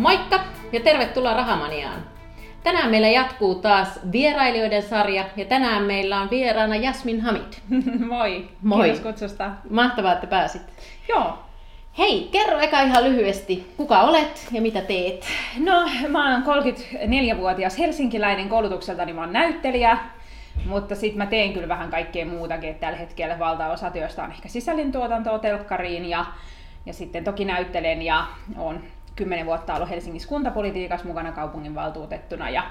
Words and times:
Moikka 0.00 0.40
ja 0.72 0.80
tervetuloa 0.80 1.34
Rahamaniaan. 1.34 2.02
Tänään 2.62 2.90
meillä 2.90 3.08
jatkuu 3.08 3.54
taas 3.54 4.00
vierailijoiden 4.12 4.82
sarja 4.82 5.24
ja 5.36 5.44
tänään 5.44 5.82
meillä 5.82 6.20
on 6.20 6.30
vieraana 6.30 6.76
Jasmin 6.76 7.20
Hamid. 7.20 7.52
Moi. 8.08 8.48
Moi. 8.62 8.84
Kiitos 8.84 9.02
kutsusta. 9.02 9.50
Mahtavaa, 9.70 10.12
että 10.12 10.26
pääsit. 10.26 10.62
Joo. 11.08 11.38
Hei, 11.98 12.28
kerro 12.32 12.58
eka 12.58 12.80
ihan 12.80 13.04
lyhyesti, 13.04 13.72
kuka 13.76 14.00
olet 14.00 14.48
ja 14.52 14.60
mitä 14.60 14.80
teet? 14.80 15.24
No, 15.58 15.88
mä 16.08 16.32
oon 16.32 16.42
34-vuotias 16.42 17.78
helsinkiläinen 17.78 18.48
koulutukseltani, 18.48 19.12
mä 19.12 19.20
oon 19.20 19.32
näyttelijä, 19.32 19.98
mutta 20.66 20.94
sitten 20.94 21.18
mä 21.18 21.26
teen 21.26 21.52
kyllä 21.52 21.68
vähän 21.68 21.90
kaikkea 21.90 22.26
muutakin, 22.26 22.70
että 22.70 22.80
tällä 22.80 22.98
hetkellä 22.98 23.38
valtaosa 23.38 23.90
työstä 23.90 24.22
on 24.22 24.30
ehkä 24.30 24.48
sisällintuotantoa 24.48 25.38
telkkariin 25.38 26.04
ja, 26.04 26.24
ja 26.86 26.92
sitten 26.92 27.24
toki 27.24 27.44
näyttelen 27.44 28.02
ja 28.02 28.26
on 28.58 28.82
kymmenen 29.16 29.46
vuotta 29.46 29.74
ollut 29.74 29.90
Helsingissä 29.90 30.28
kuntapolitiikassa 30.28 31.06
mukana 31.06 31.32
kaupunginvaltuutettuna 31.32 32.50
ja 32.50 32.62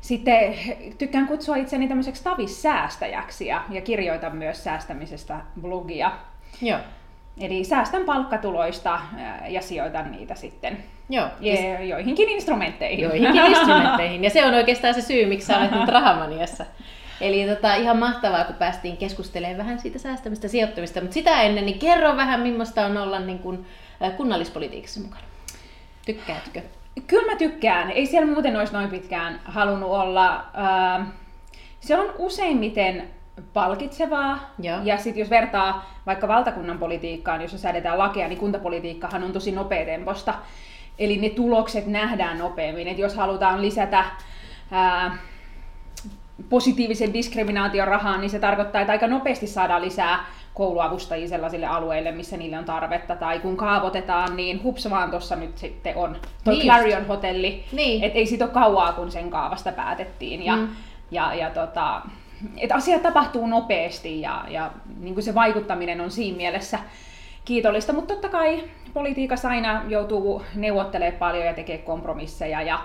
sitten 0.00 0.54
tykkään 0.98 1.26
kutsua 1.26 1.56
itseni 1.56 1.88
tämmöiseksi 1.88 2.24
tavissäästäjäksi 2.24 3.46
ja, 3.46 3.64
ja 3.70 3.80
kirjoitan 3.80 4.36
myös 4.36 4.64
säästämisestä 4.64 5.40
blogia. 5.60 6.12
Joo. 6.62 6.78
Eli 7.40 7.64
säästän 7.64 8.04
palkkatuloista 8.04 9.00
ää, 9.18 9.48
ja 9.48 9.62
sijoitan 9.62 10.12
niitä 10.12 10.34
sitten 10.34 10.78
Joo. 11.08 11.28
je- 11.40 11.84
joihinkin 11.84 12.28
instrumentteihin. 12.28 13.04
Joihinkin 13.04 13.46
instrumentteihin. 13.56 14.24
Ja 14.24 14.30
se 14.30 14.44
on 14.44 14.54
oikeastaan 14.54 14.94
se 14.94 15.00
syy, 15.00 15.26
miksi 15.26 15.46
sä 15.46 15.58
olet 15.58 15.70
nyt 15.70 15.88
Rahamaniassa. 15.88 16.64
Eli 17.20 17.46
tota, 17.46 17.74
ihan 17.74 17.96
mahtavaa, 17.96 18.44
kun 18.44 18.54
päästiin 18.54 18.96
keskustelemaan 18.96 19.58
vähän 19.58 19.78
siitä 19.78 19.98
säästämistä 19.98 20.44
ja 20.44 20.50
sijoittamista. 20.50 21.00
Mutta 21.00 21.14
sitä 21.14 21.42
ennen, 21.42 21.66
niin 21.66 21.78
kerro 21.78 22.16
vähän, 22.16 22.40
millaista 22.40 22.86
on 22.86 22.96
olla 22.96 23.18
niin 23.18 23.38
kuin, 23.38 23.66
äh, 24.02 24.16
kunnallispolitiikassa 24.16 25.00
mukana. 25.00 25.22
Tykkäätkö? 26.14 26.62
Kyllä 27.06 27.32
mä 27.32 27.36
tykkään. 27.38 27.90
Ei 27.90 28.06
siellä 28.06 28.32
muuten 28.32 28.56
olisi 28.56 28.72
noin 28.72 28.88
pitkään 28.90 29.40
halunnut 29.44 29.90
olla. 29.90 30.44
Ää, 30.54 31.06
Se 31.80 31.98
on 31.98 32.14
useimmiten 32.18 33.10
palkitsevaa. 33.52 34.38
Joo. 34.58 34.78
Ja 34.84 34.98
sitten 34.98 35.20
jos 35.20 35.30
vertaa 35.30 35.90
vaikka 36.06 36.28
valtakunnan 36.28 36.78
politiikkaan, 36.78 37.42
jossa 37.42 37.58
säädetään 37.58 37.98
lakeja, 37.98 38.28
niin 38.28 38.38
kuntapolitiikkahan 38.38 39.24
on 39.24 39.32
tosi 39.32 39.52
nopeatemposta. 39.52 40.34
Eli 40.98 41.16
ne 41.16 41.28
tulokset 41.28 41.86
nähdään 41.86 42.38
nopeammin. 42.38 42.88
Et 42.88 42.98
jos 42.98 43.14
halutaan 43.14 43.62
lisätä 43.62 44.04
ää, 44.70 45.16
positiivisen 46.48 47.14
diskriminaation 47.14 47.88
rahaa, 47.88 48.18
niin 48.18 48.30
se 48.30 48.38
tarkoittaa, 48.38 48.80
että 48.80 48.92
aika 48.92 49.06
nopeasti 49.06 49.46
saadaan 49.46 49.82
lisää 49.82 50.24
kouluavustajia 50.60 51.28
sellaisille 51.28 51.66
alueille, 51.66 52.12
missä 52.12 52.36
niille 52.36 52.58
on 52.58 52.64
tarvetta. 52.64 53.16
Tai 53.16 53.38
kun 53.38 53.56
kaavoitetaan, 53.56 54.36
niin 54.36 54.62
hups 54.62 54.90
vaan 54.90 55.10
tuossa 55.10 55.36
nyt 55.36 55.58
sitten 55.58 55.96
on 55.96 56.16
toi 56.44 56.54
Niin 56.54 56.66
Clarion 56.66 57.06
hotelli. 57.06 57.64
Niin. 57.72 58.04
Et 58.04 58.12
ei 58.16 58.26
siitä 58.26 58.44
ole 58.44 58.52
kauaa, 58.52 58.92
kun 58.92 59.10
sen 59.10 59.30
kaavasta 59.30 59.72
päätettiin. 59.72 60.44
Ja, 60.44 60.56
Mm. 60.56 60.62
mm. 60.62 60.68
ja, 61.10 61.34
ja 61.34 61.50
tota, 61.50 62.02
et 62.56 62.72
asiat 62.72 63.02
tapahtuu 63.02 63.46
nopeasti 63.46 64.20
ja, 64.20 64.44
ja 64.48 64.70
niin 65.00 65.14
kuin 65.14 65.24
se 65.24 65.34
vaikuttaminen 65.34 66.00
on 66.00 66.10
siinä 66.10 66.36
mielessä 66.36 66.78
kiitollista. 67.44 67.92
Mutta 67.92 68.14
totta 68.14 68.28
kai 68.28 68.64
politiikassa 68.92 69.48
aina 69.48 69.82
joutuu 69.88 70.42
neuvottelemaan 70.54 71.18
paljon 71.18 71.46
ja 71.46 71.54
tekee 71.54 71.78
kompromisseja. 71.78 72.62
Ja, 72.62 72.80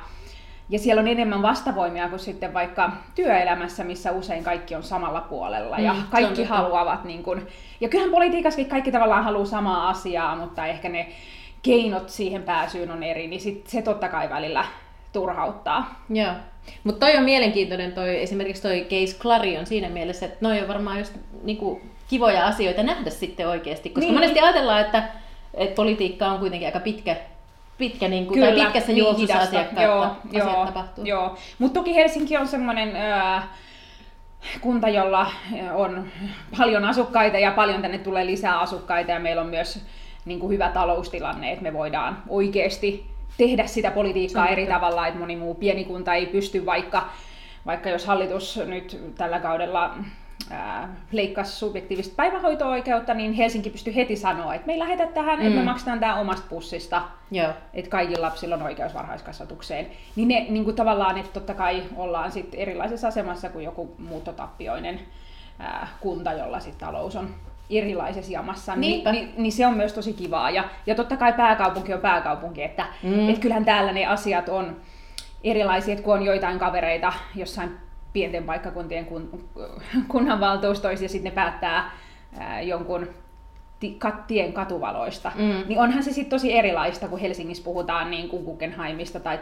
ja 0.70 0.80
siellä 0.80 1.00
on 1.00 1.08
enemmän 1.08 1.42
vastavoimia 1.42 2.10
kuin 2.10 2.20
sitten 2.20 2.54
vaikka 2.54 2.92
työelämässä, 3.16 3.84
missä 3.84 4.12
usein 4.12 4.44
kaikki 4.44 4.76
on 4.76 4.84
samalla 4.84 5.22
puolella 5.22 5.80
ja 5.80 5.94
Mm, 5.94 6.04
kaikki 6.12 6.44
haluavat. 6.44 7.04
Niin 7.04 7.24
kun, 7.24 7.48
ja 7.82 7.90
kyllähän 7.90 8.12
politiikassakin 8.12 8.70
kaikki 8.70 8.92
tavallaan 8.92 9.24
haluaa 9.24 9.46
samaa 9.46 9.90
asiaa, 9.90 10.36
mutta 10.36 10.68
ehkä 10.68 10.90
ne 10.90 11.08
keinot 11.62 12.10
siihen 12.10 12.44
pääsyyn 12.44 12.92
on 12.92 13.04
eri, 13.04 13.28
niin 13.28 13.42
sit 13.42 13.68
se 13.68 13.82
totta 13.82 14.10
kai 14.10 14.30
välillä 14.30 14.66
turhauttaa. 15.14 16.04
Joo. 16.10 16.34
Mutta 16.84 17.06
toi 17.06 17.18
on 17.18 17.24
mielenkiintoinen 17.24 17.92
toi, 17.92 18.22
esimerkiksi 18.22 18.62
toi 18.62 18.88
Case 18.90 19.18
Clarion 19.20 19.66
siinä 19.66 19.90
mielessä, 19.90 20.26
että 20.26 20.38
noi 20.42 20.62
on 20.62 20.68
varmaan 20.68 21.00
just 21.00 21.14
niinku, 21.44 21.82
kivoja 22.08 22.48
asioita 22.48 22.84
nähdä 22.84 23.10
sitten 23.10 23.48
oikeasti. 23.48 23.90
Koska 23.90 24.00
niin. 24.00 24.08
Niin. 24.08 24.14
monesti 24.14 24.40
ajatellaan, 24.40 24.82
että, 24.82 25.04
että 25.54 25.76
politiikka 25.76 26.28
on 26.28 26.40
kuitenkin 26.40 26.68
aika 26.68 26.80
pitkä, 26.80 27.16
pitkä 27.78 28.08
niinku, 28.08 28.34
tai 28.40 28.54
pitkässä 28.54 28.88
niin 28.88 28.98
juoksussa 28.98 29.38
asiakkaat, 29.38 29.86
joo, 29.86 30.02
asiat 30.02 30.54
joo, 30.54 30.66
tapahtuu. 30.66 31.06
Joo. 31.06 31.36
Mutta 31.60 31.80
toki 31.80 31.96
Helsinki 31.96 32.38
on 32.38 32.48
semmoinen 32.48 32.92
kunta, 34.62 34.90
jolla 34.90 35.32
on 35.74 36.08
paljon 36.58 36.86
asukkaita 36.86 37.38
ja 37.38 37.52
paljon 37.52 37.82
tänne 37.82 37.98
tulee 37.98 38.26
lisää 38.26 38.60
asukkaita 38.60 39.12
ja 39.12 39.20
meillä 39.20 39.42
on 39.42 39.50
myös 39.50 39.86
niin 40.26 40.40
kuin 40.40 40.54
hyvä 40.54 40.70
taloustilanne, 40.70 41.52
että 41.52 41.64
me 41.64 41.74
voidaan 41.74 42.24
oikeasti 42.28 43.06
tehdä 43.38 43.68
sitä 43.68 43.92
politiikkaa 43.92 44.48
eri 44.48 44.68
tavalla, 44.68 45.08
että 45.08 45.20
moni 45.20 45.36
muu 45.36 45.56
pieni 45.56 45.84
kunta 45.84 46.14
ei 46.14 46.26
pysty, 46.26 46.66
vaikka, 46.66 47.10
vaikka 47.66 47.90
jos 47.90 48.06
hallitus 48.06 48.60
nyt 48.66 49.14
tällä 49.18 49.40
kaudella 49.40 49.96
leikkasi 51.12 51.52
subjektiivista 51.52 52.14
päivähoito-oikeutta, 52.16 53.14
niin 53.14 53.34
Helsinki 53.34 53.70
pystyy 53.70 53.96
heti 53.96 54.16
sanoa, 54.16 54.56
että 54.56 54.68
me 54.68 54.74
ei 54.74 54.80
lähetä 54.80 55.08
tähän, 55.08 55.40
mm. 55.40 55.46
että 55.46 55.56
me 55.56 55.62
Mm. 55.62 55.66
maksetaan 55.66 56.00
tämä 56.00 56.16
omasta 56.16 56.46
pussista, 56.50 57.02
Joo. 57.32 57.54
että 57.74 57.92
kaikilla 57.92 58.26
lapsilla 58.28 58.56
on 58.56 58.62
oikeus 58.62 58.94
varhaiskasvatukseen. 58.94 59.88
Niin 60.16 60.28
ne 60.28 60.46
niin 60.50 60.64
kuin 60.64 60.76
tavallaan, 60.76 61.18
että 61.18 61.32
totta 61.34 61.54
kai 61.54 61.84
ollaan 61.96 62.32
sit 62.32 62.50
erilaisessa 62.54 63.08
asemassa 63.08 63.50
kuin 63.50 63.66
joku 63.66 63.96
muuttotappioinen 64.00 65.00
ää, 65.60 65.88
kunta, 66.00 66.34
jolla 66.34 66.60
sit 66.60 66.78
talous 66.78 67.16
on 67.16 67.30
erilaisessa 67.70 68.32
jamassa, 68.32 68.76
niin, 68.76 68.82
Niinpä. 68.92 69.12
niin, 69.12 69.34
niin 69.38 69.52
se 69.52 69.68
on 69.68 69.74
myös 69.78 69.94
tosi 69.94 70.14
kivaa. 70.14 70.50
Ja, 70.50 70.64
ja 70.86 70.96
totta 70.96 71.18
kai 71.18 71.34
pääkaupunki 71.34 71.94
on 71.94 72.00
pääkaupunki, 72.02 72.64
että 72.64 72.86
mm. 73.04 73.30
et 73.30 73.40
kyllähän 73.40 73.66
täällä 73.66 73.92
ne 73.92 74.06
asiat 74.06 74.50
on 74.50 74.76
erilaisia, 75.44 75.94
että 75.94 76.04
kun 76.06 76.14
on 76.14 76.24
joitain 76.26 76.60
kavereita 76.60 77.14
jossain 77.36 77.78
pienten 78.16 78.44
paikkakuntien 78.44 79.06
kun, 79.06 79.50
kunnanvaltuustoissa 80.08 81.06
ja 81.06 81.10
sitten 81.10 81.30
ne 81.32 81.36
päättää 81.36 81.92
ää, 82.40 82.62
jonkun 82.62 83.08
ti- 83.80 83.98
kat- 84.06 84.24
tien 84.28 84.54
katuvaloista, 84.54 85.32
Mm. 85.36 85.64
niin 85.68 85.80
onhan 85.80 86.04
se 86.04 86.14
sitten 86.14 86.30
tosi 86.30 86.54
erilaista, 86.54 87.08
kun 87.08 87.20
Helsingissä 87.20 87.64
puhutaan 87.64 88.12
niin 88.12 88.30
kuin 88.30 88.44
Guggenheimista 88.44 89.20
tai 89.20 89.40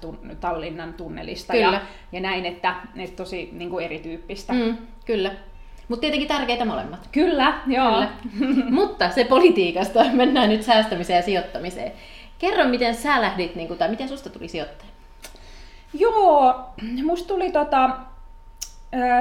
tun- 0.00 0.36
Tallinnan 0.40 0.94
tunnelista 0.94 1.52
Kyllä. 1.52 1.66
ja, 1.72 1.80
ja 2.12 2.20
näin, 2.20 2.46
että, 2.46 2.74
että 2.96 3.16
tosi 3.16 3.48
niin 3.52 3.70
kuin 3.70 3.84
erityyppistä. 3.84 4.52
Mm. 4.52 4.76
Kyllä. 5.04 5.30
Mutta 5.88 6.00
tietenkin 6.00 6.28
tärkeitä 6.28 6.64
molemmat. 6.64 7.08
Kyllä, 7.12 7.54
joo. 7.66 7.90
Kyllä. 8.38 8.64
Mutta 8.70 9.10
se 9.10 9.24
politiikasta, 9.24 10.04
mennään 10.12 10.48
nyt 10.48 10.62
säästämiseen 10.62 11.16
ja 11.16 11.22
sijoittamiseen. 11.22 11.92
Kerro, 12.38 12.64
miten 12.64 12.94
sä 12.94 13.20
lähdit, 13.22 13.54
niin 13.54 13.68
kuin, 13.68 13.78
tai 13.78 13.88
miten 13.88 14.08
susta 14.08 14.30
tuli 14.30 14.48
sijoittaja? 14.48 14.90
Joo, 15.94 16.54
musta 17.04 17.28
tuli 17.28 17.52
tota, 17.52 17.90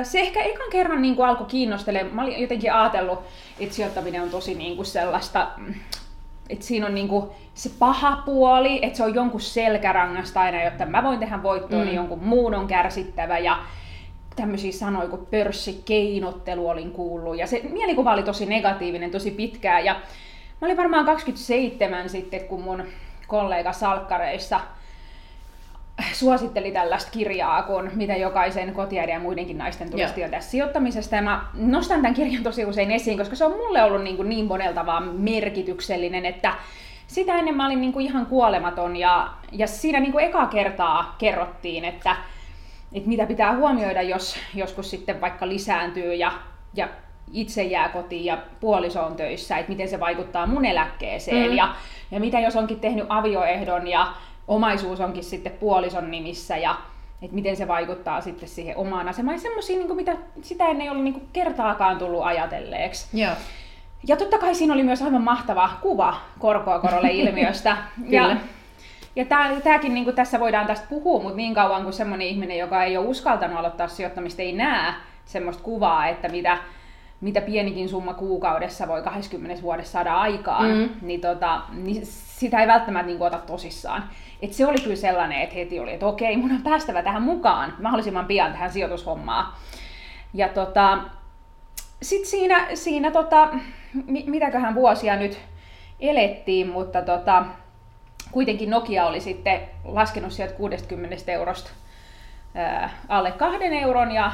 se 0.03 0.19
ehkä 0.19 0.41
ekan 0.41 0.69
kerran 0.71 1.01
niin 1.01 1.15
kuin 1.15 1.27
alkoi 1.29 1.47
kiinnostelemaan. 1.47 2.15
Mä 2.15 2.21
olin 2.23 2.41
jotenkin 2.41 2.73
ajatellut, 2.73 3.19
että 3.59 3.75
sijoittaminen 3.75 4.21
on 4.21 4.29
tosi 4.29 4.53
niin 4.55 4.75
kuin 4.75 4.85
sellaista, 4.85 5.47
mm, 5.57 5.73
että 6.49 6.65
siinä 6.65 6.85
on 6.85 6.95
niin 6.95 7.07
kuin 7.07 7.25
se 7.53 7.69
paha 7.79 8.21
puoli, 8.25 8.79
että 8.81 8.97
se 8.97 9.03
on 9.03 9.15
jonkun 9.15 9.41
selkärangasta 9.41 10.41
aina, 10.41 10.63
jotta 10.63 10.85
mä 10.85 11.03
voin 11.03 11.19
tehdä 11.19 11.43
voittoa, 11.43 11.79
Mm. 11.79 11.85
niin 11.85 11.95
jonkun 11.95 12.23
muun 12.23 12.55
on 12.55 12.67
kärsittävä 12.67 13.37
ja 13.39 13.57
tämmöisiä 14.35 14.71
sanoja 14.71 15.09
kuin 15.09 15.25
pörssikeinottelu 15.25 16.69
olin 16.69 16.91
kuullut. 16.91 17.37
Ja 17.37 17.47
se 17.47 17.61
mielikuva 17.71 18.13
oli 18.13 18.23
tosi 18.23 18.45
negatiivinen 18.45 19.11
tosi 19.11 19.31
pitkään. 19.31 19.85
Ja 19.85 19.93
mä 20.61 20.65
olin 20.67 20.77
varmaan 20.77 21.05
27 21.05 22.09
sitten, 22.09 22.43
kun 22.45 22.61
mun 22.61 22.83
kollega 23.27 23.73
Salkkareissa 23.73 24.59
suositteli 26.13 26.71
tällaista 26.71 27.11
kirjaa, 27.11 27.63
kun 27.63 27.91
mitä 27.93 28.15
jokaisen 28.15 28.73
kotiäidin 28.73 29.13
ja 29.13 29.19
muidenkin 29.19 29.57
naisten 29.57 29.91
tulisi 29.91 30.13
tietää 30.13 30.41
sijoittamisesta. 30.41 31.15
Ja 31.15 31.21
mä 31.21 31.45
nostan 31.53 32.01
tämän 32.01 32.13
kirjan 32.13 32.43
tosi 32.43 32.65
usein 32.65 32.91
esiin, 32.91 33.17
koska 33.17 33.35
se 33.35 33.45
on 33.45 33.51
mulle 33.51 33.83
ollut 33.83 34.03
niin, 34.03 34.15
kuin 34.15 34.29
niin 34.29 34.45
monelta 34.45 34.85
vaan 34.85 35.15
merkityksellinen, 35.15 36.25
että 36.25 36.53
sitä 37.07 37.35
ennen 37.35 37.55
mä 37.55 37.65
olin 37.65 37.81
niin 37.81 37.93
kuin 37.93 38.05
ihan 38.05 38.25
kuolematon 38.25 38.95
ja, 38.95 39.29
ja 39.51 39.67
siinä 39.67 39.99
niin 39.99 40.11
kuin 40.11 40.25
eka 40.25 40.45
kertaa 40.45 41.15
kerrottiin, 41.17 41.85
että, 41.85 42.15
että 42.93 43.09
mitä 43.09 43.25
pitää 43.25 43.55
huomioida, 43.55 44.01
jos 44.01 44.37
joskus 44.53 44.89
sitten 44.89 45.21
vaikka 45.21 45.47
lisääntyy 45.47 46.13
ja, 46.13 46.31
ja 46.73 46.87
itse 47.33 47.63
jää 47.63 47.89
kotiin 47.89 48.25
ja 48.25 48.37
puoliso 48.59 49.05
on 49.05 49.15
töissä, 49.15 49.57
että 49.57 49.71
miten 49.71 49.89
se 49.89 49.99
vaikuttaa 49.99 50.47
mun 50.47 50.65
eläkkeeseen 50.65 51.49
Mm. 51.49 51.57
ja, 51.57 51.75
ja 52.11 52.19
mitä 52.19 52.39
jos 52.39 52.55
onkin 52.55 52.79
tehnyt 52.79 53.05
avioehdon 53.09 53.87
ja 53.87 54.07
omaisuus 54.47 54.99
onkin 54.99 55.23
sitten 55.23 55.51
puolison 55.51 56.11
nimissä 56.11 56.57
ja 56.57 56.75
että 57.21 57.35
miten 57.35 57.55
se 57.55 57.67
vaikuttaa 57.67 58.21
sitten 58.21 58.49
siihen 58.49 58.77
omaan 58.77 59.07
asemaan. 59.07 59.35
Ja 59.35 59.41
semmoisia, 59.41 59.77
niin 59.77 59.95
mitä 59.95 60.17
sitä 60.41 60.67
ennen 60.67 60.81
ei 60.81 60.89
ollut 60.89 61.03
niin 61.03 61.27
kertaakaan 61.33 61.97
tullut 61.97 62.23
ajatelleeksi. 62.23 63.07
Joo. 63.13 63.33
Ja 64.07 64.17
totta 64.17 64.37
kai 64.37 64.55
siinä 64.55 64.73
oli 64.73 64.83
myös 64.83 65.01
aivan 65.01 65.21
mahtava 65.21 65.69
kuva 65.81 66.17
korkoa 66.39 66.79
korolle 66.79 67.11
ilmiöstä. 67.21 67.77
Ja, 68.09 68.37
ja 69.15 69.25
tämäkin 69.63 69.93
niin 69.93 70.15
tässä 70.15 70.39
voidaan 70.39 70.67
tästä 70.67 70.85
puhua, 70.89 71.21
mutta 71.21 71.37
niin 71.37 71.53
kauan 71.53 71.83
kuin 71.83 71.93
semmoinen 71.93 72.27
ihminen, 72.27 72.57
joka 72.57 72.83
ei 72.83 72.97
ole 72.97 73.07
uskaltanut 73.07 73.57
aloittaa 73.57 73.87
sijoittamista, 73.87 74.41
ei 74.41 74.53
näe 74.53 74.93
semmoista 75.25 75.63
kuvaa, 75.63 76.07
että 76.07 76.29
mitä 76.29 76.57
mitä 77.21 77.41
pienikin 77.41 77.89
summa 77.89 78.13
kuukaudessa 78.13 78.87
voi 78.87 79.01
20 79.01 79.61
vuodessa 79.61 79.91
saada 79.91 80.15
aikaan, 80.15 80.77
mm. 80.77 80.89
niin, 81.01 81.21
tota, 81.21 81.61
niin 81.71 82.05
sitä 82.05 82.61
ei 82.61 82.67
välttämättä 82.67 83.07
niin 83.07 83.21
ota 83.21 83.37
tosissaan. 83.37 84.03
Et 84.41 84.53
se 84.53 84.65
oli 84.65 84.77
kyllä 84.77 84.95
sellainen, 84.95 85.41
että 85.41 85.55
heti 85.55 85.79
oli, 85.79 85.93
että 85.93 86.07
okei, 86.07 86.37
mun 86.37 86.51
on 86.51 86.61
päästävä 86.61 87.03
tähän 87.03 87.21
mukaan 87.21 87.73
mahdollisimman 87.79 88.25
pian 88.25 88.51
tähän 88.51 88.71
sijoitushommaan. 88.71 89.53
Ja 90.33 90.49
tota, 90.49 90.97
sitten 92.01 92.29
siinä, 92.29 92.67
siinä 92.73 93.11
tota, 93.11 93.49
mitäköhän 94.25 94.75
vuosia 94.75 95.15
nyt 95.15 95.39
elettiin, 95.99 96.67
mutta 96.67 97.01
tota, 97.01 97.45
kuitenkin 98.31 98.69
Nokia 98.69 99.05
oli 99.05 99.19
sitten 99.19 99.61
laskenut 99.83 100.31
sieltä 100.33 100.53
60 100.53 101.31
eurosta 101.31 101.69
ää, 102.55 102.89
alle 103.09 103.31
kahden 103.31 103.73
euron 103.73 104.11
ja, 104.11 104.31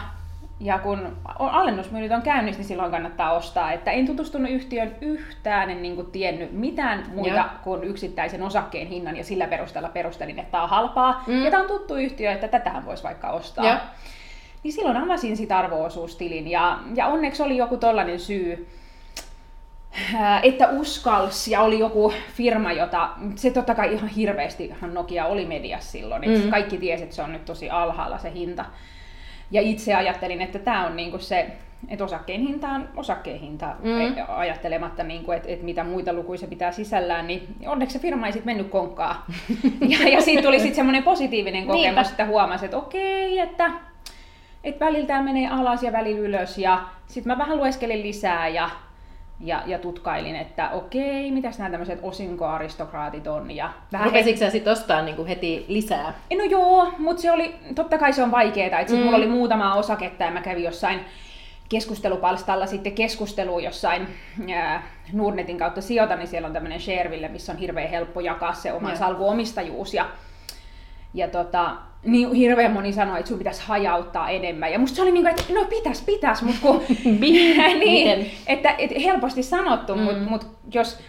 ja 0.62 0.80
kun 0.80 1.18
alennusmyynnit 1.38 2.12
on 2.12 2.22
käynnissä, 2.22 2.60
niin 2.60 2.68
silloin 2.68 2.92
kannattaa 2.92 3.32
ostaa. 3.32 3.72
Että 3.72 3.92
en 3.92 4.06
tutustunut 4.06 4.52
yhtiön 4.52 4.96
yhtään, 5.02 5.70
en 5.70 5.82
niin 5.82 5.96
kuin 5.96 6.12
tiennyt 6.12 6.54
mitään 6.54 7.06
muita 7.16 7.36
ja. 7.36 7.50
kuin 7.64 7.84
yksittäisen 7.84 8.44
osakkeen 8.44 8.88
hinnan 8.88 9.18
ja 9.18 9.24
sillä 9.24 9.48
perusteella 9.48 9.90
perustelin, 9.90 10.40
että 10.40 10.52
tämä 10.52 10.64
on 10.64 10.70
halpaa. 10.70 11.24
Mm. 11.28 11.44
Ja 11.44 11.52
tämä 11.52 11.64
on 11.64 11.70
tuttu 11.70 11.96
yhtiö, 11.96 12.32
että 12.32 12.48
tätähän 12.48 12.86
voisi 12.86 13.04
vaikka 13.04 13.30
ostaa. 13.30 13.66
Ja. 13.66 13.80
Niin 14.64 14.74
silloin 14.74 14.98
avasin 14.98 15.38
sitä 15.38 15.58
arvoosuustilin 15.58 16.48
ja, 16.48 16.80
ja 16.96 17.08
onneksi 17.08 17.44
oli 17.44 17.58
joku 17.58 17.78
tollainen 17.78 18.20
syy, 18.20 18.68
että 20.44 20.68
uskals 20.70 21.48
ja 21.48 21.62
oli 21.62 21.80
joku 21.80 22.14
firma, 22.34 22.72
jota, 22.72 23.10
se 23.36 23.52
totta 23.52 23.76
kai 23.76 23.94
ihan 23.94 24.10
hirveästi 24.10 24.74
Nokia 24.94 25.26
oli 25.26 25.46
mediassa 25.46 25.92
silloin, 25.92 26.24
että 26.24 26.46
mm. 26.46 26.52
kaikki 26.52 26.78
tiesi, 26.78 27.04
että 27.04 27.16
se 27.16 27.22
on 27.22 27.34
nyt 27.34 27.46
tosi 27.46 27.70
alhaalla 27.70 28.18
se 28.18 28.32
hinta. 28.34 28.66
Ja 29.52 29.62
itse 29.62 29.96
ajattelin, 29.96 30.42
että 30.42 30.60
tämä 30.60 30.86
on 30.86 30.96
niinku 30.96 31.18
se, 31.20 31.52
että 31.90 32.04
osakkeen 32.06 32.42
hinta 32.42 32.68
on 32.68 32.90
osakkeen 32.96 33.40
hinta, 33.40 33.76
mm. 33.84 34.02
E, 34.02 34.26
ajattelematta, 34.28 35.04
niinku, 35.04 35.32
että, 35.32 35.50
että 35.50 35.66
mitä 35.66 35.84
muita 35.84 36.14
lukuja 36.14 36.38
se 36.38 36.48
pitää 36.48 36.72
sisällään, 36.72 37.28
niin 37.28 37.56
onneksi 37.66 37.94
se 37.94 38.00
firma 38.00 38.26
ei 38.26 38.34
sitten 38.34 38.56
mennyt 38.56 38.72
konkkaa. 38.72 39.26
ja, 40.00 40.10
ja 40.10 40.22
siitä 40.22 40.42
tuli 40.42 40.60
sitten 40.60 40.76
semmoinen 40.76 41.04
positiivinen 41.04 41.66
kokemus, 41.66 41.84
Niinpä. 41.84 42.02
että 42.02 42.26
huomasi, 42.26 42.66
että 42.66 42.78
okei, 42.78 43.40
että, 43.40 43.72
että 44.64 44.86
välillä 44.86 45.08
tämä 45.08 45.22
menee 45.22 45.48
alas 45.48 45.84
ja 45.84 45.92
välillä 45.92 46.20
ylös, 46.20 46.58
ja 46.58 46.82
sitten 47.08 47.34
mä 47.34 47.38
vähän 47.38 47.58
lueskelin 47.58 48.04
lisää, 48.04 48.48
ja 48.48 48.70
ja, 49.44 49.64
ja 49.66 49.80
tutkailin, 49.80 50.36
että 50.36 50.70
okei, 50.70 51.32
mitäs 51.32 51.58
nämä 51.58 51.70
tämmöiset 51.70 52.00
osinkoaristokraatit 52.02 53.28
on. 53.28 53.52
Ja 53.52 53.70
vähän 53.92 54.06
Rupesitko 54.06 54.40
sä 54.40 54.50
sitten 54.50 54.74
ostaa 54.74 55.02
niinku 55.02 55.26
heti 55.26 55.66
lisää? 55.68 56.14
No 56.38 56.44
joo, 56.44 56.94
mutta 56.98 57.22
se 57.22 57.32
oli, 57.32 57.56
totta 57.76 57.98
kai 57.98 58.14
se 58.14 58.24
on 58.24 58.32
vaikeaa. 58.32 58.80
Että 58.80 58.94
mm. 58.94 59.00
mulla 59.00 59.18
oli 59.18 59.28
muutama 59.28 59.76
osaketta 59.76 60.24
ja 60.24 60.32
mä 60.32 60.42
kävin 60.42 60.64
jossain 60.64 61.00
keskustelupalstalla 61.70 62.66
sitten 62.66 62.94
keskustelu 62.94 63.60
jossain 63.60 64.08
ää, 64.56 64.84
Nordnetin 65.14 65.58
kautta 65.58 65.82
sijoita, 65.82 66.16
niin 66.16 66.28
siellä 66.28 66.46
on 66.46 66.54
tämmöinen 66.54 66.82
Shareville, 66.82 67.28
missä 67.28 67.52
on 67.52 67.58
hirveän 67.58 67.90
helppo 67.90 68.20
jakaa 68.20 68.54
se 68.54 68.74
oma 68.74 68.96
salkuomistajuus. 68.96 69.94
Ja, 69.94 70.10
ja 71.14 71.28
tota, 71.28 71.76
niin 72.04 72.34
hirveän 72.34 72.72
moni 72.72 72.94
sanoi, 72.94 73.20
että 73.20 73.30
sun 73.30 73.38
pitäisi 73.38 73.62
hajauttaa 73.66 74.30
enemmän. 74.30 74.72
Ja 74.72 74.80
musta 74.80 74.96
se 74.96 75.02
oli 75.02 75.12
niin 75.12 75.24
kuin, 75.24 75.40
että 75.40 75.54
no 75.54 75.66
pitäis, 75.66 76.02
pitäis, 76.02 76.42
mutta 76.42 76.62
kun... 76.62 76.82
niin, 77.86 78.32
että, 78.48 78.76
että 78.78 79.00
helposti 79.00 79.44
sanottu, 79.44 79.96
mm. 79.96 80.02
mutta 80.02 80.30
mut 80.30 80.48
jos 80.74 81.00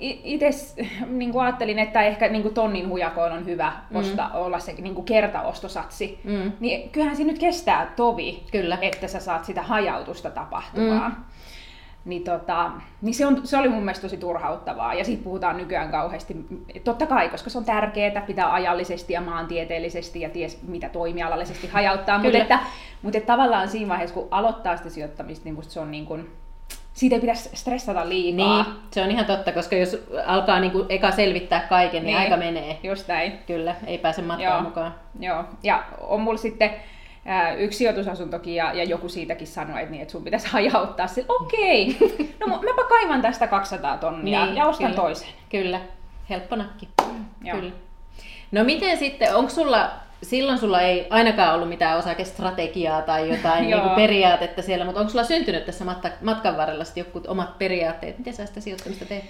itse 0.00 0.50
niin 1.06 1.40
ajattelin, 1.40 1.78
että 1.78 2.02
ehkä 2.02 2.28
niin 2.28 2.42
kuin 2.42 2.54
tonnin 2.54 2.88
hujakoon 2.88 3.32
on 3.32 3.46
hyvä 3.46 3.72
mm. 3.90 3.96
osta, 3.96 4.28
olla 4.28 4.58
se 4.58 4.72
niin 4.72 4.94
kuin 4.94 5.04
kertaostosatsi, 5.04 6.20
mm. 6.24 6.52
niin 6.60 6.90
kyllähän 6.90 7.16
se 7.16 7.24
nyt 7.24 7.38
kestää 7.38 7.92
tovi, 7.96 8.42
Kyllä. 8.52 8.78
että 8.82 9.08
sä 9.08 9.20
saat 9.20 9.44
sitä 9.44 9.62
hajautusta 9.62 10.30
tapahtumaan. 10.30 11.10
Mm 11.10 11.24
niin, 12.04 12.24
tota, 12.24 12.70
niin 13.02 13.14
se, 13.14 13.26
on, 13.26 13.40
se 13.46 13.58
oli 13.58 13.68
mun 13.68 13.84
mielestä 13.84 14.02
tosi 14.02 14.16
turhauttavaa. 14.16 14.94
Ja 14.94 15.04
siitä 15.04 15.24
puhutaan 15.24 15.56
nykyään 15.56 15.90
kauheasti. 15.90 16.36
Totta 16.84 17.06
kai, 17.06 17.28
koska 17.28 17.50
se 17.50 17.58
on 17.58 17.64
tärkeää, 17.64 18.20
pitää 18.26 18.52
ajallisesti 18.52 19.12
ja 19.12 19.20
maantieteellisesti 19.20 20.20
ja 20.20 20.30
ties 20.30 20.62
mitä 20.62 20.88
toimialallisesti 20.88 21.66
hajauttaa. 21.66 22.18
mutta, 22.18 22.38
että, 22.38 22.58
mutta 23.02 23.18
että 23.18 23.32
tavallaan 23.32 23.68
siinä 23.68 23.88
vaiheessa, 23.88 24.14
kun 24.14 24.28
aloittaa 24.30 24.76
sitä 24.76 24.90
sijoittamista, 24.90 25.44
niin 25.44 25.62
se 25.62 25.80
on 25.80 25.90
niin 25.90 26.06
kuin, 26.06 26.30
siitä 26.92 27.14
ei 27.14 27.20
pitäisi 27.20 27.50
stressata 27.52 28.08
liikaa. 28.08 28.62
Niin, 28.62 28.74
se 28.90 29.02
on 29.02 29.10
ihan 29.10 29.26
totta, 29.26 29.52
koska 29.52 29.76
jos 29.76 30.06
alkaa 30.26 30.60
niin 30.60 30.72
kuin 30.72 30.86
eka 30.88 31.10
selvittää 31.10 31.60
kaiken, 31.60 32.02
niin, 32.02 32.06
niin 32.06 32.18
aika 32.18 32.36
menee. 32.36 32.78
Just 32.82 33.08
näin. 33.08 33.32
Kyllä, 33.46 33.74
ei 33.86 33.98
pääse 33.98 34.22
matkaan 34.22 34.54
Joo. 34.54 34.62
mukaan. 34.62 34.94
Joo, 35.20 35.44
ja 35.62 35.84
on 36.00 36.20
mulla 36.20 36.38
sitten 36.38 36.70
yksi 37.58 37.78
sijoitusasuntokin 37.78 38.54
ja, 38.54 38.72
ja 38.72 38.84
joku 38.84 39.08
siitäkin 39.08 39.46
sanoi, 39.46 39.80
että, 39.80 39.90
niin, 39.90 40.02
että 40.02 40.12
sun 40.12 40.24
pitäisi 40.24 40.46
hajauttaa. 40.52 41.06
okei, 41.28 41.96
okay. 42.00 42.26
no 42.40 42.46
mäpä 42.46 42.88
kaivan 42.88 43.22
tästä 43.22 43.46
200 43.46 43.98
tonnia 43.98 44.44
niin, 44.44 44.56
ja 44.56 44.66
ostan 44.66 44.90
kyllä. 44.90 45.02
toisen. 45.02 45.28
Kyllä, 45.50 45.80
helppo 46.30 46.56
nakki. 46.56 46.88
Mm, 47.06 47.50
kyllä. 47.50 47.72
No 48.52 48.64
miten 48.64 48.98
sitten, 48.98 49.36
onko 49.36 49.50
sulla, 49.50 49.90
silloin 50.22 50.58
sulla 50.58 50.80
ei 50.80 51.06
ainakaan 51.10 51.54
ollut 51.54 51.68
mitään 51.68 51.98
osakestrategiaa 51.98 53.02
tai 53.02 53.30
jotain 53.30 53.64
niin 53.66 53.80
kuin 53.80 53.94
periaatetta 53.94 54.62
siellä, 54.62 54.84
mutta 54.84 55.00
onko 55.00 55.10
sulla 55.10 55.24
syntynyt 55.24 55.66
tässä 55.66 55.84
matkan 56.20 56.56
varrella 56.56 56.84
sitten 56.84 57.00
jotkut 57.00 57.26
omat 57.26 57.58
periaatteet? 57.58 58.18
Miten 58.18 58.34
sä 58.34 58.46
sitä 58.46 58.60
sijoittamista 58.60 59.04
teet? 59.04 59.24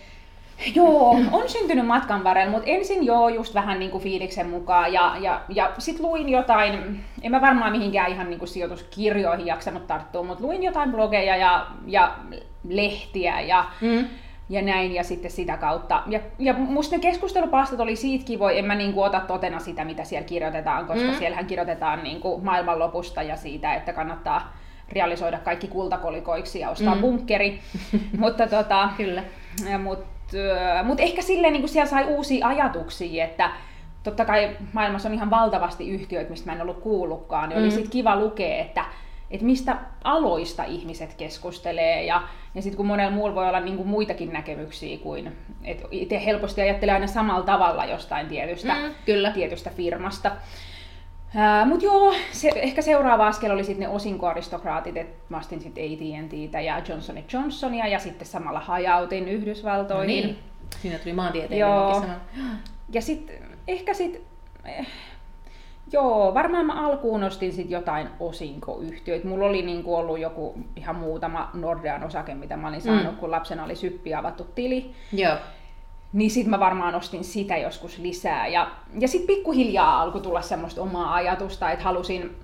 Joo, 0.75 1.17
on 1.33 1.49
syntynyt 1.49 1.87
matkan 1.87 2.25
varrella, 2.25 2.51
mutta 2.51 2.71
ensin 2.71 3.06
joo, 3.06 3.29
just 3.29 3.55
vähän 3.55 3.79
niin 3.79 3.91
kuin 3.91 4.03
fiiliksen 4.03 4.51
mukaan. 4.51 4.93
Ja, 4.93 5.17
ja, 5.21 5.41
ja 5.49 5.73
sitten 5.79 6.06
luin 6.06 6.29
jotain, 6.29 7.01
en 7.23 7.31
mä 7.31 7.41
varmaan 7.41 7.73
mihinkään 7.73 8.12
ihan 8.12 8.31
niin 8.31 8.39
kuin 8.39 8.49
sijoituskirjoihin 8.49 9.47
jaksanut 9.47 9.87
tarttua, 9.87 10.23
mutta 10.23 10.45
luin 10.45 10.62
jotain 10.62 10.93
blogeja 10.93 11.37
ja, 11.37 11.67
ja 11.87 12.15
lehtiä 12.69 13.41
ja, 13.41 13.65
mm. 13.81 14.05
ja 14.49 14.62
näin, 14.62 14.95
ja 14.95 15.05
sitten 15.05 15.31
sitä 15.31 15.56
kautta. 15.56 16.03
Ja, 16.06 16.21
ja 16.39 16.53
musta 16.53 16.97
ne 16.97 17.03
keskustelupastat 17.03 17.81
oli 17.81 17.97
siitä 17.97 18.25
kivoja, 18.25 18.59
en 18.59 18.65
mä 18.65 18.75
niin 18.75 18.93
kuin 18.93 19.07
ota 19.07 19.21
totena 19.21 19.59
sitä, 19.59 19.85
mitä 19.85 20.05
siellä 20.05 20.27
kirjoitetaan, 20.27 20.87
koska 20.87 21.09
mm. 21.09 21.15
siellähän 21.15 21.47
kirjoitetaan 21.47 22.03
niin 22.03 22.21
kuin 22.21 22.45
maailmanlopusta 22.45 23.23
ja 23.23 23.37
siitä, 23.37 23.75
että 23.75 23.93
kannattaa 23.93 24.57
realisoida 24.93 25.39
kaikki 25.39 25.69
kultakolikoiksi 25.69 26.61
ja 26.61 26.71
ostaa 26.71 26.95
mm. 26.95 27.00
bunkkeri. 27.00 27.61
mutta 28.19 28.47
tota, 28.47 28.89
Kyllä. 28.97 29.23
Ja, 29.71 29.79
mutta 29.79 30.13
mutta 30.85 31.03
ehkä 31.03 31.23
silleen 31.23 31.53
niin 31.53 31.62
kuin 31.62 31.71
siellä 31.71 31.91
sai 31.91 32.05
uusia 32.05 32.47
ajatuksia, 32.47 33.25
että 33.25 33.50
totta 34.03 34.25
kai 34.25 34.56
maailmassa 34.73 35.09
on 35.09 35.15
ihan 35.15 35.31
valtavasti 35.31 35.88
yhtiöitä, 35.88 36.31
mistä 36.31 36.50
mä 36.50 36.56
en 36.56 36.62
ollut 36.62 36.81
kuullutkaan, 36.81 37.49
niin 37.49 37.59
mm. 37.59 37.62
oli 37.65 37.71
sit 37.71 37.88
kiva 37.88 38.17
lukea, 38.17 38.61
että, 38.62 38.85
että 39.31 39.47
mistä 39.47 39.76
aloista 40.05 40.65
ihmiset 40.65 41.15
keskustelee 41.15 42.05
ja, 42.05 42.23
ja 42.55 42.62
sitten 42.62 42.76
kun 42.76 42.87
monella 42.87 43.11
muulla 43.11 43.35
voi 43.35 43.49
olla 43.49 43.61
niin 43.61 43.76
kuin 43.76 43.88
muitakin 43.88 44.33
näkemyksiä 44.33 44.99
kuin, 44.99 45.33
että 45.64 45.88
itse 45.90 46.25
helposti 46.25 46.61
ajattelee 46.61 46.95
aina 46.95 47.07
samalla 47.07 47.45
tavalla 47.45 47.85
jostain 47.85 48.26
tietystä, 48.26 48.75
mm, 48.75 48.95
kyllä. 49.07 49.31
tietystä 49.31 49.71
firmasta. 49.76 50.31
Mutta 51.67 51.85
joo, 51.85 52.14
se, 52.33 52.50
ehkä 52.57 52.83
seuraava 52.83 53.26
askel 53.26 53.50
oli 53.50 53.64
sitten 53.64 53.88
ne 53.88 53.95
osinkoaristokraatit, 53.95 54.97
että 54.97 55.25
mä 55.29 55.38
ostin 55.38 55.61
sitten 55.61 55.85
AT&Ttä 55.85 56.61
ja 56.61 56.83
Johnson 56.88 57.17
Johnsonia 57.33 57.87
ja 57.87 57.99
sitten 57.99 58.26
samalla 58.26 58.61
hajautin 58.61 59.29
Yhdysvaltoihin. 59.29 60.23
No 60.23 60.26
niin. 60.26 60.38
Siinä 60.83 60.99
tuli 60.99 61.12
maantieteellinen 61.12 61.69
Joo. 61.69 62.05
Ja 62.93 63.03
sitten 63.03 63.37
ehkä 63.69 63.95
sitten, 63.95 64.21
eh, 64.64 64.87
joo, 65.93 66.35
varmaan 66.35 66.67
mä 66.67 66.87
alkuun 66.87 67.25
ostin 67.25 67.53
sitten 67.53 67.71
jotain 67.71 68.09
osinkoyhtiöitä. 68.21 69.29
Mulla 69.29 69.47
oli 69.47 69.62
niinku 69.62 69.97
ollut 69.97 70.19
joku 70.19 70.59
ihan 70.76 70.97
muutama 70.97 71.50
Nordean 71.55 72.05
osake, 72.05 72.35
mitä 72.35 72.57
mä 72.57 72.69
olin 72.69 72.83
saanut, 72.83 73.12
mm. 73.12 73.19
kun 73.19 73.31
lapsena 73.31 73.64
oli 73.64 73.76
syppi 73.76 74.14
avattu 74.14 74.45
tili. 74.55 74.91
Joo. 75.12 75.37
Niin 76.14 76.30
sitten 76.30 76.50
mä 76.50 76.61
varmaan 76.61 76.94
ostin 76.94 77.25
sitä 77.25 77.56
joskus 77.56 77.99
lisää. 77.99 78.47
Ja, 78.47 78.71
ja 78.99 79.09
sitten 79.09 79.37
pikkuhiljaa 79.37 80.02
alkoi 80.02 80.21
tulla 80.21 80.42
semmoista 80.42 80.83
omaa 80.83 81.14
ajatusta, 81.14 81.71
että 81.71 81.85
halusin, 81.85 82.37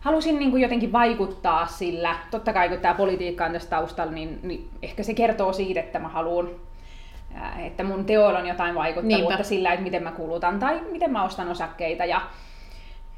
halusin 0.00 0.38
niin 0.38 0.50
kuin 0.50 0.62
jotenkin 0.62 0.92
vaikuttaa 0.92 1.66
sillä. 1.66 2.16
Totta 2.30 2.52
kai 2.52 2.68
kun 2.68 2.78
tämä 2.78 2.94
politiikka 2.94 3.44
on 3.44 3.52
tässä 3.52 3.70
taustalla, 3.70 4.12
niin, 4.12 4.40
niin 4.42 4.68
ehkä 4.82 5.02
se 5.02 5.14
kertoo 5.14 5.52
siitä, 5.52 5.80
että 5.80 5.98
mä 5.98 6.08
haluan 6.08 6.48
että 7.66 7.84
mun 7.84 8.04
teoilla 8.04 8.38
on 8.38 8.46
jotain 8.46 8.74
vaikuttavuutta 8.74 9.28
Niinpä. 9.28 9.42
sillä, 9.42 9.72
että 9.72 9.82
miten 9.82 10.02
mä 10.02 10.12
kulutan 10.12 10.58
tai 10.58 10.80
miten 10.92 11.10
mä 11.10 11.24
ostan 11.24 11.48
osakkeita. 11.48 12.04
Ja, 12.04 12.20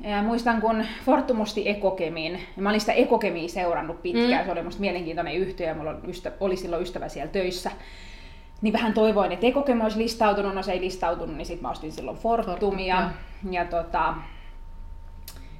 ja 0.00 0.22
muistan, 0.22 0.60
kun 0.60 0.84
Fortum 1.04 1.40
osti 1.40 1.68
Ekokemin, 1.68 2.32
ja 2.56 2.62
mä 2.62 2.68
olin 2.68 2.80
sitä 2.80 2.92
Ekokemiä 2.92 3.48
seurannut 3.48 4.02
pitkään, 4.02 4.42
mm. 4.42 4.44
se 4.44 4.52
oli 4.52 4.62
musta 4.62 4.80
mielenkiintoinen 4.80 5.34
yhtiö, 5.34 5.66
ja 5.66 5.74
mulla 5.74 5.94
oli 6.40 6.56
silloin 6.56 6.82
ystävä 6.82 7.08
siellä 7.08 7.32
töissä 7.32 7.70
niin 8.62 8.72
vähän 8.72 8.92
toivoin, 8.92 9.32
että 9.32 9.46
Ekokemi 9.46 9.82
olisi 9.82 9.98
listautunut, 9.98 10.54
no 10.54 10.62
se 10.62 10.72
ei 10.72 10.80
listautunut, 10.80 11.36
niin 11.36 11.46
sitten 11.46 11.62
mä 11.62 11.70
ostin 11.70 11.92
silloin 11.92 12.16
Fortumia. 12.16 12.96
Fortum, 12.96 13.52
ja, 13.52 13.64
tota, 13.64 14.14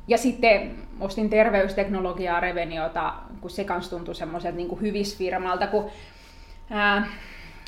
ja 0.08 0.18
sitten 0.18 0.74
ostin 1.00 1.30
terveysteknologiaa 1.30 2.40
Reveniota, 2.40 3.14
kun 3.40 3.50
se 3.50 3.64
kans 3.64 3.88
tuntui 3.88 4.14
semmoiselta 4.14 4.56
niin 4.56 4.80
hyvisfirmalta, 4.80 5.66
kun 5.66 5.90
ää, 6.70 7.06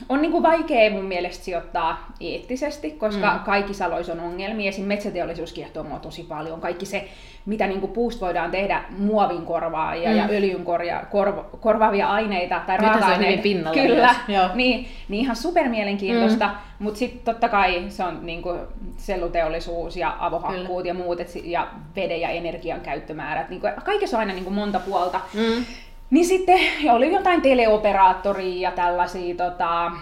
on 0.08 0.22
niin 0.22 0.32
kuin 0.32 0.42
vaikea 0.42 0.90
mun 0.90 1.04
mielestä 1.04 1.44
sijoittaa 1.44 2.06
eettisesti, 2.20 2.90
koska 2.90 3.32
mm. 3.32 3.40
kaikissa 3.40 3.84
aloissa 3.84 4.12
on 4.12 4.20
ongelmia. 4.20 4.68
Esim. 4.68 4.84
metsäteollisuus 4.84 5.52
kiehtoo 5.52 5.82
mua 5.82 5.98
tosi 5.98 6.22
paljon. 6.22 6.60
Kaikki 6.60 6.86
se, 6.86 7.08
mitä 7.46 7.66
niin 7.66 7.80
kuin 7.80 7.92
puusta 7.92 8.26
voidaan 8.26 8.50
tehdä 8.50 8.84
muovin 8.98 9.46
korvaajia 9.46 10.10
mm. 10.10 10.16
ja 10.16 10.26
öljyn 10.30 10.64
korja, 10.64 11.04
korva, 11.10 11.44
korvaavia 11.60 12.08
aineita 12.08 12.60
tai 12.66 12.76
raaka-aineita. 12.76 13.70
Kyllä, 13.72 14.14
niin, 14.54 14.88
niin 15.08 15.20
ihan 15.20 15.36
supermielenkiintoista. 15.36 16.46
Mm. 16.48 16.84
Mutta 16.84 16.98
sitten 16.98 17.24
totta 17.24 17.48
kai 17.48 17.84
se 17.88 18.04
on 18.04 18.26
niin 18.26 18.42
kuin 18.42 18.60
selluteollisuus 18.96 19.96
ja 19.96 20.16
avohakkuut 20.18 20.82
Kyllä. 20.82 20.88
ja 20.88 20.94
muut, 20.94 21.20
et, 21.20 21.30
ja 21.44 21.68
veden 21.96 22.20
ja 22.20 22.28
energian 22.28 22.80
käyttömäärät. 22.80 23.48
Niin 23.48 23.60
kuin, 23.60 23.72
kaikessa 23.84 24.16
on 24.16 24.20
aina 24.20 24.32
niin 24.32 24.44
kuin 24.44 24.54
monta 24.54 24.80
puolta. 24.80 25.20
Mm. 25.34 25.64
Niin 26.12 26.26
sitten 26.26 26.58
oli 26.90 27.12
jotain 27.12 27.42
teleoperaattoria 27.42 28.70
ja 28.70 28.76
tällaisia 28.76 29.34
tota, 29.34 29.92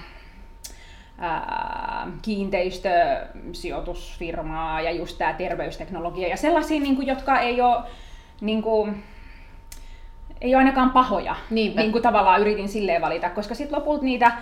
ää, 1.19 2.07
kiinteistösijoitusfirmaa 2.23 4.81
ja 4.81 4.91
just 4.91 5.19
tämä 5.19 5.33
terveysteknologia 5.33 6.29
ja 6.29 6.37
sellaisia, 6.37 6.81
niin 6.81 6.97
kuin, 6.97 7.07
jotka 7.07 7.41
ei 7.41 7.61
ole 7.61 7.85
niin 8.41 8.63
kuin, 8.63 9.05
ei 10.41 10.55
ole 10.55 10.59
ainakaan 10.59 10.91
pahoja. 10.91 11.37
Niinpä. 11.51 11.81
Niin 11.81 11.93
kuin 11.93 12.03
tavallaan 12.03 12.41
yritin 12.41 12.69
silleen 12.69 13.03
valita, 13.03 13.31
koska 13.31 13.55
sitten 13.55 13.79
lopulta 13.79 14.05
niitä 14.05 14.33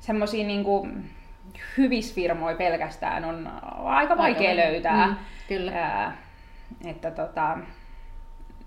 semmoisia 0.00 0.46
niin 0.46 0.64
kuin, 0.64 1.10
hyvisfirmoja 1.78 2.56
pelkästään 2.56 3.24
on 3.24 3.50
aika 3.84 4.16
vaikea 4.16 4.50
aika 4.50 4.62
löytää. 4.62 5.06
Mm, 5.06 5.16
kyllä. 5.48 5.72
Ää, 5.72 6.16
että 6.84 7.10
tota, 7.10 7.58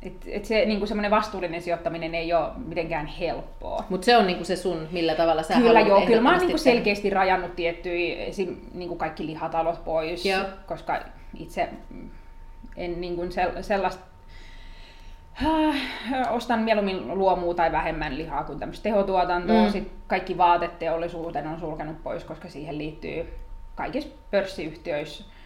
et, 0.01 0.13
et 0.27 0.45
se 0.45 0.65
niinku 0.65 0.85
semmoinen 0.85 1.11
vastuullinen 1.11 1.61
sijoittaminen 1.61 2.15
ei 2.15 2.33
ole 2.33 2.49
mitenkään 2.65 3.05
helppoa. 3.05 3.83
Mutta 3.89 4.05
se 4.05 4.17
on 4.17 4.27
niinku 4.27 4.43
se 4.43 4.55
sun, 4.55 4.87
millä 4.91 5.15
tavalla 5.15 5.43
sä 5.43 5.53
Kyllä 5.53 5.79
joo, 5.79 6.01
kyllä 6.01 6.21
mä 6.21 6.31
oon 6.31 6.39
niinku 6.39 6.57
selkeästi 6.57 7.09
rajannut 7.09 7.55
tiettyjä, 7.55 8.25
esim. 8.25 8.57
Niinku 8.73 8.95
kaikki 8.95 9.25
lihatalot 9.25 9.83
pois, 9.83 10.25
joo. 10.25 10.43
koska 10.67 10.99
itse 11.35 11.69
en 12.75 13.01
niinku 13.01 13.21
sellaista 13.61 14.03
äh, 15.45 15.75
ostan 16.31 16.59
mieluummin 16.59 17.17
luomua 17.17 17.53
tai 17.53 17.71
vähemmän 17.71 18.17
lihaa 18.17 18.43
kuin 18.43 18.59
tämmöistä 18.59 18.83
tehotuotantoa. 18.83 19.65
Mm. 19.65 19.71
Sitten 19.71 19.97
kaikki 20.07 20.37
vaateteollisuuden 20.37 21.47
on 21.47 21.59
sulkenut 21.59 22.03
pois, 22.03 22.23
koska 22.23 22.49
siihen 22.49 22.77
liittyy 22.77 23.33
kaikissa 23.75 24.09
pörssiyhtiöissä 24.31 25.36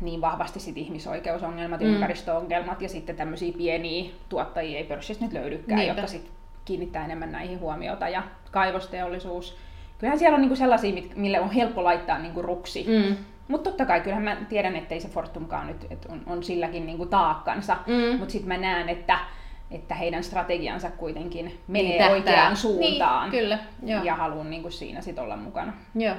niin 0.00 0.20
vahvasti 0.20 0.60
sit 0.60 0.76
ihmisoikeusongelmat 0.76 1.80
ja 1.80 1.86
mm. 1.86 1.94
ympäristöongelmat 1.94 2.82
ja 2.82 2.88
sitten 2.88 3.16
tämmöisiä 3.16 3.52
pieniä 3.56 4.10
tuottajia 4.28 4.78
ei 4.78 4.84
pörssistä 4.84 5.24
nyt 5.24 5.32
löydykään, 5.32 5.78
Niinpä. 5.78 5.94
jotka 5.94 6.06
sit 6.06 6.30
kiinnittää 6.64 7.04
enemmän 7.04 7.32
näihin 7.32 7.60
huomiota 7.60 8.08
ja 8.08 8.22
kaivosteollisuus. 8.50 9.56
Kyllähän 9.98 10.18
siellä 10.18 10.34
on 10.34 10.40
niinku 10.40 10.56
sellaisia, 10.56 11.02
mille 11.14 11.40
on 11.40 11.50
helppo 11.50 11.84
laittaa 11.84 12.18
niinku 12.18 12.42
ruksi. 12.42 12.86
Mm. 12.88 13.16
Mutta 13.48 13.70
totta 13.70 13.86
kai 13.86 14.00
kyllähän 14.00 14.24
mä 14.24 14.36
tiedän, 14.48 14.76
ettei 14.76 15.00
se 15.00 15.08
Fortumkaan 15.08 15.66
nyt 15.66 15.86
et 15.90 16.06
on, 16.08 16.22
on 16.26 16.42
silläkin 16.42 16.86
niinku 16.86 17.06
taakkansa. 17.06 17.76
Mm. 17.86 18.18
Mutta 18.18 18.32
sitten 18.32 18.48
mä 18.48 18.56
näen, 18.56 18.88
että, 18.88 19.18
että 19.70 19.94
heidän 19.94 20.24
strategiansa 20.24 20.90
kuitenkin 20.90 21.60
menee 21.68 21.98
niin, 21.98 22.10
oikeaan 22.10 22.56
suuntaan. 22.56 23.30
Niin, 23.30 23.42
kyllä, 23.42 23.58
joo. 23.82 24.04
Ja 24.04 24.14
haluan 24.14 24.50
niinku 24.50 24.70
siinä 24.70 25.00
sit 25.00 25.18
olla 25.18 25.36
mukana. 25.36 25.72
Joo. 25.94 26.14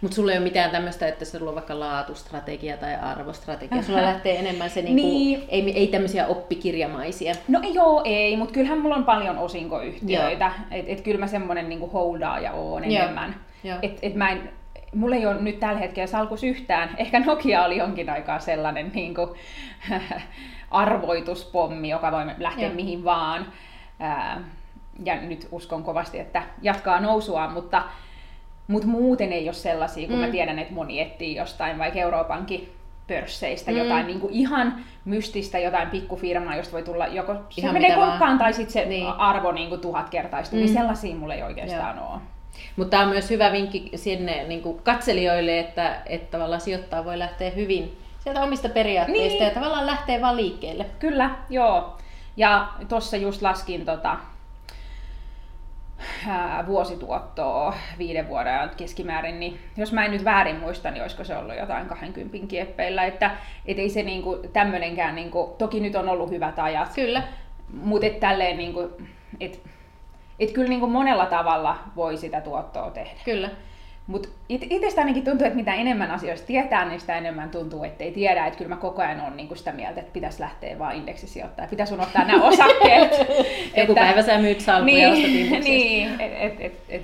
Mutta 0.00 0.14
sulla 0.14 0.32
ei 0.32 0.38
ole 0.38 0.44
mitään 0.44 0.70
tämmöistä, 0.70 1.08
että 1.08 1.24
sulla 1.24 1.50
on 1.50 1.54
vaikka 1.54 1.80
laatustrategia 1.80 2.76
tai 2.76 2.94
arvostrategia. 2.94 3.82
Sulla 3.82 4.02
lähtee 4.02 4.38
enemmän 4.38 4.70
se, 4.70 4.82
niinku, 4.82 5.02
niin. 5.02 5.44
ei, 5.48 5.72
ei 5.78 5.86
tämmöisiä 5.86 6.26
oppikirjamaisia. 6.26 7.34
No 7.48 7.60
joo, 7.72 8.02
ei, 8.04 8.36
mutta 8.36 8.54
kyllähän 8.54 8.78
mulla 8.78 8.96
on 8.96 9.04
paljon 9.04 9.38
osinkoyhtiöitä. 9.38 10.52
Että 10.70 10.92
et 10.92 11.00
kyllä 11.00 11.20
mä 11.20 11.26
semmoinen 11.26 11.68
niinku 11.68 11.86
holdaaja 11.86 12.52
oon 12.52 12.84
enemmän. 12.84 13.34
Että 13.82 13.98
et 14.02 14.14
mä 14.14 14.30
en, 14.30 14.50
mulla 14.94 15.16
ei 15.16 15.26
ole 15.26 15.40
nyt 15.40 15.60
tällä 15.60 15.78
hetkellä 15.78 16.06
salkus 16.06 16.44
yhtään. 16.44 16.90
Ehkä 16.96 17.20
Nokia 17.20 17.64
oli 17.64 17.76
jonkin 17.76 18.10
aikaa 18.10 18.38
sellainen 18.38 18.92
niin 18.94 19.14
kuin, 19.14 19.30
arvoituspommi, 20.70 21.88
joka 21.88 22.12
voi 22.12 22.24
lähteä 22.38 22.66
Joo. 22.66 22.74
mihin 22.74 23.04
vaan. 23.04 23.46
Ja 25.04 25.20
nyt 25.20 25.48
uskon 25.50 25.82
kovasti, 25.82 26.18
että 26.18 26.42
jatkaa 26.62 27.00
nousua, 27.00 27.48
mutta 27.48 27.82
mutta 28.68 28.88
muuten 28.88 29.32
ei 29.32 29.48
ole 29.48 29.52
sellaisia, 29.54 30.08
kun 30.08 30.16
mm. 30.16 30.24
mä 30.24 30.28
tiedän, 30.28 30.58
että 30.58 30.74
moni 30.74 31.00
etsii 31.00 31.36
jostain 31.36 31.78
vaikka 31.78 31.98
Euroopankin 31.98 32.72
pörsseistä 33.08 33.70
mm. 33.70 33.76
jotain 33.76 34.06
niin 34.06 34.20
kuin 34.20 34.32
ihan 34.32 34.84
mystistä, 35.04 35.58
jotain 35.58 35.90
pikkufirmaa, 35.90 36.56
josta 36.56 36.72
voi 36.72 36.82
tulla 36.82 37.06
joko 37.06 37.34
se 37.34 37.40
ihan 37.56 37.72
menee 37.72 37.94
kokkaan 37.94 38.38
tai 38.38 38.52
sitten 38.52 38.72
se 38.72 38.84
niin. 38.84 39.06
arvo 39.06 39.52
niin 39.52 39.68
kuin 39.68 39.80
tuhat 39.80 40.08
kertaistuu, 40.10 40.58
mm. 40.58 40.64
niin 40.64 40.74
sellaisia 40.74 41.14
mulla 41.14 41.34
ei 41.34 41.42
oikeastaan 41.42 41.96
Joo. 41.96 42.12
ole. 42.12 42.20
Mutta 42.76 42.90
tämä 42.90 43.02
on 43.02 43.08
myös 43.08 43.30
hyvä 43.30 43.52
vinkki 43.52 43.90
sinne 43.94 44.44
niin 44.48 44.62
kuin 44.62 44.82
katselijoille, 44.82 45.58
että, 45.58 46.02
että 46.06 46.30
tavallaan 46.30 46.60
sijoittaa 46.60 47.04
voi 47.04 47.18
lähteä 47.18 47.50
hyvin 47.50 47.98
sieltä 48.20 48.42
omista 48.42 48.68
periaatteista 48.68 49.38
niin. 49.38 49.44
ja 49.44 49.50
tavallaan 49.50 49.86
lähtee 49.86 50.20
vaan 50.20 50.36
liikkeelle. 50.36 50.86
Kyllä, 50.98 51.30
joo. 51.50 51.96
Ja 52.36 52.68
tuossa 52.88 53.16
just 53.16 53.42
laskin 53.42 53.84
tota, 53.84 54.16
vuosituottoa 56.66 57.74
viiden 57.98 58.28
vuoden 58.28 58.70
keskimäärin, 58.76 59.40
niin 59.40 59.58
jos 59.76 59.92
mä 59.92 60.04
en 60.04 60.10
nyt 60.10 60.24
väärin 60.24 60.60
muista, 60.60 60.90
niin 60.90 61.02
olisiko 61.02 61.24
se 61.24 61.36
ollut 61.36 61.56
jotain 61.56 61.86
20 61.86 62.38
kieppeillä, 62.48 63.04
että 63.04 63.30
et 63.66 63.78
ei 63.78 63.88
se 63.88 64.02
niinku, 64.02 64.40
tämmönenkään, 64.52 65.14
niinku, 65.14 65.54
toki 65.58 65.80
nyt 65.80 65.94
on 65.96 66.08
ollut 66.08 66.30
hyvät 66.30 66.58
ajat, 66.58 66.94
Kyllä. 66.94 67.22
mutta 67.82 68.06
et 68.06 68.20
tälleen, 68.20 68.56
niinku, 68.56 68.90
et, 69.40 69.60
et 70.38 70.52
kyllä 70.52 70.68
niinku 70.68 70.86
monella 70.86 71.26
tavalla 71.26 71.78
voi 71.96 72.16
sitä 72.16 72.40
tuottoa 72.40 72.90
tehdä. 72.90 73.20
Kyllä. 73.24 73.50
Mutta 74.06 74.28
itsestä 74.48 75.00
ainakin 75.00 75.24
tuntuu, 75.24 75.46
että 75.46 75.56
mitä 75.56 75.74
enemmän 75.74 76.10
asioista 76.10 76.46
tietää, 76.46 76.88
niin 76.88 77.00
sitä 77.00 77.18
enemmän 77.18 77.50
tuntuu, 77.50 77.84
että 77.84 78.04
ei 78.04 78.12
tiedä. 78.12 78.46
Että 78.46 78.58
kyllä 78.58 78.68
mä 78.68 78.76
koko 78.76 79.02
ajan 79.02 79.20
olen 79.20 79.36
niinku 79.36 79.54
sitä 79.54 79.72
mieltä, 79.72 80.00
että 80.00 80.12
pitäisi 80.12 80.40
lähteä 80.40 80.78
vaan 80.78 80.94
indeksisijoittaa. 80.94 81.66
Pitäisi 81.66 81.94
unohtaa 81.94 82.24
nämä 82.24 82.44
osakkeet. 82.44 83.12
Joku 83.76 83.92
että, 83.92 83.94
päivä 83.94 84.22
sä 84.22 84.38
myyt 84.38 84.60
salkuja 84.60 85.10
niin, 85.10 85.52
ja 85.52 85.60
niin, 85.60 86.18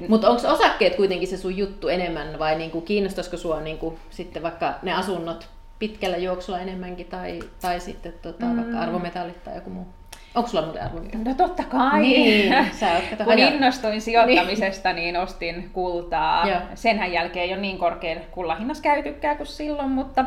Mutta 0.09 0.31
onko 0.31 0.49
osakkeet 0.49 0.97
kuitenkin 0.97 1.29
se 1.29 1.37
sun 1.37 1.57
juttu 1.57 1.89
enemmän 1.89 2.39
vai 2.39 2.59
niinku, 2.59 2.81
kiinnostaisiko 2.81 3.37
sua 3.37 3.61
niinku, 3.61 3.99
sitten 4.11 4.43
vaikka 4.43 4.75
ne 4.83 4.93
asunnot 4.93 5.49
pitkällä 5.79 6.17
juoksulla 6.17 6.61
enemmänkin 6.61 7.07
tai, 7.07 7.41
tai 7.61 7.81
sitten 7.81 8.15
tota, 8.23 8.47
mm. 8.47 8.57
vaikka 8.57 8.79
arvometallit 8.79 9.45
tai 9.45 9.55
joku 9.55 9.71
muu? 9.71 9.87
Onko 10.35 10.49
sulla 10.49 10.65
muuten 10.65 10.83
arvokirja? 10.83 11.19
No 11.25 11.35
totta 11.35 11.63
kai. 11.63 12.01
Niin, 12.01 12.55
sä 12.73 12.93
oot, 12.93 13.05
Kun 13.17 13.27
haja... 13.27 13.49
innostuin 13.49 14.01
sijoittamisesta, 14.01 14.93
niin, 14.93 15.03
niin 15.03 15.17
ostin 15.17 15.71
kultaa. 15.73 16.49
Joo. 16.49 16.61
Senhän 16.75 17.13
jälkeen 17.13 17.45
ei 17.45 17.53
ole 17.53 17.61
niin 17.61 17.79
korkean 17.79 18.21
kullahinnassa 18.31 18.83
käytykään 18.83 19.37
kuin 19.37 19.47
silloin, 19.47 19.91
mutta... 19.91 20.25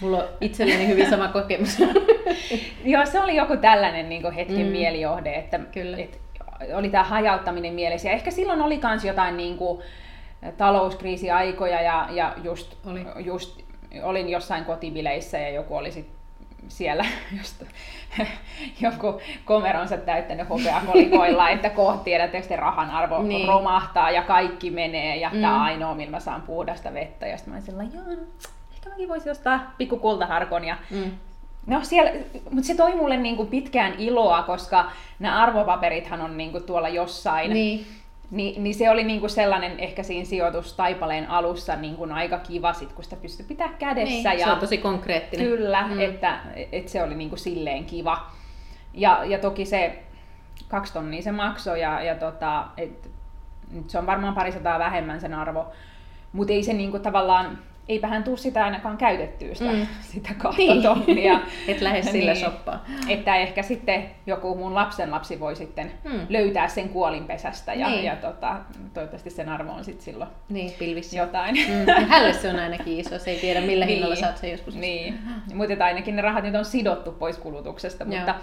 Mulla 0.00 0.18
on 0.18 0.24
itselleni 0.40 0.86
hyvin 0.86 1.10
sama 1.10 1.28
kokemus. 1.28 1.78
Joo, 2.84 3.06
se 3.06 3.20
oli 3.20 3.36
joku 3.36 3.56
tällainen 3.56 4.08
niin 4.08 4.32
hetken 4.32 4.66
mm. 4.66 4.72
mielijohde, 4.72 5.34
että 5.34 5.58
Kyllä. 5.58 5.96
Et, 5.96 6.20
oli 6.74 6.88
tämä 6.88 7.04
hajauttaminen 7.04 7.74
mielessä. 7.74 8.08
Ja 8.08 8.14
ehkä 8.14 8.30
silloin 8.30 8.62
oli 8.62 8.80
myös 8.82 9.04
jotain 9.04 9.36
niin 9.36 9.58
kuin, 9.58 9.82
talouskriisiaikoja 10.56 11.82
ja, 11.82 12.08
ja 12.10 12.34
just, 12.44 12.76
oli. 12.86 13.06
just 13.24 13.60
olin 14.02 14.28
jossain 14.28 14.64
kotibileissä 14.64 15.38
ja 15.38 15.48
joku 15.48 15.76
oli 15.76 15.92
sitten 15.92 16.17
siellä 16.68 17.04
just 17.38 17.62
joku 18.80 19.20
komeronsa 19.44 19.96
täyttänyt 19.96 20.48
hopeakolikoilla, 20.48 21.50
että 21.54 21.70
kohti 21.70 22.04
tiedätte, 22.04 22.56
rahan 22.56 22.90
arvo 22.90 23.22
niin. 23.22 23.48
romahtaa 23.48 24.10
ja 24.10 24.22
kaikki 24.22 24.70
menee 24.70 25.16
ja 25.16 25.30
mm. 25.32 25.40
tämä 25.40 25.62
ainoa, 25.62 25.94
millä 25.94 26.10
mä 26.10 26.20
saan 26.20 26.42
puhdasta 26.42 26.94
vettä. 26.94 27.26
Ja 27.26 27.36
sitten 27.36 27.52
mä 27.52 27.56
olin 27.56 27.66
sellainen, 27.66 27.94
joo, 27.94 28.26
ehkä 28.74 28.90
mäkin 28.90 29.08
voisin 29.08 29.32
ostaa 29.32 29.74
pikku 29.78 29.96
kultaharkon. 29.96 30.64
Ja 30.64 30.76
mm. 30.90 31.10
No 31.66 31.80
siellä, 31.82 32.10
mutta 32.50 32.66
se 32.66 32.74
toi 32.74 32.96
mulle 32.96 33.16
niinku 33.16 33.44
pitkään 33.44 33.94
iloa, 33.98 34.42
koska 34.42 34.90
nämä 35.18 35.42
arvopaperithan 35.42 36.20
on 36.20 36.36
niinku 36.36 36.60
tuolla 36.60 36.88
jossain. 36.88 37.52
Niin. 37.52 37.86
Ni, 38.30 38.54
niin 38.58 38.74
se 38.74 38.90
oli 38.90 39.04
niinku 39.04 39.28
sellainen 39.28 39.80
ehkä 39.80 40.02
siinä 40.02 40.24
sijoitustaipaleen 40.24 41.30
alussa 41.30 41.76
niinku 41.76 42.06
aika 42.12 42.38
kiva, 42.38 42.72
sit, 42.72 42.92
kun 42.92 43.04
sitä 43.04 43.16
pystyi 43.16 43.46
pitää 43.46 43.68
kädessä. 43.78 44.30
Niin, 44.30 44.40
ja, 44.40 44.46
se 44.46 44.52
on 44.52 44.58
tosi 44.58 44.78
konkreettinen. 44.78 45.46
Kyllä, 45.46 45.88
mm. 45.88 46.00
että, 46.00 46.40
että 46.72 46.90
se 46.90 47.02
oli 47.02 47.14
niinku 47.14 47.36
silleen 47.36 47.84
kiva. 47.84 48.26
Ja, 48.94 49.24
ja 49.24 49.38
toki 49.38 49.64
se 49.64 50.02
kaksi 50.68 50.92
tonnia 50.92 51.22
se 51.22 51.32
maksoi 51.32 51.80
ja, 51.80 52.02
ja 52.02 52.14
tota, 52.14 52.66
et, 52.76 53.10
nyt 53.72 53.90
se 53.90 53.98
on 53.98 54.06
varmaan 54.06 54.34
parisataa 54.34 54.78
vähemmän 54.78 55.20
sen 55.20 55.34
arvo, 55.34 55.66
mutta 56.32 56.52
ei 56.52 56.62
se 56.62 56.72
niinku 56.72 56.98
tavallaan 56.98 57.58
eipä 57.88 58.08
hän 58.08 58.24
tuu 58.24 58.36
sitä 58.36 58.64
ainakaan 58.64 58.96
käytettyä 58.96 59.54
sitä, 59.54 59.72
mm. 59.72 59.86
sitä 60.00 60.34
kahta 60.38 60.58
niin. 60.58 60.82
tonnia. 60.82 61.40
Et 61.68 61.80
lähde 61.80 62.02
sillä 62.02 62.32
niin. 62.32 62.44
soppaa. 62.44 62.84
Että 63.08 63.36
ehkä 63.36 63.62
sitten 63.62 64.10
joku 64.26 64.54
mun 64.54 64.74
lapsen 64.74 65.10
lapsi 65.10 65.40
voi 65.40 65.56
sitten 65.56 65.92
mm. 66.04 66.20
löytää 66.28 66.68
sen 66.68 66.88
kuolinpesästä 66.88 67.74
ja, 67.74 67.88
niin. 67.88 68.04
ja 68.04 68.16
tota, 68.16 68.56
toivottavasti 68.94 69.30
sen 69.30 69.48
arvo 69.48 69.72
on 69.72 69.84
sitten 69.84 70.04
silloin 70.04 70.30
niin, 70.48 70.72
pilvissä. 70.78 71.18
jotain. 71.18 71.54
Mm. 71.54 72.04
Hälle 72.08 72.32
se 72.32 72.48
on 72.48 72.58
ainakin 72.58 73.00
iso, 73.00 73.18
se 73.18 73.30
ei 73.30 73.38
tiedä 73.38 73.60
millä 73.60 73.84
niin. 73.84 73.94
hinnalla 73.94 74.16
saat 74.16 74.38
sen 74.38 74.50
joskus. 74.50 74.74
Niin, 74.74 75.18
mutta 75.54 75.84
ainakin 75.84 76.16
ne 76.16 76.22
rahat 76.22 76.44
nyt 76.44 76.54
on 76.54 76.64
sidottu 76.64 77.12
pois 77.12 77.38
kulutuksesta. 77.38 78.04
Joo. 78.04 78.16
Mutta 78.16 78.34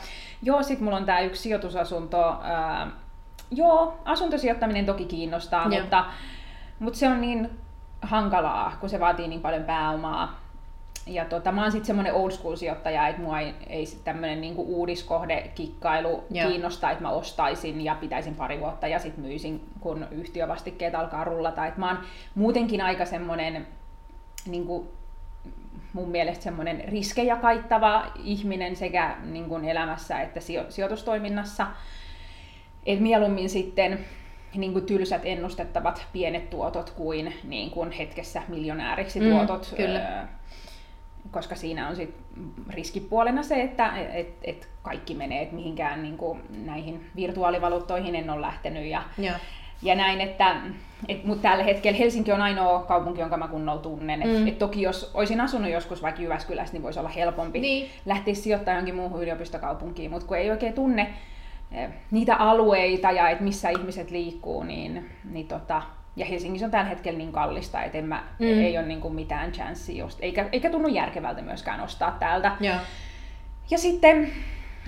joo, 0.44 0.64
sitten 0.64 0.84
mulla 0.84 0.98
on 0.98 1.06
tämä 1.06 1.20
yksi 1.20 1.42
sijoitusasunto. 1.42 2.40
Ää, 2.44 2.92
joo, 3.52 4.00
asuntosijoittaminen 4.06 4.86
toki 4.86 5.06
kiinnostaa, 5.06 5.68
joo. 5.70 5.82
mutta 5.82 6.06
Mutta 6.80 7.00
se 7.00 7.08
on 7.08 7.22
niin 7.22 7.50
hankalaa, 8.06 8.78
kun 8.80 8.90
se 8.90 9.00
vaatii 9.00 9.28
niin 9.28 9.42
paljon 9.42 9.64
pääomaa. 9.64 10.46
Ja 11.08 11.26
tota, 11.26 11.52
mä 11.52 11.62
oon 11.62 11.72
sitten 11.72 11.86
semmoinen 11.86 12.14
old 12.14 12.32
school 12.32 12.56
sijoittaja, 12.56 13.08
että 13.08 13.22
mua 13.22 13.40
ei, 13.40 13.54
ei 13.68 13.86
tämmöinen 14.04 14.42
niinku 14.42 14.62
uudiskohde 14.62 15.52
kikkailu 15.56 16.24
Joo. 16.30 16.50
kiinnosta, 16.50 16.92
että 16.92 17.04
mä 17.04 17.10
ostaisin 17.10 17.82
ja 17.82 17.96
pitäisin 17.96 18.36
pari 18.36 18.60
vuotta 18.60 18.88
ja 18.88 19.00
sitten 19.00 19.26
myisin, 19.26 19.70
kun 19.80 20.08
yhtiövastikkeet 20.12 20.96
alkaa 20.96 21.24
rullata. 21.24 21.66
Et 21.66 21.78
mä 21.78 21.88
oon 21.88 22.00
muutenkin 22.36 22.82
aika 22.82 23.06
semmoinen 23.06 23.68
niinku, 24.46 24.92
mun 25.94 26.10
mielestä 26.10 26.44
semmoinen 26.44 26.84
riskejä 26.88 27.36
kaittava 27.36 28.06
ihminen 28.24 28.76
sekä 28.76 29.16
niin 29.24 29.46
kuin 29.46 29.66
elämässä 29.66 30.22
että 30.22 30.40
sijo- 30.40 30.72
sijoitustoiminnassa. 30.72 31.68
Et 32.86 33.00
mieluummin 33.00 33.50
sitten 33.50 34.00
niin 34.58 34.74
kuin 34.74 34.86
tylsät 34.86 35.22
ennustettavat 35.26 36.08
pienet 36.14 36.50
tuotot 36.50 36.90
kuin, 36.90 37.34
niin 37.44 37.72
kuin 37.72 37.92
hetkessä 37.92 38.42
miljonääriksi 38.48 39.20
mm, 39.20 39.30
tuotot. 39.30 39.74
Kyllä. 39.78 40.00
Öö, 40.00 40.26
koska 41.32 41.56
siinä 41.56 41.88
on 41.88 41.96
sit 41.96 42.16
riskipuolena 42.70 43.44
se, 43.44 43.62
että 43.62 43.98
et, 43.98 44.30
et 44.44 44.70
kaikki 44.82 45.14
menee, 45.14 45.42
että 45.42 45.56
mihinkään 45.56 46.04
niin 46.04 46.18
kuin 46.18 46.40
näihin 46.66 47.06
virtuaalivaluuttoihin 47.16 48.16
en 48.16 48.30
ole 48.30 48.42
lähtenyt. 48.42 48.86
Ja, 48.86 49.04
ja. 49.18 49.34
ja 49.82 49.96
näin, 49.96 50.22
että 50.22 50.56
et, 51.08 51.26
mutta 51.26 51.50
tällä 51.50 51.64
hetkellä 51.64 51.98
Helsinki 51.98 52.32
on 52.32 52.42
ainoa 52.42 52.84
kaupunki, 52.84 53.22
jonka 53.22 53.38
mä 53.38 53.48
kunnolla 53.48 53.82
tunnen. 53.82 54.22
Et, 54.22 54.40
mm. 54.40 54.48
et 54.48 54.58
toki 54.58 54.82
jos 54.82 55.12
olisin 55.14 55.42
asunut 55.42 55.72
joskus 55.72 56.02
vaikka 56.02 56.22
Jyväskylässä, 56.22 56.74
niin 56.74 56.84
voisi 56.84 57.00
olla 57.00 57.10
helpompi 57.10 57.60
niin. 57.60 57.90
lähteä 58.06 58.34
sijoittamaan 58.34 58.76
johonkin 58.76 58.96
muuhun 58.96 59.24
yliopistokaupunkiin, 59.24 60.12
mutta 60.12 60.28
kun 60.28 60.38
ei 60.38 60.52
oikein 60.52 60.74
tunne 60.74 61.14
niitä 62.12 62.36
alueita 62.36 63.12
ja 63.12 63.30
et 63.30 63.42
missä 63.42 63.70
ihmiset 63.70 64.12
liikkuu, 64.12 64.64
niin, 64.64 65.10
niin 65.32 65.48
tota, 65.48 65.82
ja 66.16 66.26
Helsingissä 66.26 66.66
on 66.66 66.72
tällä 66.72 66.90
hetkellä 66.90 67.18
niin 67.18 67.32
kallista, 67.32 67.84
että 67.84 67.98
en 67.98 68.06
mä, 68.06 68.24
mm. 68.40 68.46
ei 68.46 68.78
ole 68.78 68.88
niin 68.88 69.02
kuin 69.02 69.16
mitään 69.16 69.52
chanssiä, 69.52 70.06
eikä, 70.20 70.50
eikä 70.52 70.70
tunnu 70.70 70.88
järkevältä 70.88 71.42
myöskään 71.42 71.82
ostaa 71.82 72.12
täältä. 72.20 72.52
Ja, 72.60 72.80
ja 73.70 73.78
sitten 73.78 74.32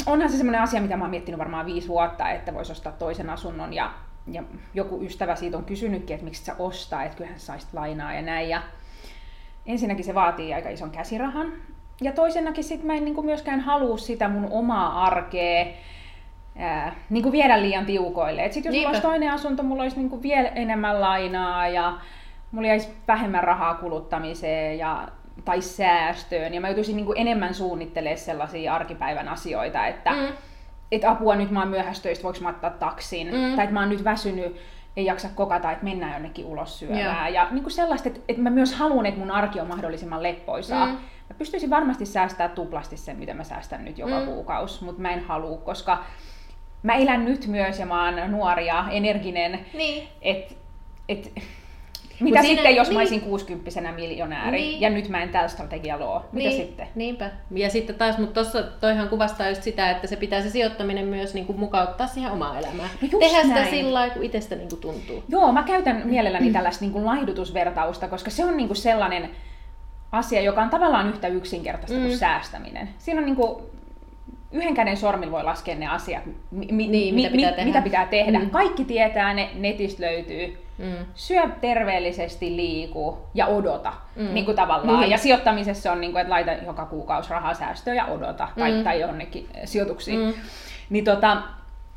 onhan 0.05 0.29
se 0.29 0.37
semmoinen 0.37 0.61
asia, 0.61 0.81
mitä 0.81 0.97
mä 0.97 1.03
oon 1.03 1.09
miettinyt 1.09 1.39
varmaan 1.39 1.65
viisi 1.65 1.87
vuotta, 1.87 2.29
että 2.29 2.53
voisi 2.53 2.71
ostaa 2.71 2.91
toisen 2.91 3.29
asunnon 3.29 3.73
ja, 3.73 3.93
ja 4.31 4.43
joku 4.73 5.01
ystävä 5.01 5.35
siitä 5.35 5.57
on 5.57 5.65
kysynytkin, 5.65 6.13
että 6.13 6.25
miksi 6.25 6.43
sä 6.43 6.55
ostaa, 6.59 7.03
että 7.03 7.17
kyllähän 7.17 7.39
saisit 7.39 7.73
lainaa 7.73 8.13
ja 8.13 8.21
näin. 8.21 8.49
Ja 8.49 8.61
ensinnäkin 9.65 10.05
se 10.05 10.15
vaatii 10.15 10.53
aika 10.53 10.69
ison 10.69 10.91
käsirahan. 10.91 11.53
Ja 12.01 12.11
toisenakin 12.11 12.63
sit 12.63 12.83
mä 12.83 12.93
en 12.93 13.05
niin 13.05 13.15
kuin 13.15 13.25
myöskään 13.25 13.59
halua 13.59 13.97
sitä 13.97 14.27
mun 14.27 14.47
omaa 14.51 15.05
arkea, 15.05 15.65
ää, 16.57 16.95
niin 17.09 17.23
kuin 17.23 17.31
viedä 17.31 17.61
liian 17.61 17.85
tiukoille. 17.85 18.45
Et 18.45 18.53
sit 18.53 18.65
jos 18.65 18.71
Niinpä. 18.71 18.87
mulla 18.87 18.97
olisi 18.97 19.07
toinen 19.07 19.31
asunto, 19.31 19.63
mulla 19.63 19.83
olisi 19.83 19.97
niin 19.97 20.09
kuin 20.09 20.23
vielä 20.23 20.47
enemmän 20.47 21.01
lainaa 21.01 21.67
ja 21.67 21.93
mulla 22.51 22.67
jäisi 22.67 22.89
vähemmän 23.07 23.43
rahaa 23.43 23.73
kuluttamiseen 23.73 24.77
ja, 24.77 25.07
tai 25.45 25.61
säästöön. 25.61 26.53
Ja 26.53 26.61
mä 26.61 26.67
joutuisin 26.67 26.95
niin 26.95 27.05
kuin 27.05 27.17
enemmän 27.17 27.53
suunnittelemaan 27.53 28.17
sellaisia 28.17 28.75
arkipäivän 28.75 29.27
asioita, 29.27 29.87
että 29.87 30.11
mm. 30.11 30.27
et 30.91 31.05
apua 31.05 31.35
nyt 31.35 31.51
mä 31.51 31.59
oon 31.59 31.69
myöhästöistä, 31.69 32.23
voiko 32.23 32.39
mä 32.41 32.49
ottaa 32.49 32.69
taksin. 32.69 33.27
Mm. 33.27 33.55
Tai 33.55 33.63
että 33.63 33.73
mä 33.73 33.79
oon 33.79 33.89
nyt 33.89 34.03
väsynyt, 34.03 34.55
ei 34.97 35.05
jaksa 35.05 35.29
kokata, 35.35 35.71
että 35.71 35.83
mennään 35.83 36.13
jonnekin 36.13 36.45
ulos 36.45 36.79
syömään. 36.79 37.33
Ja 37.33 37.47
niin 37.51 37.63
kuin 37.63 37.73
sellaista, 37.73 38.09
että, 38.09 38.21
että 38.27 38.41
mä 38.41 38.49
myös 38.49 38.75
haluan, 38.75 39.05
että 39.05 39.19
mun 39.19 39.31
arki 39.31 39.59
on 39.59 39.67
mahdollisimman 39.67 40.23
leppoisaa. 40.23 40.85
Mm. 40.85 40.91
Mä 41.29 41.35
pystyisin 41.37 41.69
varmasti 41.69 42.05
säästämään 42.05 42.55
tuplasti 42.55 42.97
sen, 42.97 43.17
mitä 43.17 43.33
mä 43.33 43.43
säästän 43.43 43.85
nyt 43.85 43.97
joka 43.97 44.19
mm. 44.19 44.25
kuukausi, 44.25 44.83
mutta 44.83 45.01
mä 45.01 45.11
en 45.11 45.23
halua, 45.23 45.57
koska 45.57 46.03
mä 46.87 46.93
elän 46.93 47.25
nyt 47.25 47.47
myös 47.47 47.79
ja 47.79 47.85
mä 47.85 48.05
oon 48.05 48.31
nuori 48.31 48.65
ja 48.65 48.85
energinen. 48.91 49.59
Niin. 49.73 50.07
Et, 50.21 50.57
et, 51.09 51.31
mitä 52.19 52.41
siinä, 52.41 52.55
sitten, 52.55 52.75
jos 52.75 52.87
niin. 52.87 52.93
mä 52.95 52.99
olisin 52.99 53.21
60 53.21 53.91
miljonääri 53.91 54.57
niin. 54.57 54.81
ja 54.81 54.89
nyt 54.89 55.09
mä 55.09 55.23
en 55.23 55.29
tällä 55.29 55.47
strategialla 55.47 56.05
ole? 56.05 56.21
Mitä 56.31 56.49
niin. 56.49 56.65
sitten? 56.65 56.87
Niinpä. 56.95 57.31
Ja 57.51 57.69
sitten 57.69 57.95
taas, 57.95 58.17
mutta 58.17 58.33
tuossa 58.33 58.63
toihan 58.63 59.09
kuvastaa 59.09 59.49
just 59.49 59.63
sitä, 59.63 59.91
että 59.91 60.07
se 60.07 60.15
pitää 60.15 60.41
se 60.41 60.49
sijoittaminen 60.49 61.05
myös 61.05 61.33
niin 61.33 61.45
kuin 61.45 61.59
mukauttaa 61.59 62.07
siihen 62.07 62.31
omaan 62.31 62.59
elämään. 62.59 62.89
No 63.01 63.19
Tehdä 63.19 63.41
sitä 63.41 63.53
näin. 63.53 63.69
sillä 63.69 63.93
lailla, 63.93 64.13
kun 64.13 64.23
itsestä 64.23 64.55
niin 64.55 64.69
kuin 64.69 64.81
tuntuu. 64.81 65.23
Joo, 65.29 65.51
mä 65.51 65.63
käytän 65.63 66.01
mielelläni 66.05 66.53
tällaista 66.53 66.85
niin 66.85 66.93
kuin 66.93 67.05
laihdutusvertausta, 67.05 68.07
koska 68.07 68.29
se 68.29 68.45
on 68.45 68.57
niin 68.57 68.67
kuin 68.67 68.77
sellainen 68.77 69.29
asia, 70.11 70.41
joka 70.41 70.61
on 70.61 70.69
tavallaan 70.69 71.09
yhtä 71.09 71.27
yksinkertaista 71.27 71.97
mm. 71.97 72.05
kuin 72.05 72.17
säästäminen. 72.17 72.89
Siinä 72.97 73.19
on 73.19 73.25
niin 73.25 73.35
kuin 73.35 73.76
yhden 74.51 74.73
käden 74.73 74.97
sormilla 74.97 75.31
voi 75.31 75.43
laskea 75.43 75.75
ne 75.75 75.87
asiat, 75.87 76.23
mi, 76.51 76.67
mi, 76.71 76.87
niin, 76.87 77.15
mi, 77.15 77.21
mitä, 77.21 77.31
pitää 77.31 77.51
mi, 77.57 77.65
mitä 77.65 77.81
pitää 77.81 78.05
tehdä. 78.05 78.39
Mm. 78.39 78.49
Kaikki 78.49 78.85
tietää, 78.85 79.33
ne 79.33 79.49
netistä 79.55 80.05
löytyy. 80.05 80.63
Mm. 80.77 81.05
Syö 81.13 81.49
terveellisesti, 81.61 82.55
liiku 82.55 83.17
ja 83.33 83.45
odota. 83.47 83.93
Mm. 84.15 84.33
Niin 84.33 84.45
kuin 84.45 84.55
tavallaan. 84.55 84.99
Niin. 84.99 85.11
Ja 85.11 85.17
sijoittamisessa 85.17 85.91
on, 85.91 86.01
niin 86.01 86.11
kuin, 86.11 86.21
että 86.21 86.33
laita 86.33 86.51
joka 86.51 86.85
kuukausi 86.85 87.29
rahaa 87.29 87.53
säästöä 87.53 87.93
ja 87.93 88.05
odota. 88.05 88.47
Mm. 88.55 88.59
Tai, 88.59 88.83
tai 88.83 89.01
jonnekin 89.01 89.47
sijoituksiin. 89.65 90.19
Mm. 90.19 90.33
Niin 90.89 91.05
tota, 91.05 91.37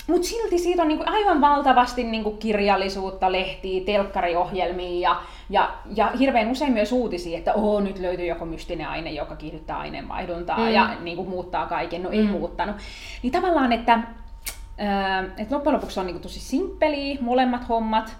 mutta 0.06 0.28
silti 0.28 0.58
siitä 0.58 0.82
on 0.82 0.88
niinku 0.88 1.04
aivan 1.06 1.40
valtavasti 1.40 2.04
niinku 2.04 2.30
kirjallisuutta, 2.30 3.32
lehtiä, 3.32 3.84
telkkariohjelmia 3.84 5.10
ja, 5.10 5.20
ja, 5.50 5.74
ja 5.94 6.12
hirveän 6.18 6.50
usein 6.50 6.72
myös 6.72 6.92
uutisia, 6.92 7.38
että 7.38 7.54
Oo, 7.54 7.80
nyt 7.80 7.98
löytyy 7.98 8.26
joku 8.26 8.44
mystinen 8.44 8.88
aine, 8.88 9.12
joka 9.12 9.36
kiihdyttää 9.36 9.78
aineenvaihduntaa 9.78 10.58
mm. 10.58 10.68
ja 10.68 10.94
niinku 11.00 11.24
muuttaa 11.24 11.66
kaiken. 11.66 12.02
No 12.02 12.10
ei 12.10 12.22
mm. 12.22 12.30
muuttanut. 12.30 12.76
Niin 13.22 13.32
tavallaan, 13.32 13.72
että, 13.72 13.92
äh, 13.92 15.24
että 15.38 15.54
loppujen 15.54 15.74
lopuksi 15.74 16.00
on 16.00 16.06
niinku 16.06 16.22
tosi 16.22 16.40
simppeliä 16.40 17.18
molemmat 17.20 17.68
hommat, 17.68 18.16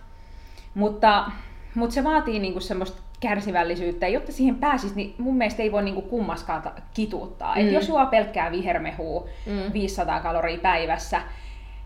mutta, 0.74 1.30
mutta 1.74 1.94
se 1.94 2.04
vaatii 2.04 2.38
niinku 2.38 2.60
semmoista 2.60 3.02
kärsivällisyyttä, 3.20 4.06
ja 4.06 4.12
jotta 4.12 4.32
siihen 4.32 4.56
pääsisi, 4.56 4.94
niin 4.94 5.14
mun 5.18 5.36
mielestä 5.36 5.62
ei 5.62 5.72
voi 5.72 5.82
niinku 5.82 6.02
kummaskaan 6.02 6.62
kituuttaa. 6.94 7.54
Mm. 7.54 7.60
Et 7.60 7.72
jos 7.72 7.88
juo 7.88 8.06
pelkkää 8.06 8.50
vihermehua 8.50 9.28
mm. 9.46 9.72
500 9.72 10.20
kaloria 10.20 10.58
päivässä, 10.58 11.22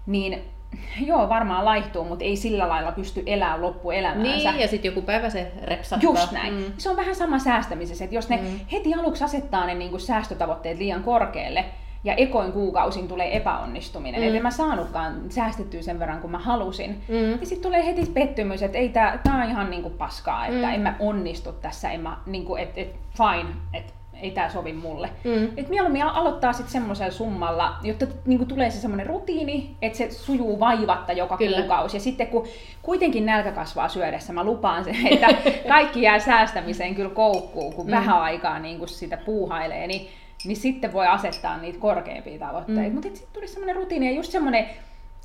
niin 0.07 0.43
joo, 1.11 1.29
varmaan 1.29 1.65
laihtuu, 1.65 2.05
mutta 2.05 2.25
ei 2.25 2.37
sillä 2.37 2.69
lailla 2.69 2.93
pysty 2.93 3.23
elämään 3.27 3.63
loppuelämäänsä. 3.63 4.51
Niin, 4.51 4.61
ja 4.61 4.69
sitten 4.69 4.89
joku 4.89 5.03
päivä 5.03 5.31
se 5.31 5.53
repsahtaa. 5.63 6.11
Just 6.11 6.33
näin. 6.33 6.55
Mm. 6.55 6.65
Se 6.79 6.91
on 6.91 6.97
vähän 6.97 7.15
sama 7.15 7.39
säästämisessä, 7.39 8.05
että 8.05 8.17
jos 8.17 8.29
ne 8.29 8.37
mm. 8.37 8.61
heti 8.73 8.95
aluksi 8.95 9.25
asettaa 9.25 9.67
ne 9.67 9.75
niin 9.75 9.91
kuin 9.91 10.01
säästötavoitteet 10.01 10.79
liian 10.79 11.03
korkealle, 11.03 11.65
ja 12.05 12.15
ekoin 12.15 12.53
kuukausin 12.53 13.09
tulee 13.09 13.37
epäonnistuminen, 13.37 14.21
mm. 14.21 14.27
että 14.29 14.43
mä 14.43 14.51
saanutkaan 14.51 15.21
säästettyä 15.29 15.83
sen 15.83 15.99
verran 15.99 16.21
kuin 16.21 16.31
mä 16.31 16.39
halusin. 16.39 17.03
Mm. 17.09 17.41
Ja 17.41 17.47
sitten 17.47 17.63
tulee 17.63 17.87
heti 17.87 18.11
pettymys, 18.15 18.63
että 18.63 18.79
ei 18.79 18.89
tää, 18.89 19.19
tää 19.25 19.43
on 19.43 19.51
ihan 19.51 19.71
niinku 19.71 19.91
paskaa, 19.91 20.47
että 20.47 20.67
mm. 20.67 20.75
en 20.75 20.81
mä 20.81 20.97
onnistu 20.99 21.53
tässä, 21.53 21.91
en 21.91 22.01
mä, 22.01 22.17
niinku, 22.27 22.57
et, 22.57 22.73
et, 22.77 22.97
fine, 23.17 23.55
että 23.73 23.93
ei 24.23 24.31
tämä 24.31 24.49
sovi 24.49 24.73
mulle. 24.73 25.11
Mm. 25.25 25.49
Et 25.57 25.69
mieluummin 25.69 26.03
aloittaa 26.03 26.53
sitten 26.53 26.73
semmoisella 26.73 27.13
summalla, 27.13 27.77
jotta 27.83 28.07
niinku 28.27 28.45
tulee 28.45 28.71
se 28.71 28.81
semmoinen 28.81 29.07
rutiini, 29.07 29.77
että 29.83 29.99
se 29.99 30.11
sujuu 30.11 30.61
vaivatta 30.61 31.13
joka 31.13 31.37
kyllä. 31.37 31.57
kuukausi. 31.57 31.97
Ja 31.97 32.01
sitten 32.01 32.27
kun 32.27 32.47
kuitenkin 32.83 33.27
nälkä 33.27 33.53
kasvaa 33.53 33.89
syödessä, 33.89 34.33
mä 34.33 34.45
lupaan 34.45 34.85
sen, 34.85 35.07
että 35.07 35.29
kaikki 35.69 36.03
jää 36.03 36.19
säästämiseen 36.19 36.95
kyllä 36.95 37.11
koukkuun, 37.11 37.75
kun 37.75 37.87
mm. 37.87 37.91
vähän 37.91 38.21
aikaa 38.21 38.59
niinku 38.59 38.87
sitä 38.87 39.17
puuhailee, 39.17 39.87
niin, 39.87 40.09
niin 40.45 40.57
sitten 40.57 40.93
voi 40.93 41.07
asettaa 41.07 41.59
niitä 41.59 41.79
korkeampia 41.79 42.39
tavoitteita. 42.39 42.89
Mm. 42.89 42.95
Mutta 42.95 43.09
sitten 43.09 43.29
tulisi 43.33 43.53
semmoinen 43.53 43.77
rutiini 43.77 44.07
ja 44.07 44.13
just 44.13 44.33
semmoinen, 44.33 44.67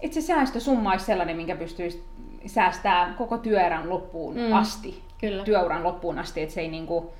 että 0.01 0.13
se 0.13 0.21
säästösumma 0.21 0.91
olisi 0.91 1.05
sellainen, 1.05 1.37
minkä 1.37 1.55
pystyisi 1.55 2.03
säästää 2.45 3.13
koko 3.17 3.37
työuran 3.37 3.89
loppuun 3.89 4.35
mm. 4.35 4.53
asti. 4.53 5.01
Kyllä. 5.21 5.43
Työuran 5.43 5.83
loppuun 5.83 6.19
asti, 6.19 6.41
että 6.41 6.53
se 6.53 6.61
ei 6.61 6.67
niinku, 6.67 7.13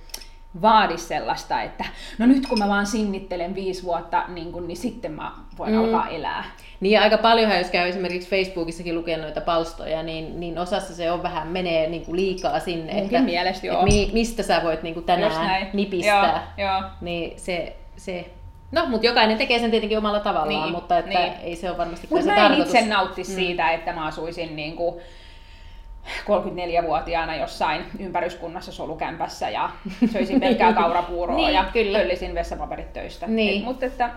vaadi 0.61 0.97
sellaista, 0.97 1.61
että 1.61 1.85
no 2.17 2.25
nyt 2.25 2.47
kun 2.47 2.59
mä 2.59 2.67
vaan 2.67 2.85
sinnittelen 2.85 3.55
viisi 3.55 3.83
vuotta, 3.83 4.23
niin, 4.27 4.51
kun, 4.51 4.67
niin 4.67 4.77
sitten 4.77 5.11
mä 5.11 5.31
voin 5.57 5.71
mm. 5.71 5.79
alkaa 5.79 6.09
elää. 6.09 6.43
Niin 6.79 7.01
aika 7.01 7.17
paljonhan, 7.17 7.57
jos 7.57 7.69
käy 7.69 7.89
esimerkiksi 7.89 8.29
Facebookissakin 8.29 8.95
lukee 8.95 9.17
noita 9.17 9.41
palstoja, 9.41 10.03
niin, 10.03 10.39
niin 10.39 10.59
osassa 10.59 10.95
se 10.95 11.11
on 11.11 11.23
vähän, 11.23 11.47
menee 11.47 11.89
niin 11.89 12.05
kuin 12.05 12.15
liikaa 12.15 12.59
sinne, 12.59 12.93
Munkin 12.93 13.15
että, 13.15 13.25
mielestä, 13.25 13.67
joo. 13.67 13.79
että 13.79 13.93
mi, 13.93 14.09
mistä 14.13 14.43
sä 14.43 14.61
voit 14.63 14.83
niin 14.83 14.93
kuin 14.93 15.05
tänään 15.05 15.67
nipistää. 15.73 16.53
Joo, 16.57 16.67
joo. 16.67 16.83
Niin 17.01 17.39
se, 17.39 17.75
se 17.97 18.29
No, 18.71 18.85
mutta 18.85 19.07
jokainen 19.07 19.37
tekee 19.37 19.59
sen 19.59 19.71
tietenkin 19.71 19.97
omalla 19.97 20.19
tavallaan, 20.19 20.63
niin, 20.63 20.71
mutta 20.71 20.97
että 20.97 21.19
niin. 21.19 21.33
ei 21.43 21.55
se 21.55 21.69
ole 21.69 21.77
varmasti 21.77 22.07
Mutta 22.11 22.25
mä 22.25 22.35
en 22.35 22.41
tarkoitus. 22.41 22.73
itse 22.75 22.87
nauttisi 22.87 23.31
mm. 23.31 23.35
siitä, 23.35 23.71
että 23.71 23.93
mä 23.93 24.05
asuisin 24.05 24.55
niin 24.55 24.75
kuin 24.75 24.95
34-vuotiaana 26.25 27.35
jossain 27.35 27.85
ympäryskunnassa 27.99 28.71
solukämpässä 28.71 29.49
ja 29.49 29.69
söisin 30.13 30.39
pelkkää 30.39 30.73
kaurapuuroa 30.73 31.35
niin, 31.35 31.53
ja 31.53 31.65
kyllä. 31.73 31.99
pöllisin 31.99 32.35
vessapaperit 32.35 32.93
töistä. 32.93 33.27
Niin. 33.27 33.59
Et, 33.59 33.65
mutta 33.65 33.85
että, 33.85 34.09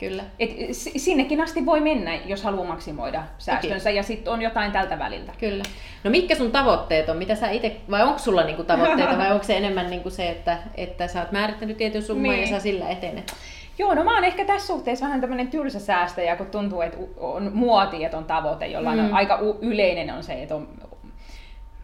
Kyllä. 0.00 0.24
Et 0.38 0.50
sinnekin 0.96 1.40
asti 1.40 1.66
voi 1.66 1.80
mennä, 1.80 2.14
jos 2.26 2.42
haluaa 2.42 2.66
maksimoida 2.66 3.22
säästönsä, 3.38 3.90
Toki. 3.90 3.96
ja 3.96 4.02
sitten 4.02 4.32
on 4.32 4.42
jotain 4.42 4.72
tältä 4.72 4.98
väliltä. 4.98 5.32
Kyllä. 5.38 5.64
No 6.04 6.10
mitkä 6.10 6.34
sun 6.34 6.52
tavoitteet 6.52 7.08
on? 7.08 7.16
Mitä 7.16 7.34
sä 7.34 7.50
ite, 7.50 7.76
vai 7.90 8.02
onko 8.02 8.18
sulla 8.18 8.42
niinku 8.42 8.64
tavoitteita, 8.64 9.18
vai 9.18 9.32
onko 9.32 9.44
se 9.44 9.56
enemmän 9.56 9.90
niinku 9.90 10.10
se, 10.10 10.28
että, 10.28 10.58
että 10.74 11.08
sä 11.08 11.20
oot 11.20 11.32
määrittänyt 11.32 11.76
tietyn 11.76 12.02
summan 12.02 12.30
niin. 12.30 12.40
ja 12.40 12.46
sä 12.46 12.60
sillä 12.60 12.88
etenet? 12.88 13.32
Joo, 13.78 13.94
no 13.94 14.04
mä 14.04 14.14
oon 14.14 14.24
ehkä 14.24 14.44
tässä 14.44 14.66
suhteessa 14.66 15.06
vähän 15.06 15.20
tämmöinen 15.20 15.48
tylsä 15.48 15.80
säästäjä, 15.80 16.36
kun 16.36 16.46
tuntuu, 16.46 16.80
että 16.80 16.98
on 17.16 17.50
muoti, 17.54 18.04
että 18.04 18.18
on 18.18 18.24
tavoite, 18.24 18.66
jolla 18.66 18.92
mm. 18.94 18.98
on 18.98 19.14
aika 19.14 19.38
yleinen 19.60 20.10
on 20.10 20.22
se, 20.22 20.42
että 20.42 20.54
on 20.54 20.68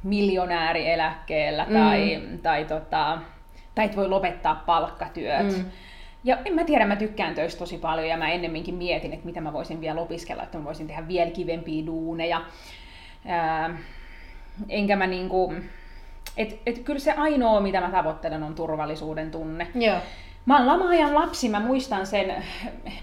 miljonäärieläkkeellä 0.02 1.66
mm. 1.68 1.74
tai, 1.74 2.22
tai, 2.42 2.64
tota, 2.64 3.18
tai 3.74 3.84
et 3.84 3.96
voi 3.96 4.08
lopettaa 4.08 4.62
palkkatyöt. 4.66 5.56
Mm. 5.56 5.64
Ja 6.24 6.38
en 6.44 6.54
mä 6.54 6.64
tiedä, 6.64 6.86
mä 6.86 6.96
tykkään 6.96 7.34
töistä 7.34 7.58
tosi 7.58 7.78
paljon 7.78 8.08
ja 8.08 8.16
mä 8.16 8.30
ennemminkin 8.30 8.74
mietin, 8.74 9.12
että 9.12 9.26
mitä 9.26 9.40
mä 9.40 9.52
voisin 9.52 9.80
vielä 9.80 10.00
opiskella, 10.00 10.42
että 10.42 10.58
mä 10.58 10.64
voisin 10.64 10.86
tehdä 10.86 11.08
vielä 11.08 11.30
kivempiä 11.30 11.86
duuneja. 11.86 12.40
Ää, 13.26 13.78
enkä 14.68 14.96
mä 14.96 15.06
niinku, 15.06 15.54
et, 16.36 16.60
et 16.66 16.78
kyllä 16.78 17.00
se 17.00 17.12
ainoa, 17.12 17.60
mitä 17.60 17.80
mä 17.80 17.90
tavoittelen, 17.90 18.42
on 18.42 18.54
turvallisuuden 18.54 19.30
tunne. 19.30 19.66
Joo. 19.74 19.96
Mä 20.46 20.56
oon 20.56 20.66
lama-ajan 20.66 21.14
lapsi, 21.14 21.48
mä 21.48 21.60
muistan 21.60 22.06
sen, 22.06 22.44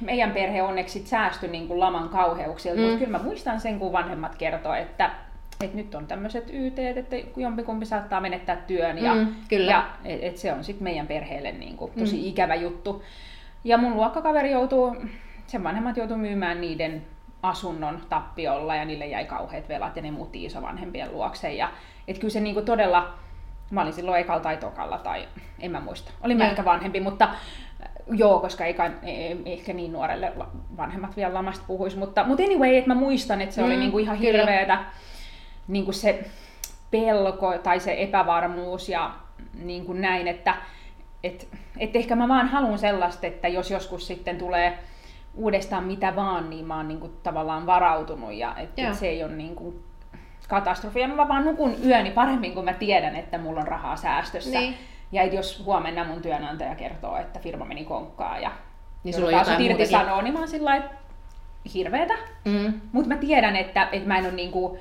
meidän 0.02 0.32
perhe 0.32 0.62
onneksi 0.62 1.08
säästyi 1.08 1.50
niin 1.50 1.68
kuin 1.68 1.80
laman 1.80 2.10
kauheuksilta, 2.10 2.78
mm. 2.78 2.84
mutta 2.84 3.00
kyllä 3.00 3.18
mä 3.18 3.24
muistan 3.24 3.60
sen, 3.60 3.80
kun 3.80 3.92
vanhemmat 3.92 4.36
kertoo, 4.36 4.74
että, 4.74 5.12
että 5.66 5.78
nyt 5.78 5.96
on 5.96 6.08
tämmöiset 6.08 6.50
YT, 6.54 6.80
että 6.80 7.16
jompikumpi 7.38 7.86
saattaa 7.86 8.22
menettää 8.22 8.56
työn 8.56 8.98
ja, 8.98 9.16
mm, 9.16 9.28
kyllä. 9.50 9.72
ja 9.72 9.90
et, 10.06 10.24
et 10.24 10.38
se 10.38 10.54
on 10.54 10.64
sitten 10.64 10.84
meidän 10.84 11.08
perheelle 11.08 11.52
niin 11.52 11.78
kuin 11.78 11.92
tosi 12.00 12.16
mm. 12.16 12.24
ikävä 12.24 12.56
juttu. 12.56 13.04
Ja 13.64 13.78
mun 13.78 13.96
luokkakaveri 13.96 14.52
joutuu, 14.52 14.96
sen 15.48 15.64
vanhemmat 15.64 15.98
joutuu 15.98 16.18
myymään 16.18 16.62
niiden 16.62 17.02
asunnon 17.44 18.02
tappiolla 18.10 18.76
ja 18.76 18.86
niille 18.86 19.08
jäi 19.08 19.26
kauheat 19.26 19.70
velat 19.70 19.96
ja 19.96 20.02
ne 20.02 20.12
muutti 20.12 20.46
isovanhempien 20.46 21.12
luokse. 21.12 21.54
Ja, 21.54 21.72
et 22.08 22.20
kyllä 22.20 22.32
se 22.32 22.40
niin 22.40 22.54
kuin 22.54 22.66
todella 22.66 23.14
Mä 23.74 23.82
olin 23.82 23.94
silloin 23.94 24.22
ekalla 24.22 24.42
tai 24.42 24.58
tokalla 24.58 24.98
tai 24.98 25.28
en 25.60 25.72
mä 25.72 25.80
muista. 25.80 26.12
Olin 26.24 26.38
mä 26.38 26.46
ehkä 26.46 26.66
vanhempi, 26.66 27.00
mutta 27.00 27.26
äh, 27.26 27.90
joo, 28.12 28.40
koska 28.40 28.66
eikä, 28.66 28.92
ehkä 29.46 29.74
niin 29.74 29.94
nuorelle 29.94 30.34
vanhemmat 30.78 31.16
vielä 31.16 31.34
lamasta 31.34 31.64
puhuisi. 31.68 31.98
Mutta, 31.98 32.24
mutta 32.24 32.44
anyway, 32.44 32.76
että 32.76 32.88
mä 32.88 32.96
muistan, 32.96 33.42
että 33.42 33.56
se 33.56 33.62
mm, 33.62 33.68
oli 33.68 33.78
niinku 33.78 34.00
ihan 34.00 34.18
hirveetä 34.18 34.80
niinku 35.68 35.92
se 35.92 36.26
pelko 36.92 37.58
tai 37.58 37.80
se 37.80 37.96
epävarmuus 37.98 38.90
ja 38.90 39.12
niinku 39.64 39.94
näin, 39.94 40.28
että 40.28 40.56
et, 41.24 41.48
et 41.80 41.96
ehkä 41.96 42.16
mä 42.16 42.28
vaan 42.28 42.48
haluan 42.48 42.80
sellaista, 42.80 43.28
että 43.28 43.48
jos 43.48 43.72
joskus 43.72 44.08
sitten 44.08 44.38
tulee 44.38 44.80
uudestaan 45.36 45.84
mitä 45.84 46.16
vaan, 46.16 46.50
niin 46.50 46.66
mä 46.66 46.78
oon 46.78 46.88
niinku 46.88 47.08
tavallaan 47.08 47.66
varautunut 47.66 48.34
ja 48.34 48.56
että 48.58 48.88
et 48.88 48.96
se 48.96 49.08
ei 49.08 49.24
ole 49.24 49.32
niinku 49.32 49.84
katastrofi. 50.48 51.00
Ja 51.00 51.08
mä 51.08 51.28
vaan 51.28 51.46
nukun 51.46 51.76
yöni 51.86 52.12
paremmin, 52.12 52.54
kun 52.54 52.66
mä 52.66 52.74
tiedän, 52.74 53.16
että 53.16 53.38
mulla 53.38 53.62
on 53.62 53.68
rahaa 53.68 53.96
säästössä. 53.96 54.60
Niin. 54.60 54.76
Ja 55.12 55.22
et 55.24 55.34
jos 55.34 55.64
huomenna 55.66 56.04
mun 56.04 56.22
työnantaja 56.22 56.76
kertoo, 56.76 57.18
että 57.18 57.40
firma 57.40 57.66
meni 57.66 57.86
konkkaan 57.86 58.42
ja 58.42 58.52
niin 59.04 59.14
sulla 59.14 59.42
on 59.56 59.62
irti 59.62 59.86
sanoo, 59.86 60.22
niin 60.22 60.34
mä 60.34 60.40
oon 60.40 60.48
sillä 60.48 60.76
että 60.76 60.96
hirveetä. 61.74 62.14
Mm. 62.46 62.82
Mutta 62.92 63.10
mä 63.10 63.18
tiedän, 63.18 63.56
että, 63.56 63.88
että 63.92 64.08
mä 64.08 64.18
en 64.18 64.26
ole 64.26 64.34
niinku 64.34 64.78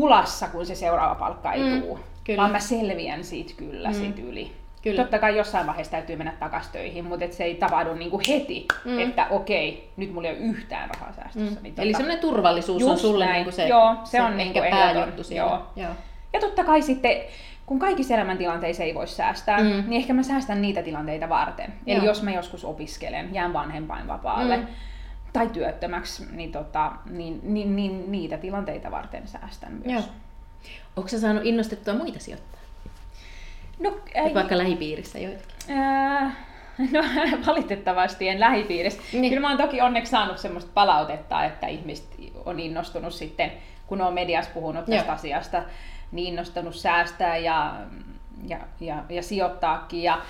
pulassa, 0.00 0.48
kun 0.48 0.66
se 0.66 0.74
seuraava 0.74 1.14
palkka 1.14 1.52
ei 1.52 1.62
mm. 1.62 1.82
tule. 1.82 1.98
Kyllä. 2.24 2.36
Vaan 2.36 2.52
mä 2.52 2.60
selviän 2.60 3.24
siitä 3.24 3.52
kyllä 3.56 3.88
mm. 3.88 3.94
siitä 3.94 4.22
yli. 4.22 4.52
Kyllä. 4.82 5.02
Totta 5.02 5.18
kai 5.18 5.36
jossain 5.36 5.66
vaiheessa 5.66 5.90
täytyy 5.90 6.16
mennä 6.16 6.32
takaisin 6.40 6.72
töihin, 6.72 7.04
mutta 7.04 7.24
et 7.24 7.32
se 7.32 7.44
ei 7.44 7.54
tapahdu 7.54 7.94
niinku 7.94 8.20
heti, 8.28 8.66
mm. 8.84 8.98
että 8.98 9.26
okei, 9.30 9.90
nyt 9.96 10.12
mulla 10.12 10.28
ei 10.28 10.34
ole 10.34 10.44
yhtään 10.44 10.90
rahaa 10.90 11.12
säästössä. 11.12 11.60
Mm. 11.60 11.62
Niin 11.62 11.74
Eli 11.78 11.92
semmoinen 11.92 12.18
turvallisuus 12.18 12.82
on 12.82 12.98
sulle 12.98 13.32
niinku 13.32 13.50
se, 13.50 13.68
Joo, 13.68 13.94
se, 14.04 14.10
se 14.10 14.22
on 14.22 14.36
niinku 14.36 14.60
pääjuttu 14.70 15.24
siellä. 15.24 15.50
Joo. 15.50 15.62
Joo. 15.76 15.92
Ja 16.32 16.40
totta 16.40 16.64
kai 16.64 16.82
sitten, 16.82 17.16
kun 17.66 17.78
kaikissa 17.78 18.14
elämäntilanteissa 18.14 18.82
ei 18.82 18.94
voi 18.94 19.06
säästää, 19.06 19.58
mm. 19.58 19.64
niin 19.64 19.92
ehkä 19.92 20.12
mä 20.12 20.22
säästän 20.22 20.62
niitä 20.62 20.82
tilanteita 20.82 21.28
varten. 21.28 21.72
Eli 21.86 21.96
Joo. 21.96 22.06
jos 22.06 22.22
mä 22.22 22.30
joskus 22.30 22.64
opiskelen, 22.64 23.34
jään 23.34 23.52
vanhempainvapaalle, 23.52 24.56
mm. 24.56 24.66
Tai 25.38 25.48
työttömäksi, 25.48 26.26
niin, 26.32 26.52
tota, 26.52 26.92
niin, 27.10 27.40
niin, 27.42 27.76
niin 27.76 28.12
niitä 28.12 28.38
tilanteita 28.38 28.90
varten 28.90 29.28
säästän 29.28 29.72
myös. 29.72 30.04
Joo. 30.04 30.14
Onko 30.96 31.08
sä 31.08 31.20
saanut 31.20 31.46
innostettua 31.46 31.94
muita 31.94 32.18
sijoittaa? 32.18 32.60
No, 33.78 34.00
ei, 34.14 34.34
vaikka 34.34 34.58
lähipiirissä 34.58 35.18
joitakin? 35.18 35.54
Ää, 35.68 36.34
no 36.92 37.04
valitettavasti 37.46 38.28
en 38.28 38.40
lähipiirissä. 38.40 39.02
Niin. 39.12 39.28
Kyllä 39.28 39.40
mä 39.40 39.48
oon 39.48 39.58
toki 39.58 39.80
onneksi 39.80 40.10
saanut 40.10 40.38
semmoista 40.38 40.70
palautetta, 40.74 41.44
että 41.44 41.66
ihmiset 41.66 42.06
on 42.44 42.60
innostunut 42.60 43.14
sitten, 43.14 43.52
kun 43.86 44.00
on 44.00 44.14
mediassa 44.14 44.50
puhunut 44.54 44.84
tästä 44.84 45.06
Joo. 45.06 45.14
asiasta, 45.14 45.62
niin 46.12 46.28
innostunut 46.28 46.74
säästää 46.74 47.36
ja, 47.36 47.74
ja, 48.46 48.58
ja, 48.80 49.04
ja 49.08 49.22
sijoittaakin. 49.22 50.02
Ja 50.02 50.20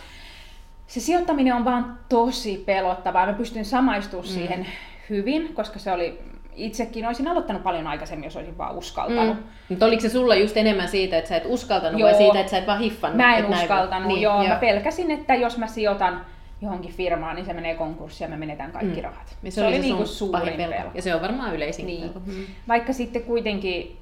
se 0.87 1.01
sijoittaminen 1.01 1.55
on 1.55 1.65
vaan 1.65 1.99
tosi 2.09 2.63
pelottavaa. 2.67 3.27
Mä 3.27 3.33
pystyn 3.33 3.65
samaistumaan 3.65 4.29
mm. 4.29 4.35
siihen 4.35 4.67
hyvin, 5.11 5.55
koska 5.55 5.79
se 5.79 5.93
oli 5.93 6.19
itsekin 6.57 7.07
olisin 7.07 7.29
aloittanut 7.29 7.63
paljon 7.63 7.87
aikaisemmin, 7.87 8.25
jos 8.25 8.37
olisin 8.37 8.59
vaan 8.59 8.77
uskaltanut. 8.77 9.37
Mm. 9.37 9.43
Mutta 9.69 9.87
oliko 9.87 10.03
se 10.03 10.09
sulla 10.09 10.35
just 10.35 10.57
enemmän 10.57 10.89
siitä, 10.89 11.19
että 11.19 11.29
sä 11.29 11.37
et 11.37 11.47
uskaltanut 11.47 12.01
joo. 12.01 12.11
vai 12.11 12.19
siitä, 12.19 12.41
että 12.41 12.51
sä 12.51 12.59
et 12.59 12.67
vaan 12.67 12.81
hiffannut? 12.81 13.17
Mä 13.17 13.37
en 13.37 13.47
uskaltanut, 13.47 14.09
niin, 14.09 14.23
joo. 14.23 14.43
joo. 14.43 14.49
Mä 14.49 14.57
pelkäsin, 14.57 15.11
että 15.11 15.35
jos 15.35 15.59
mä 15.59 15.67
sijoitan 15.67 16.21
johonkin 16.63 16.93
firmaan, 16.93 17.37
niin 17.37 17.47
se 17.47 17.53
menee 17.53 17.75
konkurssiin 17.75 18.27
ja 18.27 18.31
me 18.31 18.37
menetään 18.37 18.73
kaikki 18.73 18.97
mm. 18.97 19.05
rahat. 19.05 19.37
Ja 19.43 19.51
se, 19.51 19.55
se 19.55 19.67
oli, 19.67 19.77
se 19.77 19.83
niinku 19.83 20.07
suurin 20.07 20.57
pelko. 20.57 20.73
pelko. 20.73 20.91
Ja 20.95 21.03
se 21.03 21.15
on 21.15 21.23
varmaan 21.23 21.55
yleisin 21.55 21.87
niin. 21.87 22.03
pelko. 22.03 22.21
Mm. 22.27 22.45
Vaikka 22.69 22.93
sitten 22.93 23.23
kuitenkin 23.23 23.97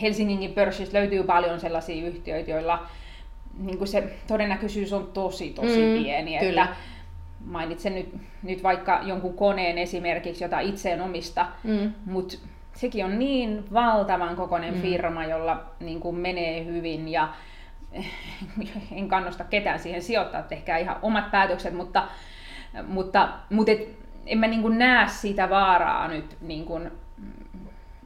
Helsinginkin 0.00 0.52
pörssissä 0.52 0.98
löytyy 0.98 1.22
paljon 1.22 1.60
sellaisia 1.60 2.06
yhtiöitä, 2.06 2.50
joilla 2.50 2.86
niin 3.58 3.86
se 3.86 4.12
todennäköisyys 4.26 4.92
on 4.92 5.10
tosi 5.14 5.50
tosi 5.50 5.86
mm, 5.86 6.02
pieni. 6.02 6.38
Kyllä. 6.38 6.64
Että 6.64 6.76
mainitsen 7.44 7.94
nyt, 7.94 8.14
nyt 8.42 8.62
vaikka 8.62 9.00
jonkun 9.02 9.34
koneen 9.34 9.78
esimerkiksi, 9.78 10.44
jota 10.44 10.60
itse 10.60 10.92
en 10.92 11.00
omista, 11.00 11.46
mm. 11.64 11.92
mutta 12.06 12.36
sekin 12.74 13.04
on 13.04 13.18
niin 13.18 13.64
valtavan 13.72 14.36
kokoinen 14.36 14.74
mm. 14.74 14.80
firma, 14.80 15.24
jolla 15.24 15.64
niin 15.80 16.00
kuin 16.00 16.16
menee 16.16 16.64
hyvin 16.64 17.08
ja 17.08 17.28
en 18.92 19.08
kannusta 19.08 19.44
ketään 19.44 19.78
siihen 19.78 20.02
sijoittaa, 20.02 20.42
tehkää 20.42 20.78
ihan 20.78 20.96
omat 21.02 21.30
päätökset, 21.30 21.74
mutta, 21.74 22.08
mutta, 22.86 23.28
mutta 23.50 23.72
et, 23.72 23.88
en 24.26 24.38
mä 24.38 24.46
niin 24.46 24.62
kuin 24.62 24.78
näe 24.78 25.08
sitä 25.08 25.50
vaaraa 25.50 26.08
nyt, 26.08 26.36
niin 26.40 26.64
kuin, 26.64 26.90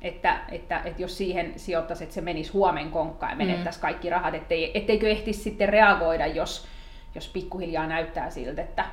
että, 0.02 0.40
että, 0.48 0.80
että 0.84 1.02
jos 1.02 1.18
siihen 1.18 1.52
sijoittaisi, 1.56 2.04
että 2.04 2.14
se 2.14 2.20
menisi 2.20 2.52
huomen 2.52 2.90
konkkaan 2.90 3.32
ja 3.32 3.36
menettäisi 3.36 3.78
mm. 3.78 3.82
kaikki 3.82 4.10
rahat, 4.10 4.34
ettei, 4.34 4.78
etteikö 4.78 5.08
ehtisi 5.08 5.42
sitten 5.42 5.68
reagoida, 5.68 6.26
jos, 6.26 6.66
jos 7.14 7.28
pikkuhiljaa 7.28 7.86
näyttää 7.86 8.30
siltä, 8.30 8.62
että 8.62 8.84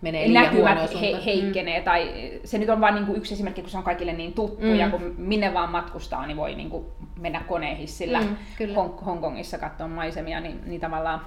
menee 0.00 0.28
näkymät 0.28 1.00
he, 1.00 1.24
heikkenee. 1.24 1.78
Mm. 1.78 1.84
Tai 1.84 2.12
se 2.44 2.58
nyt 2.58 2.68
on 2.68 2.80
vain 2.80 2.94
niin 2.94 3.16
yksi 3.16 3.34
esimerkki, 3.34 3.60
kun 3.60 3.70
se 3.70 3.78
on 3.78 3.84
kaikille 3.84 4.12
niin 4.12 4.32
tuttu, 4.32 4.66
mm. 4.66 4.74
ja 4.74 4.90
kun 4.90 5.14
minne 5.18 5.54
vaan 5.54 5.70
matkustaa, 5.70 6.26
niin 6.26 6.36
voi 6.36 6.54
niin 6.54 6.70
kuin 6.70 6.84
mennä 7.20 7.40
konehissillä 7.48 8.20
mm, 8.20 8.36
Hong- 8.60 9.04
Hongkongissa 9.04 9.58
katsoa 9.58 9.88
maisemia, 9.88 10.40
niin, 10.40 10.60
niin 10.66 10.80
tavallaan... 10.80 11.20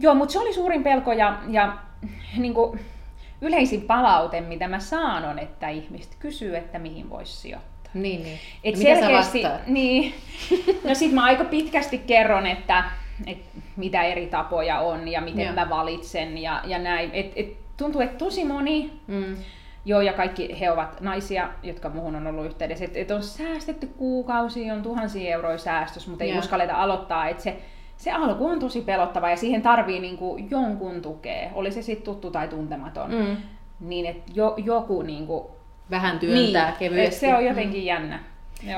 Joo, 0.00 0.14
mutta 0.14 0.32
se 0.32 0.38
oli 0.38 0.54
suurin 0.54 0.82
pelko, 0.82 1.12
ja, 1.12 1.38
ja 1.48 1.76
niin 2.36 2.54
kuin 2.54 2.80
yleisin 3.40 3.82
palaute, 3.82 4.40
mitä 4.40 4.68
mä 4.68 4.78
saan, 4.78 5.24
on, 5.24 5.38
että 5.38 5.68
ihmiset 5.68 6.16
kysyy, 6.18 6.56
että 6.56 6.78
mihin 6.78 7.10
voisi 7.10 7.36
sijoittaa. 7.36 7.92
Niin, 7.94 8.22
niin. 8.22 8.38
Et 8.64 8.74
no, 8.74 8.82
selkeästi, 8.82 9.42
niin, 9.66 10.14
no 10.88 10.94
sit 10.94 11.12
mä 11.12 11.24
aika 11.24 11.44
pitkästi 11.44 11.98
kerron, 11.98 12.46
että, 12.46 12.84
että 13.26 13.60
mitä 13.76 14.02
eri 14.02 14.26
tapoja 14.26 14.80
on 14.80 15.08
ja 15.08 15.20
miten 15.20 15.44
Joo. 15.44 15.54
mä 15.54 15.70
valitsen 15.70 16.38
ja, 16.38 16.62
ja 16.64 16.78
näin. 16.78 17.10
Et, 17.12 17.32
et 17.36 17.67
tuntuu, 17.78 18.00
että 18.00 18.18
tosi 18.18 18.44
moni, 18.44 18.92
mm. 19.06 19.36
joo 19.84 20.00
ja 20.00 20.12
kaikki 20.12 20.60
he 20.60 20.70
ovat 20.70 21.00
naisia, 21.00 21.48
jotka 21.62 21.88
muuhun 21.88 22.16
on 22.16 22.26
ollut 22.26 22.46
yhteydessä, 22.46 22.84
että, 22.84 22.98
että 22.98 23.14
on 23.14 23.22
säästetty 23.22 23.86
kuukausi, 23.86 24.70
on 24.70 24.82
tuhansia 24.82 25.32
euroja 25.32 25.58
säästös, 25.58 26.08
mutta 26.08 26.24
ei 26.24 26.30
yeah. 26.30 26.44
uskalleta 26.44 26.74
aloittaa, 26.74 27.28
että 27.28 27.42
se, 27.42 27.56
se 27.96 28.12
alku 28.12 28.46
on 28.46 28.60
tosi 28.60 28.80
pelottava 28.80 29.30
ja 29.30 29.36
siihen 29.36 29.62
tarvii 29.62 30.00
niinku 30.00 30.38
jonkun 30.50 31.02
tukea, 31.02 31.50
oli 31.54 31.72
se 31.72 31.82
sitten 31.82 32.04
tuttu 32.04 32.30
tai 32.30 32.48
tuntematon, 32.48 33.10
mm. 33.10 33.36
niin 33.80 34.06
että 34.06 34.32
jo, 34.34 34.54
joku 34.64 35.02
niinku, 35.02 35.50
vähän 35.90 36.18
työntää 36.18 36.68
niin, 36.68 36.78
kevyesti. 36.78 37.20
Se 37.20 37.34
on 37.34 37.44
jotenkin 37.44 37.80
mm. 37.80 37.86
jännä. 37.86 38.20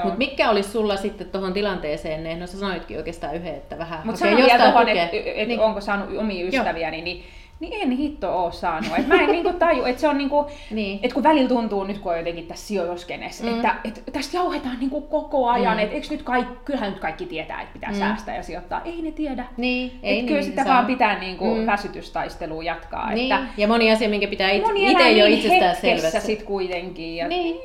Mutta 0.04 0.18
mikä 0.18 0.50
olisi 0.50 0.70
sulla 0.70 0.96
sitten 0.96 1.30
tuohon 1.30 1.52
tilanteeseen, 1.52 2.40
no 2.40 2.46
sä 2.46 2.58
sanoitkin 2.58 2.96
oikeastaan 2.96 3.34
yhden, 3.34 3.54
että 3.54 3.78
vähän 3.78 4.00
Mutta 4.04 4.18
sanon 4.18 4.36
vielä 4.36 4.64
tuohon, 4.64 4.88
että 4.88 5.16
et 5.34 5.48
niin. 5.48 5.60
onko 5.60 5.80
saanut 5.80 6.18
omia 6.18 6.46
ystäviä, 6.46 6.90
niin 6.90 7.04
niin 7.04 7.24
en 7.60 7.90
hitto 7.90 8.32
oo 8.32 8.52
saanut. 8.52 8.90
Et 8.98 9.06
mä 9.06 9.14
en 9.14 9.32
niinku 9.32 9.52
taju, 9.52 9.84
että 9.84 10.00
se 10.00 10.08
on 10.08 10.18
niinku, 10.18 10.46
niin. 10.70 11.00
että 11.02 11.14
kun 11.14 11.22
välillä 11.22 11.48
tuntuu 11.48 11.84
nyt 11.84 11.98
kun 11.98 12.12
on 12.12 12.18
jotenkin 12.18 12.46
tässä 12.46 12.66
sijoituskenessä, 12.66 13.44
mm. 13.44 13.54
että, 13.54 13.76
että 13.84 14.00
tästä 14.12 14.36
jauhetaan 14.36 14.76
niinku 14.80 15.00
koko 15.00 15.48
ajan, 15.48 15.76
mm. 15.76 15.82
että 15.82 15.94
eikö 15.94 16.06
nyt 16.10 16.22
kaikki, 16.22 16.54
kyllähän 16.64 16.90
nyt 16.90 17.00
kaikki 17.00 17.26
tietää, 17.26 17.60
että 17.60 17.72
pitää 17.72 17.90
mm. 17.90 17.98
säästää 17.98 18.36
ja 18.36 18.42
sijoittaa. 18.42 18.82
Ei 18.84 19.02
ne 19.02 19.12
tiedä. 19.12 19.44
Niin, 19.56 19.98
ei 20.02 20.14
niin, 20.14 20.26
kyllä 20.26 20.42
sitä 20.42 20.64
vaan 20.64 20.86
pitää 20.86 21.18
niinku 21.18 21.54
mm. 21.54 21.66
väsytystaistelua 21.66 22.62
jatkaa. 22.62 23.10
Niin. 23.12 23.32
Että, 23.32 23.46
ja 23.56 23.68
moni 23.68 23.92
asia, 23.92 24.08
minkä 24.08 24.26
pitää 24.26 24.50
itse 24.50 25.10
jo 25.12 25.26
niin 25.26 25.38
itsestään 25.38 25.76
selvässä. 25.76 26.20
sit 26.20 26.42
kuitenkin. 26.42 27.16
Ja 27.16 27.28
niin. 27.28 27.56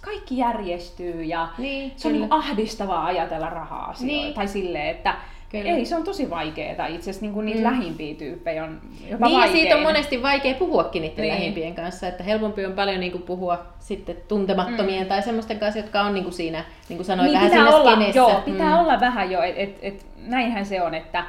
Kaikki 0.00 0.38
järjestyy 0.38 1.22
ja 1.22 1.48
niin, 1.58 1.92
se 1.96 2.08
on 2.08 2.14
niin 2.14 2.32
ahdistavaa 2.32 3.04
ajatella 3.04 3.50
rahaa 3.50 3.84
asioita. 3.84 4.16
Niin. 4.16 4.34
Tai 4.34 4.48
silleen, 4.48 4.86
että 4.86 5.14
Kyllä. 5.62 5.76
Ei, 5.76 5.84
se 5.84 5.96
on 5.96 6.04
tosi 6.04 6.30
vaikeaa. 6.30 6.86
Itse 6.86 7.10
asiassa 7.10 7.26
niin 7.26 7.44
niitä 7.44 7.58
mm. 7.58 7.64
lähimpiä 7.64 8.14
tyyppejä 8.14 8.64
on 8.64 8.80
jopa 9.10 9.26
Niin, 9.26 9.34
ja 9.34 9.40
vaikein. 9.40 9.52
siitä 9.52 9.76
on 9.76 9.82
monesti 9.82 10.22
vaikea 10.22 10.54
puhuakin 10.54 11.02
niiden 11.02 11.22
Niin. 11.22 11.34
lähimpien 11.34 11.74
kanssa, 11.74 12.08
että 12.08 12.24
helpompi 12.24 12.66
on 12.66 12.72
paljon 12.72 13.00
niin 13.00 13.12
kuin 13.12 13.22
puhua 13.22 13.66
sitten 13.78 14.16
tuntemattomien 14.28 15.02
mm. 15.02 15.08
tai 15.08 15.22
semmoisten 15.22 15.58
kanssa, 15.58 15.78
jotka 15.78 16.02
on 16.02 16.14
niin 16.14 16.24
kuin 16.24 16.34
siinä, 16.34 16.64
niin 16.88 16.96
kuin 16.96 17.06
sanoit, 17.06 17.30
niin 17.30 17.34
vähän 17.34 17.50
pitää 17.50 17.64
siinä 17.64 17.76
olla, 17.76 17.92
skenessä. 17.92 18.18
joo, 18.18 18.42
pitää 18.44 18.74
mm. 18.74 18.78
olla 18.80 19.00
vähän 19.00 19.30
jo, 19.30 19.42
että 19.42 19.60
et, 19.60 19.78
et, 19.82 20.06
näinhän 20.16 20.66
se 20.66 20.82
on, 20.82 20.94
että 20.94 21.24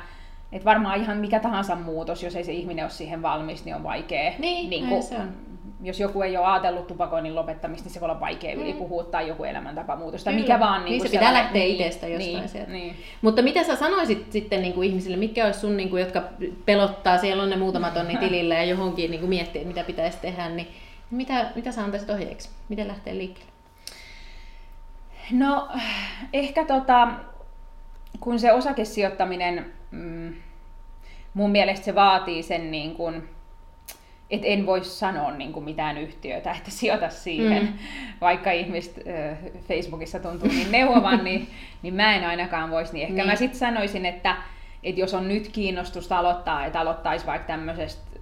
et 0.51 0.65
varmaan 0.65 1.01
ihan 1.01 1.17
mikä 1.17 1.39
tahansa 1.39 1.75
muutos, 1.75 2.23
jos 2.23 2.35
ei 2.35 2.43
se 2.43 2.51
ihminen 2.51 2.85
ole 2.85 2.91
siihen 2.91 3.21
valmis, 3.21 3.65
niin 3.65 3.75
on 3.75 3.83
vaikea. 3.83 4.31
Niin, 4.39 4.69
niin 4.69 4.89
näin 4.89 5.03
se 5.03 5.15
on. 5.15 5.29
Jos 5.87 5.99
joku 5.99 6.21
ei 6.21 6.37
ole 6.37 6.45
ajatellut 6.45 6.87
tupakoinnin 6.87 7.35
lopettamista, 7.35 7.85
niin 7.85 7.93
se 7.93 7.99
voi 7.99 8.09
olla 8.09 8.19
vaikea 8.19 8.53
yli 8.53 8.73
Mm. 8.73 8.77
puhua 8.79 9.03
tai 9.03 9.27
joku 9.27 9.43
elämäntapamuutos 9.43 10.23
tai 10.23 10.33
Kyllä. 10.33 10.43
mikä 10.43 10.59
vaan. 10.59 10.85
Niin, 10.85 10.99
kuin 10.99 11.09
se 11.09 11.17
pitää 11.17 11.33
lähteä 11.33 11.61
niin, 11.61 11.75
itsestä 11.75 12.07
jostain 12.07 12.37
niin, 12.37 12.49
sieltä. 12.49 12.71
Niin. 12.71 12.95
Mutta 13.21 13.41
mitä 13.41 13.63
sä 13.63 13.75
sanoisit 13.75 14.31
sitten 14.31 14.61
niin 14.61 14.73
kuin 14.73 14.89
ihmisille, 14.89 15.17
mitkä 15.17 15.45
olisi 15.45 15.59
sun, 15.59 15.77
niin 15.77 15.89
kuin, 15.89 16.01
jotka 16.01 16.23
pelottaa, 16.65 17.17
siellä 17.17 17.43
on 17.43 17.49
ne 17.49 17.55
muutama 17.55 17.91
tonni 17.91 18.17
tilillä 18.27 18.55
ja 18.55 18.63
johonkin 18.63 19.11
niin 19.11 19.19
kuin 19.19 19.29
miettii, 19.29 19.65
mitä 19.65 19.83
pitäisi 19.83 20.17
tehdä, 20.21 20.49
niin 20.49 20.67
mitä, 21.11 21.51
mitä 21.55 21.71
sä 21.71 21.83
antaisit 21.83 22.09
ohjeeksi? 22.09 22.49
Miten 22.69 22.87
lähtee 22.87 23.17
liikkeelle? 23.17 23.51
No 25.31 25.67
ehkä 26.33 26.65
tota, 26.65 27.07
kun 28.19 28.39
se 28.39 28.53
osakesijoittaminen, 28.53 29.65
mm, 29.91 30.33
mun 31.33 31.51
mielestä 31.51 31.85
se 31.85 31.95
vaatii 31.95 32.43
sen 32.43 32.71
niin 32.71 32.95
kuin, 32.95 33.29
että 34.29 34.47
en 34.47 34.65
voi 34.65 34.83
sanoa 34.83 35.31
niin 35.31 35.53
kuin 35.53 35.65
mitään 35.65 35.97
yhtiötä, 35.97 36.51
että 36.51 36.71
sijoita 36.71 37.09
siihen, 37.09 37.63
Mm. 37.63 37.73
vaikka 38.21 38.51
ihmiset 38.51 38.97
äh, 39.07 39.37
Facebookissa 39.67 40.19
tuntuu 40.19 40.47
niin 40.47 40.71
neuvovan, 40.71 41.23
niin, 41.23 41.47
niin 41.81 41.93
mä 41.93 42.15
en 42.15 42.23
ainakaan 42.27 42.71
voisi. 42.71 42.93
Niin 42.93 43.03
ehkä 43.03 43.15
Niin. 43.15 43.27
mä 43.27 43.35
sitten 43.35 43.59
sanoisin, 43.59 44.05
että, 44.05 44.35
että 44.83 45.01
jos 45.01 45.13
on 45.13 45.27
nyt 45.27 45.47
kiinnostusta 45.47 46.17
aloittaa, 46.17 46.65
että 46.65 46.79
aloittaisi 46.79 47.25
vaikka 47.25 47.47
tämmöisestä 47.47 48.19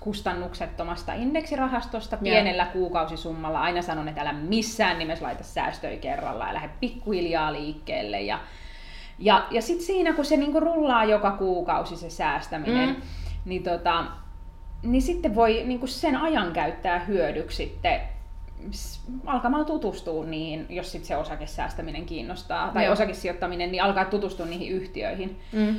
kustannuksettomasta 0.00 1.12
indeksirahastosta 1.12 2.16
pienellä 2.16 2.66
kuukausisummalla. 2.66 3.60
Aina 3.60 3.82
sanon, 3.82 4.08
että 4.08 4.20
älä 4.20 4.32
missään 4.32 4.98
nimessä 4.98 5.24
laita 5.24 5.44
säästöjä 5.44 5.96
kerralla 5.96 6.46
ja 6.46 6.54
lähde 6.54 6.70
pikkuhiljaa 6.80 7.52
liikkeelle. 7.52 8.20
Ja, 8.20 8.38
ja, 9.18 9.46
ja 9.50 9.62
sitten 9.62 9.86
siinä, 9.86 10.12
kun 10.12 10.24
se 10.24 10.36
niinku 10.36 10.60
rullaa 10.60 11.04
joka 11.04 11.30
kuukausi 11.30 11.96
se 11.96 12.10
säästäminen, 12.10 12.88
mm. 12.88 12.96
niin, 13.44 13.62
tota, 13.62 14.04
niin 14.82 15.02
sitten 15.02 15.34
voi 15.34 15.62
niinku 15.64 15.86
sen 15.86 16.16
ajan 16.16 16.52
käyttää 16.52 16.98
hyödyksi 16.98 17.56
sitten 17.56 18.00
alkamaan 19.26 19.66
tutustua 19.66 20.24
niihin, 20.24 20.66
jos 20.68 20.92
sit 20.92 21.04
se 21.04 21.16
osakesäästäminen 21.16 22.06
kiinnostaa, 22.06 22.70
tai 22.74 22.84
Joo. 22.84 22.92
osakesijoittaminen, 22.92 23.72
niin 23.72 23.82
alkaa 23.82 24.04
tutustua 24.04 24.46
niihin 24.46 24.72
yhtiöihin. 24.72 25.40
Mm. 25.52 25.76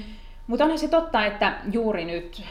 Mutta 0.48 0.64
onhan 0.64 0.80
se 0.80 0.88
totta, 0.88 1.26
että 1.26 1.58
juuri 1.72 2.06
nyt 2.06 2.44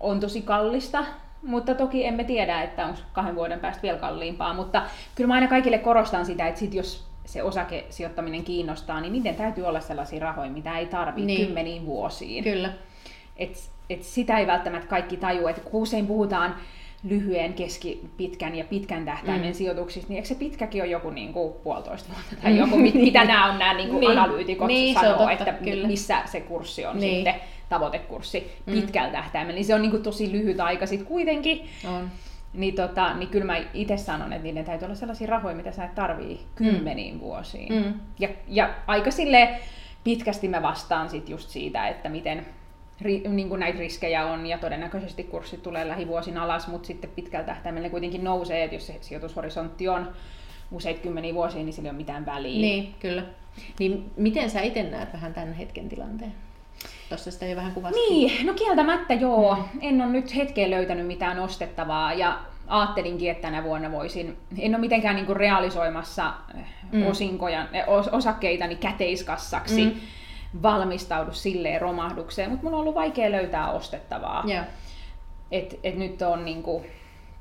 on 0.00 0.20
tosi 0.20 0.42
kallista, 0.42 1.04
mutta 1.42 1.74
toki 1.74 2.06
emme 2.06 2.24
tiedä, 2.24 2.62
että 2.62 2.86
onko 2.86 2.98
kahden 3.12 3.34
vuoden 3.34 3.60
päästä 3.60 3.82
vielä 3.82 3.98
kalliimpaa. 3.98 4.54
Mutta 4.54 4.82
kyllä 5.14 5.28
mä 5.28 5.34
aina 5.34 5.48
kaikille 5.48 5.78
korostan 5.78 6.26
sitä, 6.26 6.46
että 6.46 6.60
sit 6.60 6.74
jos 6.74 7.10
se 7.24 7.42
osakesijoittaminen 7.42 8.44
kiinnostaa, 8.44 9.00
niin 9.00 9.12
niiden 9.12 9.34
täytyy 9.34 9.64
olla 9.64 9.80
sellaisia 9.80 10.20
rahoja, 10.20 10.50
mitä 10.50 10.78
ei 10.78 10.86
tarvitse 10.86 11.26
Niin. 11.26 11.36
niin. 11.36 11.46
kymmeniin 11.46 11.86
vuosiin. 11.86 12.44
Kyllä. 12.44 12.72
Et, 13.36 13.70
et 13.90 14.02
sitä 14.02 14.38
ei 14.38 14.46
välttämättä 14.46 14.88
kaikki 14.88 15.16
tajua, 15.16 15.50
että 15.50 15.62
kun 15.62 15.82
usein 15.82 16.06
puhutaan 16.06 16.54
lyhyen, 17.04 17.52
keski, 17.54 18.00
pitkän 18.16 18.54
ja 18.54 18.64
pitkän 18.64 19.04
tähtäimen 19.04 19.40
Mm. 19.42 19.46
mm. 19.48 19.54
sijoituksista, 19.54 20.08
niin 20.08 20.16
eikö 20.16 20.28
se 20.28 20.34
pitkäkin 20.34 20.82
ole 20.82 20.90
joku 20.90 21.10
niin 21.10 21.32
kuin 21.32 21.52
puolitoista 21.64 22.08
vuotta 22.12 22.36
tai 22.42 22.56
joku, 22.58 22.78
mit- 22.78 22.94
mitä 23.10 23.24
nämä 23.24 23.52
on 23.52 23.58
nämä 23.58 23.74
niin 23.74 23.88
kuin 23.88 24.00
Niin. 24.00 24.18
analyytikot 24.18 24.66
Niin, 24.66 24.94
sanoo, 24.94 25.12
totta, 25.18 25.32
että 25.32 25.52
kyllä. 25.52 25.86
missä 25.88 26.22
se 26.24 26.40
kurssi 26.40 26.86
on 26.86 27.00
Niin. 27.00 27.14
sitten, 27.14 27.34
tavoitekurssi 27.68 28.52
Mm. 28.66 28.72
pitkällä 28.72 29.10
tähtäimellä, 29.12 29.54
niin 29.54 29.64
se 29.64 29.74
on 29.74 29.82
niin 29.82 29.90
kuin 29.90 30.02
tosi 30.02 30.32
lyhyt 30.32 30.60
aika 30.60 30.86
sitten 30.86 31.06
kuitenkin. 31.08 31.64
On. 31.88 32.10
Niin, 32.54 32.74
tota, 32.74 33.14
niin 33.14 33.28
kyllä 33.28 33.44
mä 33.46 33.56
itse 33.74 33.96
sanon, 33.96 34.32
että 34.32 34.44
niiden 34.44 34.64
täytyy 34.64 34.86
olla 34.86 34.94
sellaisia 34.94 35.26
rahoja, 35.26 35.54
mitä 35.56 35.72
sä 35.72 35.84
et 35.84 35.94
tarvii 35.94 36.40
kymmeniin 36.54 37.20
vuosiin. 37.20 37.72
Mm. 37.74 37.94
Ja, 38.18 38.28
ja 38.48 38.70
aika 38.86 39.10
sille 39.10 39.48
pitkästi 40.04 40.48
mä 40.48 40.62
vastaan 40.62 41.10
sit 41.10 41.28
just 41.28 41.48
siitä, 41.48 41.88
että 41.88 42.08
miten 42.08 42.46
ri, 43.02 43.22
niin 43.28 43.48
kuin 43.48 43.60
näitä 43.60 43.78
riskejä 43.78 44.26
on 44.26 44.46
ja 44.46 44.58
todennäköisesti 44.58 45.24
kurssit 45.24 45.62
tulee 45.62 45.88
lähivuosina 45.88 46.42
alas, 46.42 46.68
mutta 46.68 46.86
sitten 46.86 47.10
pitkällä 47.10 47.46
tähtäimellä 47.46 47.88
kuitenkin 47.88 48.24
nousee, 48.24 48.64
että 48.64 48.76
jos 48.76 48.86
se 48.86 48.96
sijoitushorisontti 49.00 49.88
on 49.88 50.08
useita 50.72 51.00
kymmeniä 51.00 51.34
vuosia, 51.34 51.62
niin 51.62 51.72
sillä 51.72 51.86
ei 51.86 51.90
ole 51.90 51.96
mitään 51.96 52.26
väliä. 52.26 52.60
Niin, 52.60 52.94
kyllä. 53.00 53.22
Niin 53.78 54.10
miten 54.16 54.50
sä 54.50 54.60
itse 54.60 54.82
näet 54.82 55.12
vähän 55.12 55.34
tämän 55.34 55.52
hetken 55.52 55.88
tilanteen? 55.88 56.34
Tuossa 57.08 57.30
sitä 57.30 57.46
jo 57.46 57.56
vähän 57.56 57.72
kuvasit. 57.72 58.00
Niin, 58.08 58.46
no 58.46 58.54
kieltämättä 58.54 59.14
joo. 59.14 59.58
En 59.80 60.02
ole 60.02 60.10
nyt 60.10 60.36
hetkeen 60.36 60.70
löytänyt 60.70 61.06
mitään 61.06 61.38
ostettavaa 61.38 62.12
ja 62.12 62.40
ajattelinkin, 62.66 63.30
että 63.30 63.42
tänä 63.42 63.64
vuonna 63.64 63.92
voisin, 63.92 64.36
en 64.58 64.74
ole 64.74 64.80
mitenkään 64.80 65.16
niin 65.16 65.36
realisoimassa 65.36 66.32
Mm. 66.54 66.98
mm. 66.98 67.06
osinkoja, 67.06 67.66
eh, 67.72 67.88
os, 67.88 68.08
osakkeitani 68.08 68.76
käteiskassaksi, 68.76 69.84
Mm. 69.84 69.92
Valmistaudu 70.62 71.32
silleen 71.32 71.80
romahdukseen, 71.80 72.50
mutta 72.50 72.64
mun 72.64 72.74
on 72.74 72.80
ollut 72.80 72.94
vaikea 72.94 73.30
löytää 73.30 73.70
ostettavaa. 73.70 74.44
Joo. 74.46 74.64
Et, 75.50 75.80
et 75.84 75.96
nyt 75.96 76.22
on 76.22 76.44
niinku, 76.44 76.84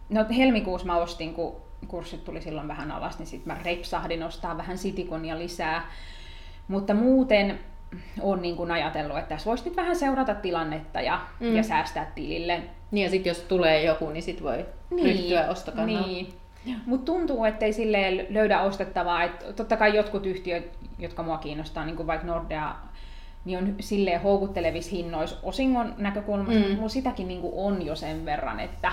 no 0.10 0.26
helmikuussa 0.38 0.88
mä 0.88 0.98
ostin, 0.98 1.34
kun 1.34 1.56
kurssit 1.88 2.24
tuli 2.24 2.42
silloin 2.42 2.68
vähän 2.68 2.92
alas, 2.92 3.20
niin 3.20 3.28
sitten 3.28 3.54
mä 3.54 3.60
repsahdin 3.66 4.24
ostaa 4.24 4.58
vähän 4.58 4.78
sitikonia 4.78 5.40
lisää. 5.40 5.92
Mutta 6.68 6.94
muuten 6.94 7.60
on 8.22 8.42
niin 8.42 8.56
kuin 8.56 8.72
ajatellut, 8.72 9.18
että 9.18 9.30
tässä 9.30 9.50
voisi 9.50 9.66
nyt 9.66 9.76
vähän 9.76 9.96
seurata 9.96 10.36
tilannetta 10.36 11.02
ja, 11.02 11.22
Mm. 11.40 11.56
ja 11.56 11.64
säästää 11.64 12.12
tilille. 12.16 12.62
Niin 12.92 13.04
ja 13.04 13.10
sitten 13.10 13.30
jos 13.30 13.40
tulee 13.40 13.84
joku, 13.84 14.10
niin 14.10 14.24
sit 14.24 14.44
voi 14.44 14.66
ryhtyä 15.04 15.48
ostokannalle. 15.50 16.08
Niin. 16.08 16.34
Mutta 16.86 17.06
tuntuu, 17.06 17.46
ettei 17.46 17.74
silleen 17.74 18.26
löydä 18.30 18.62
ostettavaa. 18.62 19.24
Et 19.24 19.56
totta 19.56 19.78
kai 19.78 19.96
jotkut 19.96 20.26
yhtiöt, 20.26 20.78
jotka 21.00 21.24
mua 21.24 21.38
kiinnostaa, 21.38 21.86
niin 21.86 21.96
kuin 21.96 22.08
vaikka 22.08 22.28
Nordea, 22.28 22.76
niin 23.46 23.58
on 23.60 23.76
silleen 23.80 24.22
houkuttelevissa 24.22 24.92
hinnoissa 24.96 25.38
osingon 25.44 25.94
näkökulmasta, 25.98 26.60
Mm. 26.60 26.68
mm. 26.70 26.76
mulla 26.76 26.90
sitäkin 26.90 27.28
niin 27.28 27.42
kuin 27.42 27.54
on 27.56 27.86
jo 27.86 27.96
sen 27.96 28.26
verran, 28.26 28.60
että, 28.60 28.92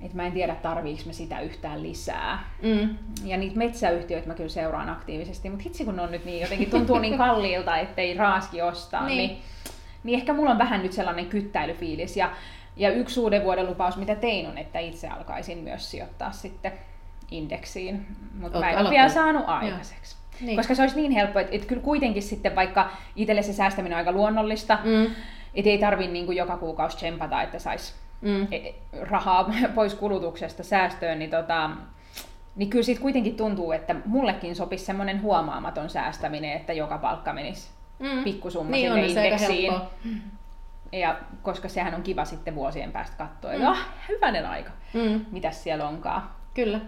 että 0.00 0.16
mä 0.16 0.26
en 0.26 0.32
tiedä 0.32 0.54
tarviiko 0.54 1.02
me 1.06 1.12
sitä 1.12 1.40
yhtään 1.40 1.82
lisää. 1.82 2.44
Mm. 2.62 2.96
Ja 3.24 3.36
niitä 3.36 3.56
metsäyhtiöitä 3.58 4.28
mä 4.28 4.34
kyllä 4.34 4.48
seuraan 4.48 4.88
aktiivisesti, 4.90 5.50
mutta 5.50 5.62
hitsi 5.64 5.84
kun 5.84 5.96
ne 5.96 6.02
on 6.02 6.10
nyt 6.12 6.24
niin 6.24 6.40
jotenkin 6.40 6.70
tuntuu 6.70 6.98
niin 6.98 7.18
kalliilta, 7.18 7.76
ettei 7.76 8.14
raaski 8.14 8.62
ostaa, 8.62 9.06
Niin. 9.06 9.16
niin. 9.18 9.30
Niin, 9.30 9.42
niin 10.04 10.18
ehkä 10.20 10.32
mulla 10.32 10.50
on 10.50 10.58
vähän 10.58 10.82
nyt 10.82 10.92
sellainen 10.92 11.26
kyttäilyfiilis. 11.26 12.16
Ja, 12.16 12.30
ja 12.76 12.90
yksi 12.90 13.20
uuden 13.20 13.44
vuoden 13.44 13.66
lupaus, 13.66 13.96
mitä 13.96 14.14
tein, 14.14 14.48
on, 14.48 14.58
että 14.58 14.78
itse 14.78 15.08
alkaisin 15.08 15.58
myös 15.58 15.90
sijoittaa 15.90 16.32
sitten 16.32 16.72
indeksiin. 17.30 18.06
Mutta 18.40 18.60
mä 18.60 18.70
en 18.70 18.78
ole 18.78 18.90
vielä 18.90 19.08
saanut 19.08 19.44
aikaiseksi. 19.46 20.16
Niin. 20.16 20.46
Niin. 20.46 20.56
Koska 20.56 20.74
se 20.74 20.82
olisi 20.82 20.96
niin 20.96 21.12
helppo, 21.12 21.38
että, 21.38 21.54
että 21.54 21.66
kyllä 21.66 21.82
kuitenkin 21.82 22.22
sitten 22.22 22.56
vaikka 22.56 22.90
itselle 23.16 23.42
se 23.42 23.52
säästäminen 23.52 23.96
on 23.96 23.98
aika 23.98 24.12
luonnollista, 24.12 24.78
mm. 24.84 25.06
Että 25.54 25.70
ei 25.70 25.78
tarvi 25.78 26.06
niin 26.08 26.26
kuin 26.26 26.36
joka 26.38 26.56
kuukausi 26.56 26.96
tsempata, 26.96 27.42
että 27.42 27.58
saisi 27.58 27.94
Mm. 28.20 28.46
e- 28.50 28.74
rahaa 29.00 29.50
pois 29.74 29.94
kulutuksesta 29.94 30.62
säästöön, 30.62 31.18
niin, 31.18 31.30
tota, 31.30 31.70
niin 32.56 32.70
kyllä 32.70 32.84
siitä 32.84 33.00
kuitenkin 33.00 33.36
tuntuu, 33.36 33.72
että 33.72 33.96
mullekin 34.04 34.56
sopisi 34.56 34.84
semmoinen 34.84 35.22
huomaamaton 35.22 35.90
säästäminen, 35.90 36.52
että 36.52 36.72
joka 36.72 36.98
palkka 36.98 37.32
menisi 37.32 37.70
Mm. 37.98 38.24
pikkusumma 38.24 38.70
Niin 38.70 38.92
sinne 38.92 39.04
on 39.04 39.10
se 39.10 39.20
aika 39.20 39.34
indeksiin. 39.36 39.70
helppoa. 39.72 39.90
Ja 40.92 41.16
koska 41.42 41.68
sehän 41.68 41.94
on 41.94 42.02
kiva 42.02 42.24
sitten 42.24 42.54
vuosien 42.54 42.92
päästä 42.92 43.16
katsoa, 43.16 43.52
että 43.52 43.64
Mm. 43.64 43.70
ah, 43.72 43.86
hyvänen 44.08 44.46
aika, 44.46 44.70
Mm. 44.94 45.24
mitäs 45.30 45.62
siellä 45.62 45.88
onkaan. 45.88 46.22
Kyllä. 46.54 46.80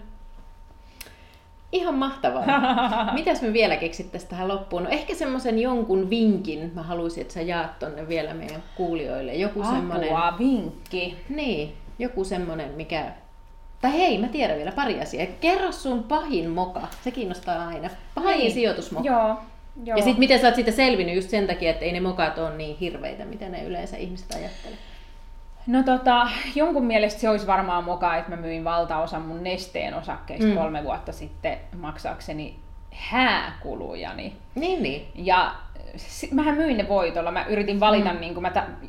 Ihan 1.73 1.95
mahtavaa. 1.95 2.45
Mitäs 3.15 3.43
me 3.43 3.53
vielä 3.53 3.77
keksittäisiin 3.77 4.31
tähän 4.31 4.49
loppuun? 4.49 4.83
No 4.83 4.89
ehkä 4.91 5.15
semmoisen 5.15 5.59
jonkun 5.59 6.11
vinkin 6.11 6.73
mä 6.75 6.83
haluaisin, 6.83 7.21
että 7.23 7.35
sä 7.35 7.41
jaat 7.43 7.79
tonne 7.79 8.09
vielä 8.09 8.35
meidän 8.35 8.63
kuulijoille. 8.75 9.35
Joku 9.35 9.65
semmoinen... 9.65 10.17
Apua, 10.17 10.39
vinkki. 10.39 11.17
Niin, 11.29 11.77
joku 11.99 12.25
semmoinen, 12.25 12.71
mikä... 12.71 13.05
Tai 13.81 13.93
hei, 13.93 14.19
mä 14.19 14.29
tiedän 14.29 14.57
vielä 14.57 14.73
pari 14.73 15.01
asiaa. 15.01 15.27
Kerro 15.41 15.73
sun 15.73 16.03
pahin 16.03 16.51
moka. 16.51 16.81
Se 17.05 17.11
kiinnostaa 17.11 17.69
aina. 17.69 17.91
Pahin 18.15 18.39
Niin. 18.39 18.53
sijoitusmoka. 18.53 19.07
Joo. 19.07 19.37
Joo. 19.85 19.97
Ja 19.99 20.03
sitten 20.03 20.19
miten 20.19 20.41
sä 20.41 20.47
oot 20.47 20.55
siitä 20.55 20.71
selvinnyt 20.71 21.15
just 21.15 21.31
sen 21.31 21.47
takia, 21.47 21.71
että 21.71 21.85
ei 21.85 21.93
ne 21.93 22.01
mokat 22.01 22.39
ole 22.39 22.57
niin 22.57 22.77
hirveitä, 22.77 23.25
mitä 23.25 23.49
ne 23.49 23.65
yleensä 23.65 23.97
ihmiset 23.97 24.35
ajattelee. 24.35 24.79
No 25.67 25.83
tota, 25.83 26.29
jonkun 26.55 26.85
mielestä 26.85 27.21
se 27.21 27.29
olisi 27.29 27.47
varmaan 27.47 27.85
moka, 27.85 28.17
että 28.17 28.31
mä 28.31 28.37
myin 28.37 28.65
valtaosan 28.65 29.23
mun 29.23 29.43
nesteen 29.45 29.95
osakkeista 29.95 30.47
Mm. 30.47 30.55
kolme 30.57 30.85
vuotta 30.85 31.13
sitten 31.13 31.59
maksaakseni 31.79 32.57
hääkulujani. 32.91 34.37
Niin, 34.55 34.83
niin. 34.83 35.09
Ja 35.15 35.55
mähän 36.33 36.57
myin 36.57 36.77
ne 36.77 36.89
voitolla. 36.89 37.31
Mä 37.31 37.45
yritin 37.45 37.81
valita, 37.81 38.13
Mm. 38.13 38.21
niin 38.21 38.35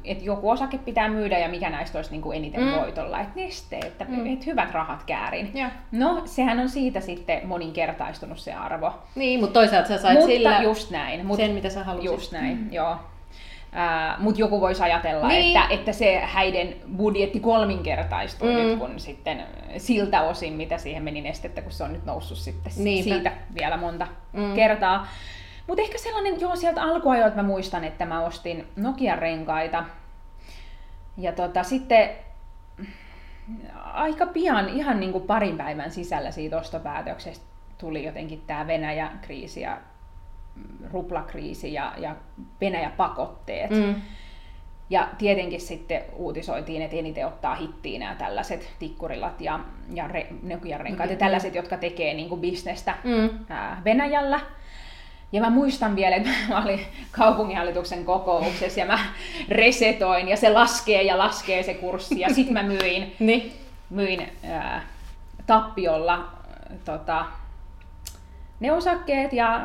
että 0.04 0.24
joku 0.26 0.50
osake 0.50 0.78
pitää 0.78 1.10
myydä 1.10 1.40
ja 1.40 1.50
mikä 1.50 1.70
näistä 1.70 1.98
olisi 1.98 2.12
niin 2.12 2.22
kuin 2.22 2.38
eniten 2.38 2.64
Mm. 2.64 2.72
voitolla. 2.72 3.20
Että 3.20 3.40
neste, 3.40 3.78
että 3.78 4.06
Mm. 4.10 4.34
et 4.34 4.46
hyvät 4.46 4.72
rahat 4.72 5.04
käärin. 5.04 5.52
Joo. 5.54 5.70
No, 5.92 6.22
sehän 6.26 6.60
on 6.60 6.70
siitä 6.70 7.00
sitten 7.00 7.48
moninkertaistunut 7.48 8.40
se 8.40 8.54
arvo. 8.54 8.94
Niin, 9.16 9.40
mutta 9.40 9.54
toisaalta 9.60 9.88
sä 9.88 9.98
sait 9.98 10.14
Mutta 10.20 10.28
sillä 10.34 10.62
just 10.64 10.92
näin. 10.92 11.26
Mut 11.26 11.38
sen, 11.38 11.52
mitä 11.52 11.70
sä 11.70 11.84
halusit. 11.84 12.06
Just 12.12 12.32
näin, 12.32 12.58
mm. 12.58 12.74
joo. 12.74 12.92
Uh, 13.76 14.22
Mutta 14.24 14.42
joku 14.42 14.62
voisi 14.62 14.84
ajatella, 14.84 15.28
Niin. 15.28 15.58
että, 15.58 15.74
että 15.74 15.94
se 15.94 16.20
häiden 16.24 16.76
budjetti 16.98 17.40
kolminkertaistui 17.40 18.50
Mm. 18.50 18.56
nyt, 18.56 18.80
kun 18.80 19.00
sitten 19.00 19.44
siltä 19.78 20.22
osin, 20.22 20.54
mitä 20.54 20.78
siihen 20.78 21.04
meni 21.04 21.22
nestettä, 21.22 21.62
kun 21.62 21.72
se 21.72 21.84
on 21.84 21.94
nyt 21.94 22.06
noussut 22.06 22.38
sitten 22.38 22.72
Niinpä. 22.78 23.10
siitä 23.16 23.32
vielä 23.60 23.78
monta 23.78 24.08
mm. 24.34 24.54
kertaa. 24.54 25.08
Mutta 25.68 25.82
ehkä 25.82 25.98
sellainen, 25.98 26.42
joo, 26.42 26.56
sieltä 26.56 26.84
alkuajoilta 26.84 27.36
mä 27.36 27.44
muistan, 27.44 27.84
että 27.84 28.06
mä 28.06 28.22
ostin 28.22 28.68
Nokian 28.76 29.20
renkaita. 29.20 29.86
Ja 31.18 31.32
tota, 31.32 31.64
sitten 31.64 32.10
aika 33.94 34.26
pian, 34.26 34.70
ihan 34.70 35.00
niin 35.00 35.12
kuin 35.12 35.24
parin 35.24 35.58
päivän 35.58 35.92
sisällä 35.92 36.32
siitä 36.32 36.58
ostopäätöksestä 36.58 37.46
tuli 37.78 38.04
jotenkin 38.04 38.44
tämä 38.48 38.68
Venäjä-kriisi 38.68 39.62
ja 39.62 39.78
ruplakriisi 40.94 41.74
ja, 41.74 41.94
ja 41.98 42.16
Venäjä-pakotteet. 42.62 43.72
Mm. 43.72 43.96
Ja 44.90 45.08
tietenkin 45.18 45.62
sitten 45.62 46.02
uutisoitiin, 46.16 46.82
että 46.82 46.96
eniten 46.98 47.28
ottaa 47.28 47.56
hittiin 47.56 48.00
nämä 48.00 48.16
tällaiset 48.16 48.74
tikkurilat 48.80 49.42
ja, 49.42 49.60
ja 49.94 50.08
re, 50.08 50.28
renkaat 50.78 51.10
ja 51.10 51.16
tällaiset, 51.16 51.56
jotka 51.56 51.78
tekee 51.78 52.14
niin 52.14 52.30
kuin 52.30 52.42
bisnestä 52.42 52.96
Mm. 53.04 53.30
ää, 53.50 53.82
Venäjällä. 53.86 54.40
Ja 55.32 55.42
mä 55.42 55.50
muistan 55.50 55.96
vielä, 55.96 56.16
että 56.16 56.30
mä 56.50 56.64
olin 56.64 56.80
kaupunginhallituksen 57.12 58.06
kokouksessa 58.06 58.80
ja 58.80 58.86
mä 58.86 59.00
resetoin 59.50 60.28
ja 60.28 60.38
se 60.38 60.50
laskee 60.50 61.04
ja 61.04 61.18
laskee 61.18 61.64
se 61.64 61.74
kurssi 61.74 62.20
ja 62.20 62.34
sit 62.34 62.50
mä 62.50 62.64
myin, 62.64 63.16
Niin. 63.20 63.54
myin 63.90 64.30
ää, 64.44 64.82
tappiolla 65.48 66.26
tota, 66.86 67.26
ne 68.60 68.72
osakkeet 68.72 69.34
ja 69.34 69.62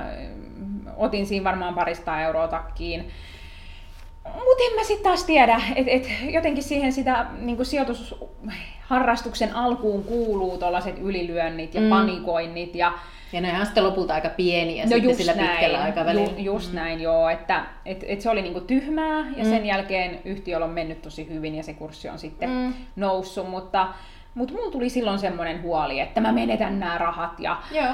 otin 0.96 1.26
siinä 1.26 1.44
varmaan 1.44 1.74
parista 1.74 2.20
euroa 2.20 2.48
takkiin. 2.48 3.10
Mutta 4.24 4.64
en 4.70 4.76
mä 4.76 4.84
sitten 4.84 5.04
taas 5.04 5.24
tiedä, 5.24 5.60
että 5.76 5.92
et 5.92 6.06
jotenkin 6.22 6.62
siihen 6.62 6.92
sitä 6.92 7.26
niin 7.38 7.66
sijoitusharrastuksen 7.66 9.54
alkuun 9.54 10.04
kuuluu 10.04 10.58
tuollaiset 10.58 10.98
ylilyönnit 10.98 11.74
ja 11.74 11.80
mm. 11.80 11.88
panikoinnit 11.88 12.74
ja 12.74 12.92
Ja 13.32 13.40
nehän 13.40 13.60
on 13.60 13.66
sitten 13.66 13.84
lopulta 13.84 14.14
aika 14.14 14.28
pieniä 14.28 14.84
no 14.84 14.90
sitten 14.90 15.14
sillä 15.16 15.32
pitkällä 15.32 15.78
näin, 15.78 15.86
aikavälillä. 15.86 16.30
Ju, 16.38 16.52
just 16.54 16.70
Mm. 16.72 16.76
näin 16.76 17.00
joo, 17.00 17.28
että 17.28 17.64
et, 17.86 18.04
et 18.08 18.20
se 18.20 18.30
oli 18.30 18.42
niinku 18.42 18.60
tyhmää 18.60 19.18
ja 19.36 19.44
Mm. 19.44 19.50
sen 19.50 19.66
jälkeen 19.66 20.18
yhtiöllä 20.24 20.64
on 20.66 20.72
mennyt 20.72 21.02
tosi 21.02 21.28
hyvin 21.28 21.54
ja 21.54 21.62
se 21.62 21.74
kurssi 21.74 22.08
on 22.08 22.18
sitten 22.18 22.50
Mm. 22.50 22.72
noussut, 22.96 23.50
mutta 23.50 23.88
mutta 24.34 24.54
mulla 24.54 24.70
tuli 24.72 24.88
silloin 24.90 25.18
semmoinen 25.18 25.62
huoli, 25.62 26.00
että 26.00 26.20
mä 26.20 26.32
menetän 26.32 26.80
nämä 26.80 26.98
rahat 26.98 27.40
ja, 27.40 27.56
Joo. 27.72 27.86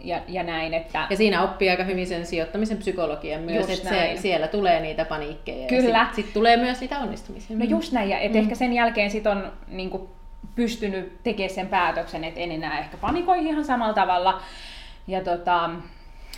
ja, 0.00 0.20
ja 0.28 0.42
näin, 0.42 0.74
että 0.74 1.06
Ja 1.10 1.16
siinä 1.16 1.42
oppii 1.42 1.70
aika 1.70 1.84
hyvin 1.84 2.06
sen 2.06 2.26
sijoittamisen 2.26 2.76
psykologian 2.78 3.40
myös, 3.42 3.70
että 3.70 3.88
se, 3.88 4.12
siellä 4.16 4.48
tulee 4.48 4.80
niitä 4.80 5.04
paniikkeja. 5.04 5.66
Kyllä. 5.66 6.04
Sitten 6.04 6.24
sit 6.24 6.32
tulee 6.34 6.56
myös 6.56 6.80
niitä 6.80 6.98
onnistumisia. 6.98 7.56
No 7.58 7.64
just 7.64 7.92
näin, 7.92 8.10
ja 8.10 8.18
et 8.18 8.32
Mm. 8.32 8.38
ehkä 8.38 8.54
sen 8.54 8.72
jälkeen 8.72 9.10
sit 9.10 9.26
on 9.26 9.52
niin 9.68 9.90
pystynyt 10.54 11.22
tekemään 11.22 11.54
sen 11.54 11.68
päätöksen, 11.68 12.24
että 12.24 12.40
en 12.40 12.52
enää 12.52 12.78
ehkä 12.78 12.96
panikoi 12.96 13.46
ihan 13.46 13.64
samalla 13.64 13.94
tavalla. 13.94 14.40
Ja 15.06 15.24
tota, 15.24 15.70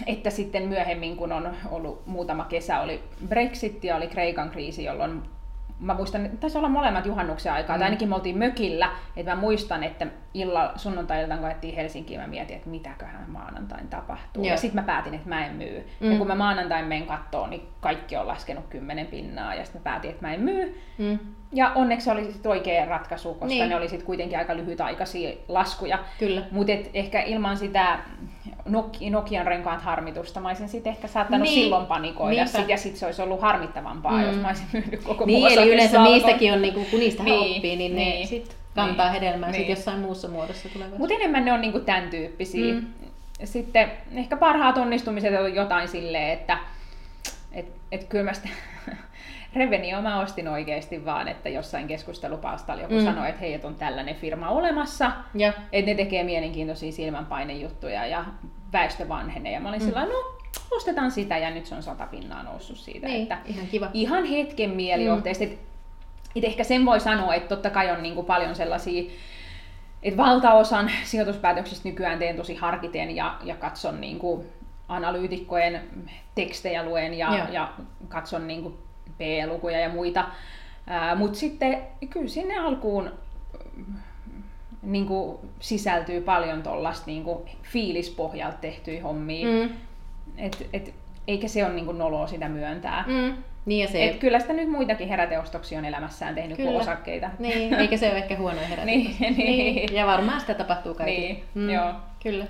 että 0.06 0.30
sitten 0.30 0.68
myöhemmin, 0.68 1.16
kun 1.16 1.32
on 1.32 1.54
ollut 1.70 2.06
muutama 2.06 2.44
kesä, 2.44 2.80
oli 2.80 3.02
Brexit 3.28 3.84
ja 3.84 3.96
oli 3.96 4.06
Kreikan 4.06 4.50
kriisi, 4.50 4.84
jolloin 4.84 5.22
mä 5.80 5.94
muistan, 5.94 6.26
että 6.26 6.36
taisi 6.36 6.58
olla 6.58 6.68
molemmat 6.68 7.06
juhannuksen 7.06 7.52
aikaa, 7.52 7.76
mm. 7.76 7.78
tai 7.78 7.86
ainakin 7.86 8.08
me 8.08 8.14
oltiin 8.14 8.38
mökillä, 8.38 8.90
että 9.16 9.34
mä 9.34 9.40
muistan, 9.40 9.84
että 9.84 10.06
illalla 10.34 10.72
sunnuntai-iltaan, 10.76 11.38
kun 11.38 11.48
ajettiin 11.48 11.74
Helsinkiin, 11.74 12.20
mä 12.20 12.26
mietin, 12.26 12.56
että 12.56 12.68
mitäköhän 12.70 13.30
maanantain 13.30 13.88
tapahtuu. 13.88 14.44
Joo. 14.44 14.50
Ja 14.50 14.56
sitten 14.56 14.82
mä 14.82 14.86
päätin, 14.86 15.14
että 15.14 15.28
mä 15.28 15.46
en 15.46 15.54
myy. 15.54 15.88
Mm. 16.00 16.12
Ja 16.12 16.18
kun 16.18 16.26
mä 16.26 16.34
maanantain 16.34 16.84
menen 16.84 17.06
kattoon, 17.06 17.50
niin 17.50 17.68
kaikki 17.80 18.16
on 18.16 18.26
laskenut 18.28 18.64
kymmenen 18.70 19.06
pinnaa, 19.06 19.54
ja 19.54 19.64
sitten 19.64 19.80
mä 19.80 19.84
päätin, 19.84 20.10
että 20.10 20.26
mä 20.26 20.34
en 20.34 20.40
myy. 20.40 20.80
Mm. 20.98 21.18
Ja 21.52 21.72
onneksi 21.74 22.04
se 22.04 22.10
oli 22.10 22.32
sit 22.32 22.46
oikea 22.46 22.84
ratkaisu, 22.84 23.28
koska 23.28 23.46
Niin. 23.46 23.68
ne 23.68 23.76
oli 23.76 23.88
sit 23.88 24.02
kuitenkin 24.02 24.38
aika 24.38 24.56
lyhytaikaisia 24.56 25.36
laskuja. 25.48 25.98
Mutta 26.50 26.72
ehkä 26.94 27.22
ilman 27.22 27.56
sitä 27.56 27.98
Nokian 29.10 29.46
renkaat 29.46 29.82
harmitusta 29.82 30.40
mä 30.40 30.48
olisin 30.48 30.68
sitten 30.68 30.90
ehkä 30.92 31.08
saattanut 31.08 31.48
Niin. 31.48 31.54
silloin 31.64 31.86
panikoida 31.86 32.44
Niinpä. 32.44 32.58
sit, 32.58 32.68
ja 32.68 32.76
sitten 32.76 32.98
se 33.00 33.06
olisi 33.06 33.22
ollut 33.22 33.40
harmittavampaa, 33.40 34.12
Mm. 34.12 34.22
jos 34.26 34.36
mä 34.36 34.48
olisin 34.48 34.66
myynyt 34.72 35.02
koko 35.04 35.26
Niin, 35.26 35.58
eli 35.58 35.72
yleensä 35.74 36.02
niistäkin 36.02 36.52
on, 36.52 36.62
niinku, 36.62 36.84
kun 36.90 36.98
niistä 37.00 37.22
Niin, 37.22 37.56
oppii, 37.56 37.76
niin, 37.76 37.96
ne 37.96 38.04
niin, 38.04 38.26
sit 38.28 38.56
kantaa 38.74 39.12
niin, 39.12 39.22
hedelmää 39.22 39.52
sit 39.52 39.58
niin. 39.60 39.70
jossain 39.70 39.98
muussa 40.00 40.28
muodossa 40.28 40.68
tulevaisuudessa. 40.68 40.98
Mutta 40.98 41.14
enemmän 41.14 41.44
ne 41.44 41.52
on 41.52 41.60
niinku 41.60 41.80
tämän 41.80 42.10
tyyppisiä. 42.10 42.74
Mm. 42.74 42.86
Sitten 43.44 43.90
ehkä 44.14 44.36
parhaat 44.36 44.78
onnistumiset 44.78 45.40
on 45.40 45.54
jotain 45.54 45.88
silleen, 45.88 46.30
että 46.32 46.58
et, 47.52 47.66
et 47.92 48.04
kyllä 48.04 48.24
mä 48.24 48.32
sitä 48.32 48.48
Revenio 49.54 50.02
mä 50.02 50.20
ostin 50.20 50.48
oikeasti 50.48 51.04
vaan, 51.04 51.28
että 51.28 51.48
jossain 51.48 51.86
keskustelupalstalla 51.88 52.82
joku 52.82 52.94
Mm. 52.94 53.00
mm. 53.00 53.04
sanoi, 53.04 53.28
että 53.28 53.40
hei, 53.40 53.54
et 53.54 53.64
on 53.64 53.74
tällainen 53.74 54.14
firma 54.14 54.48
olemassa, 54.48 55.12
Ja, 55.34 55.52
että 55.72 55.90
ne 55.90 55.94
tekee 55.96 56.24
mielenkiintoisia 56.24 56.92
silmänpainejuttuja 56.92 58.06
ja 58.06 58.24
väestö 58.72 59.08
vanhenee. 59.08 59.52
Ja 59.52 59.60
mä 59.60 59.68
olin 59.68 59.80
Mm. 59.80 59.84
mm. 59.86 59.88
sillä 59.88 60.04
no 60.06 60.36
ostetaan 60.70 61.10
sitä 61.10 61.38
ja 61.38 61.50
nyt 61.50 61.66
se 61.66 61.74
on 61.74 61.82
sata 61.82 62.06
pinnaa 62.06 62.42
noussut 62.42 62.76
siitä. 62.78 63.06
niin, 63.06 63.22
Että 63.22 63.38
ihan 63.44 63.66
kiva. 63.66 63.90
ihan 63.92 64.24
hetken 64.24 64.70
mielijohteesta. 64.70 65.44
Mm. 65.44 65.50
Et, 65.52 65.58
et 66.36 66.44
ehkä 66.44 66.64
sen 66.64 66.86
voi 66.86 67.00
sanoa, 67.00 67.34
että 67.34 67.48
totta 67.48 67.70
kai 67.70 67.90
on 67.90 68.02
niinku 68.02 68.22
paljon 68.22 68.54
sellaisia, 68.54 69.10
että 70.02 70.16
valtaosan 70.16 70.90
sijoituspäätöksistä 71.04 71.88
nykyään 71.88 72.18
teen 72.18 72.36
tosi 72.36 72.54
harkiten 72.54 73.16
ja, 73.16 73.38
ja 73.44 73.54
katson 73.56 74.00
niinku 74.00 74.44
analyytikkojen 74.88 75.80
tekstejä 76.34 76.84
luen 76.84 77.14
ja, 77.14 77.36
Joo. 77.36 77.46
ja 77.52 77.72
katson 78.08 78.46
niinku 78.46 78.78
P-lukuja 79.18 79.78
ja 79.80 79.88
muita. 79.88 80.24
Mutta 81.16 81.38
sitten 81.38 81.78
kyllä 82.10 82.28
sinne 82.28 82.58
alkuun 82.58 83.10
niin 84.82 85.06
kuin 85.06 85.38
sisältyy 85.60 86.20
paljon 86.20 86.62
tuollaista 86.62 87.06
niin 87.06 87.24
fiilispohjalta 87.62 88.56
tehtyjä 88.56 89.02
hommia. 89.02 89.46
Mm. 89.46 89.52
Mm. 89.52 89.70
Et, 90.38 90.68
et, 90.72 90.94
eikä 91.28 91.48
se 91.48 91.64
ole 91.64 91.74
niin 91.74 91.84
kuin 91.84 91.98
noloa 91.98 92.26
sitä 92.26 92.48
myöntää. 92.48 93.04
Mm. 93.06 93.14
Mm. 93.14 93.34
Niin 93.66 93.82
ja 93.82 93.88
se, 93.88 94.08
Et 94.08 94.16
kyllä 94.16 94.40
sitä 94.40 94.52
nyt 94.52 94.70
muitakin 94.70 95.08
heräteostoksia 95.08 95.78
on 95.78 95.84
elämässään 95.84 96.34
tehnyt 96.34 96.56
Kyllä. 96.56 96.70
kuin 96.70 96.80
osakkeita. 96.80 97.30
niin, 97.38 97.74
eikä 97.74 97.96
se 97.96 98.10
ole 98.10 98.18
ehkä 98.18 98.36
huono 98.36 98.58
herätys. 98.68 98.86
Niin, 99.20 99.36
niin. 99.36 99.94
Ja 99.94 100.06
varmaan 100.06 100.40
sitä 100.40 100.54
tapahtuu 100.54 100.94
kaikille. 100.94 101.36
Niin, 101.54 101.70
joo. 101.70 101.92
Kyllä. 102.22 102.46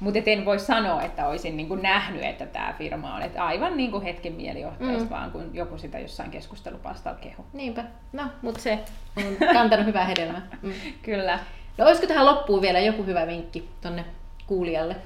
Mutta 0.00 0.20
en 0.26 0.44
voi 0.44 0.58
sanoa, 0.58 1.02
että 1.02 1.28
olisin 1.28 1.56
niin 1.56 1.68
kuin 1.68 1.82
nähnyt, 1.82 2.24
että 2.24 2.46
tämä 2.46 2.74
firma 2.78 3.14
on. 3.14 3.22
Et 3.22 3.36
aivan 3.36 3.76
niin 3.76 3.90
kuin 3.90 4.02
hetken 4.02 4.32
mielijohteesta, 4.32 4.98
Mm. 4.98 5.04
mm. 5.04 5.10
vaan 5.10 5.30
kun 5.30 5.50
joku 5.52 5.78
sitä 5.78 5.98
jossain 5.98 6.30
keskustelupalstalla 6.30 7.18
kehu. 7.18 7.44
Niinpä. 7.52 7.84
No, 8.12 8.22
mutta 8.42 8.60
se 8.60 8.78
on 9.16 9.36
kantanut 9.52 9.86
hyvää 9.86 10.04
hedelmää. 10.04 10.42
Mm. 10.62 10.72
Kyllä. 11.02 11.38
No 11.78 11.86
olisiko 11.86 12.06
tähän 12.06 12.26
loppuun 12.26 12.62
vielä 12.62 12.80
joku 12.80 13.02
hyvä 13.02 13.26
vinkki 13.26 13.68
tonne 13.80 14.04
kuulijalle? 14.46 14.96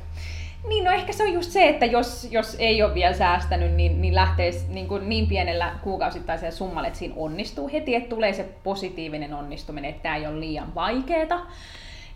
Niin, 0.69 0.85
no 0.85 0.91
ehkä 0.91 1.13
se 1.13 1.23
on 1.23 1.33
just 1.33 1.51
se, 1.51 1.69
että 1.69 1.87
jos, 1.87 2.29
jos 2.31 2.57
ei 2.59 2.83
ole 2.83 2.95
vielä 2.95 3.15
säästänyt, 3.15 3.75
niin, 3.75 4.03
niin 4.03 4.15
lähtee 4.15 4.51
niin, 4.69 4.89
kuin 4.89 5.09
niin 5.09 5.27
pienellä 5.27 5.73
kuukausittaisella 5.83 6.55
summalla, 6.57 6.87
että 6.89 6.99
siinä 6.99 7.15
onnistuu 7.17 7.71
heti, 7.73 7.95
että 7.95 8.09
tulee 8.09 8.33
se 8.33 8.49
positiivinen 8.65 9.35
onnistuminen, 9.35 9.91
että 9.91 10.03
tämä 10.03 10.17
ei 10.17 10.27
ole 10.27 10.41
liian 10.41 10.75
vaikeeta. 10.75 11.41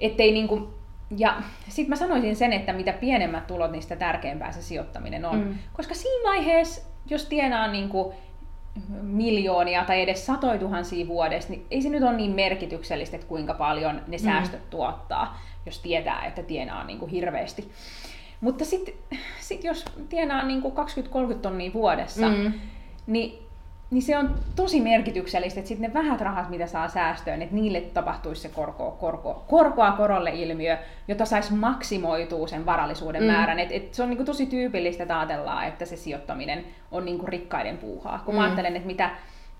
Ettei 0.00 0.32
niin 0.32 0.48
kuin, 0.48 0.68
ja 1.16 1.36
sitten 1.68 1.88
mä 1.90 1.96
sanoisin 1.96 2.36
sen, 2.36 2.52
että 2.52 2.72
mitä 2.72 2.92
pienemmät 2.92 3.46
tulot, 3.46 3.70
niin 3.72 3.82
sitä 3.82 3.96
tärkeämpää 3.96 4.52
se 4.52 4.62
sijoittaminen 4.62 5.24
on. 5.24 5.38
Mm. 5.38 5.44
Mm. 5.44 5.54
Koska 5.72 5.94
siinä 5.94 6.28
vaiheessa, 6.30 6.82
jos 7.10 7.26
tienaa 7.26 7.68
niin 7.68 7.88
kuin 7.88 8.14
miljoonia 9.02 9.84
tai 9.84 10.00
edes 10.02 10.26
satoja 10.26 10.58
tuhansia 10.58 11.08
vuodessa, 11.08 11.50
niin 11.50 11.66
ei 11.70 11.82
se 11.82 11.88
nyt 11.88 12.02
ole 12.02 12.12
niin 12.16 12.30
merkityksellistä, 12.30 13.16
että 13.16 13.28
kuinka 13.28 13.54
paljon 13.54 14.00
ne 14.06 14.18
säästöt 14.18 14.70
tuottaa, 14.70 15.40
jos 15.66 15.78
tietää, 15.78 16.24
että 16.24 16.42
tienaa 16.42 16.84
niin 16.84 16.98
kuin 16.98 17.10
hirveästi. 17.10 17.70
Mutta 18.40 18.64
sitten 18.64 18.94
sit 19.40 19.64
jos 19.64 19.84
tienaa 20.08 20.42
niin 20.46 20.62
kuin 20.62 20.74
20-30 20.74 21.34
tonnia 21.42 21.72
vuodessa, 21.72 22.28
Mm. 22.28 22.52
niin, 23.06 23.43
niin 23.90 24.02
se 24.02 24.18
on 24.18 24.34
tosi 24.56 24.80
merkityksellistä, 24.80 25.60
että 25.60 25.68
sitten 25.68 25.88
ne 25.92 25.94
vähät 25.94 26.20
rahat, 26.20 26.48
mitä 26.50 26.66
saa 26.66 26.88
säästöön, 26.88 27.42
että 27.42 27.54
niille 27.54 27.80
tapahtuisi 27.80 28.42
se 28.42 28.48
korko, 28.48 28.90
korko, 29.00 29.44
korkoa 29.48 29.92
korolle 29.92 30.30
ilmiö, 30.30 30.78
jota 31.08 31.24
saisi 31.24 31.52
maksimoitua 31.54 32.46
sen 32.48 32.66
varallisuuden 32.66 33.22
Mm. 33.22 33.26
määrän. 33.26 33.58
Et, 33.58 33.72
et 33.72 33.94
se 33.94 34.02
on 34.02 34.08
niinku 34.08 34.24
tosi 34.24 34.46
tyypillistä, 34.46 35.02
että 35.02 35.18
ajatellaan, 35.20 35.66
että 35.68 35.84
se 35.84 35.96
sijoittaminen 35.96 36.64
on 36.92 37.04
niinku 37.04 37.26
rikkaiden 37.26 37.78
puuhaa. 37.78 38.18
Kun 38.24 38.34
Mm. 38.34 38.38
mä 38.38 38.44
ajattelen, 38.44 38.76
että 38.76 38.86
mitä 38.86 39.10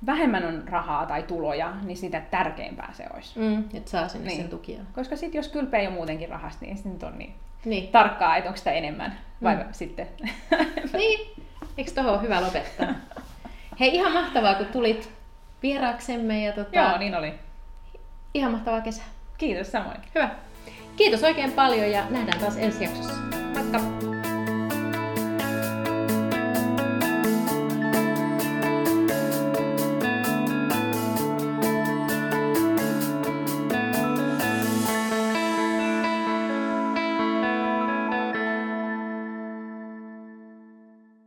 vähemmän 0.06 0.44
on 0.44 0.62
rahaa 0.68 1.06
tai 1.06 1.22
tuloja, 1.22 1.72
niin 1.82 1.96
sitä 1.96 2.20
tärkeämpää 2.30 2.90
se 2.92 3.04
olisi. 3.14 3.38
Mm. 3.38 3.64
Että 3.74 3.90
saa 3.90 4.08
sinne 4.08 4.26
Niin. 4.28 4.40
sen 4.40 4.50
tukia. 4.50 4.80
Koska 4.94 5.16
sitten 5.16 5.38
jos 5.38 5.48
kylpeä 5.48 5.82
jo 5.82 5.90
muutenkin 5.90 6.28
rahasta, 6.28 6.64
niin 6.64 6.78
nyt 6.84 7.02
on 7.02 7.18
niin 7.18 7.34
Niin. 7.64 7.88
tarkkaa, 7.88 8.36
että 8.36 8.48
onko 8.50 8.58
sitä 8.58 8.72
enemmän 8.72 9.18
vai 9.42 9.56
Mm. 9.56 9.62
sitten. 9.72 10.06
niin. 10.92 11.30
Eikö 11.78 11.90
tohon 11.94 12.12
ole 12.14 12.22
hyvä 12.22 12.40
lopettaa? 12.40 12.86
Hei, 13.80 13.94
ihan 13.94 14.12
mahtavaa, 14.12 14.54
kun 14.54 14.66
tulit 14.66 15.10
vieraaksemme 15.62 16.44
ja 16.44 16.52
tota, 16.52 16.76
Joo, 16.78 16.98
niin 16.98 17.14
oli. 17.14 17.34
ihan 18.34 18.52
mahtavaa 18.52 18.80
kesää. 18.80 19.04
Kiitos 19.38 19.72
samoin. 19.72 19.96
Hyvä. 20.14 20.30
Kiitos 20.96 21.22
oikein 21.22 21.52
paljon 21.52 21.90
ja 21.90 22.04
nähdään 22.10 22.40
taas 22.40 22.56
ensi 22.56 22.84
jaksossa. 22.84 23.14
Moikka! 23.54 24.13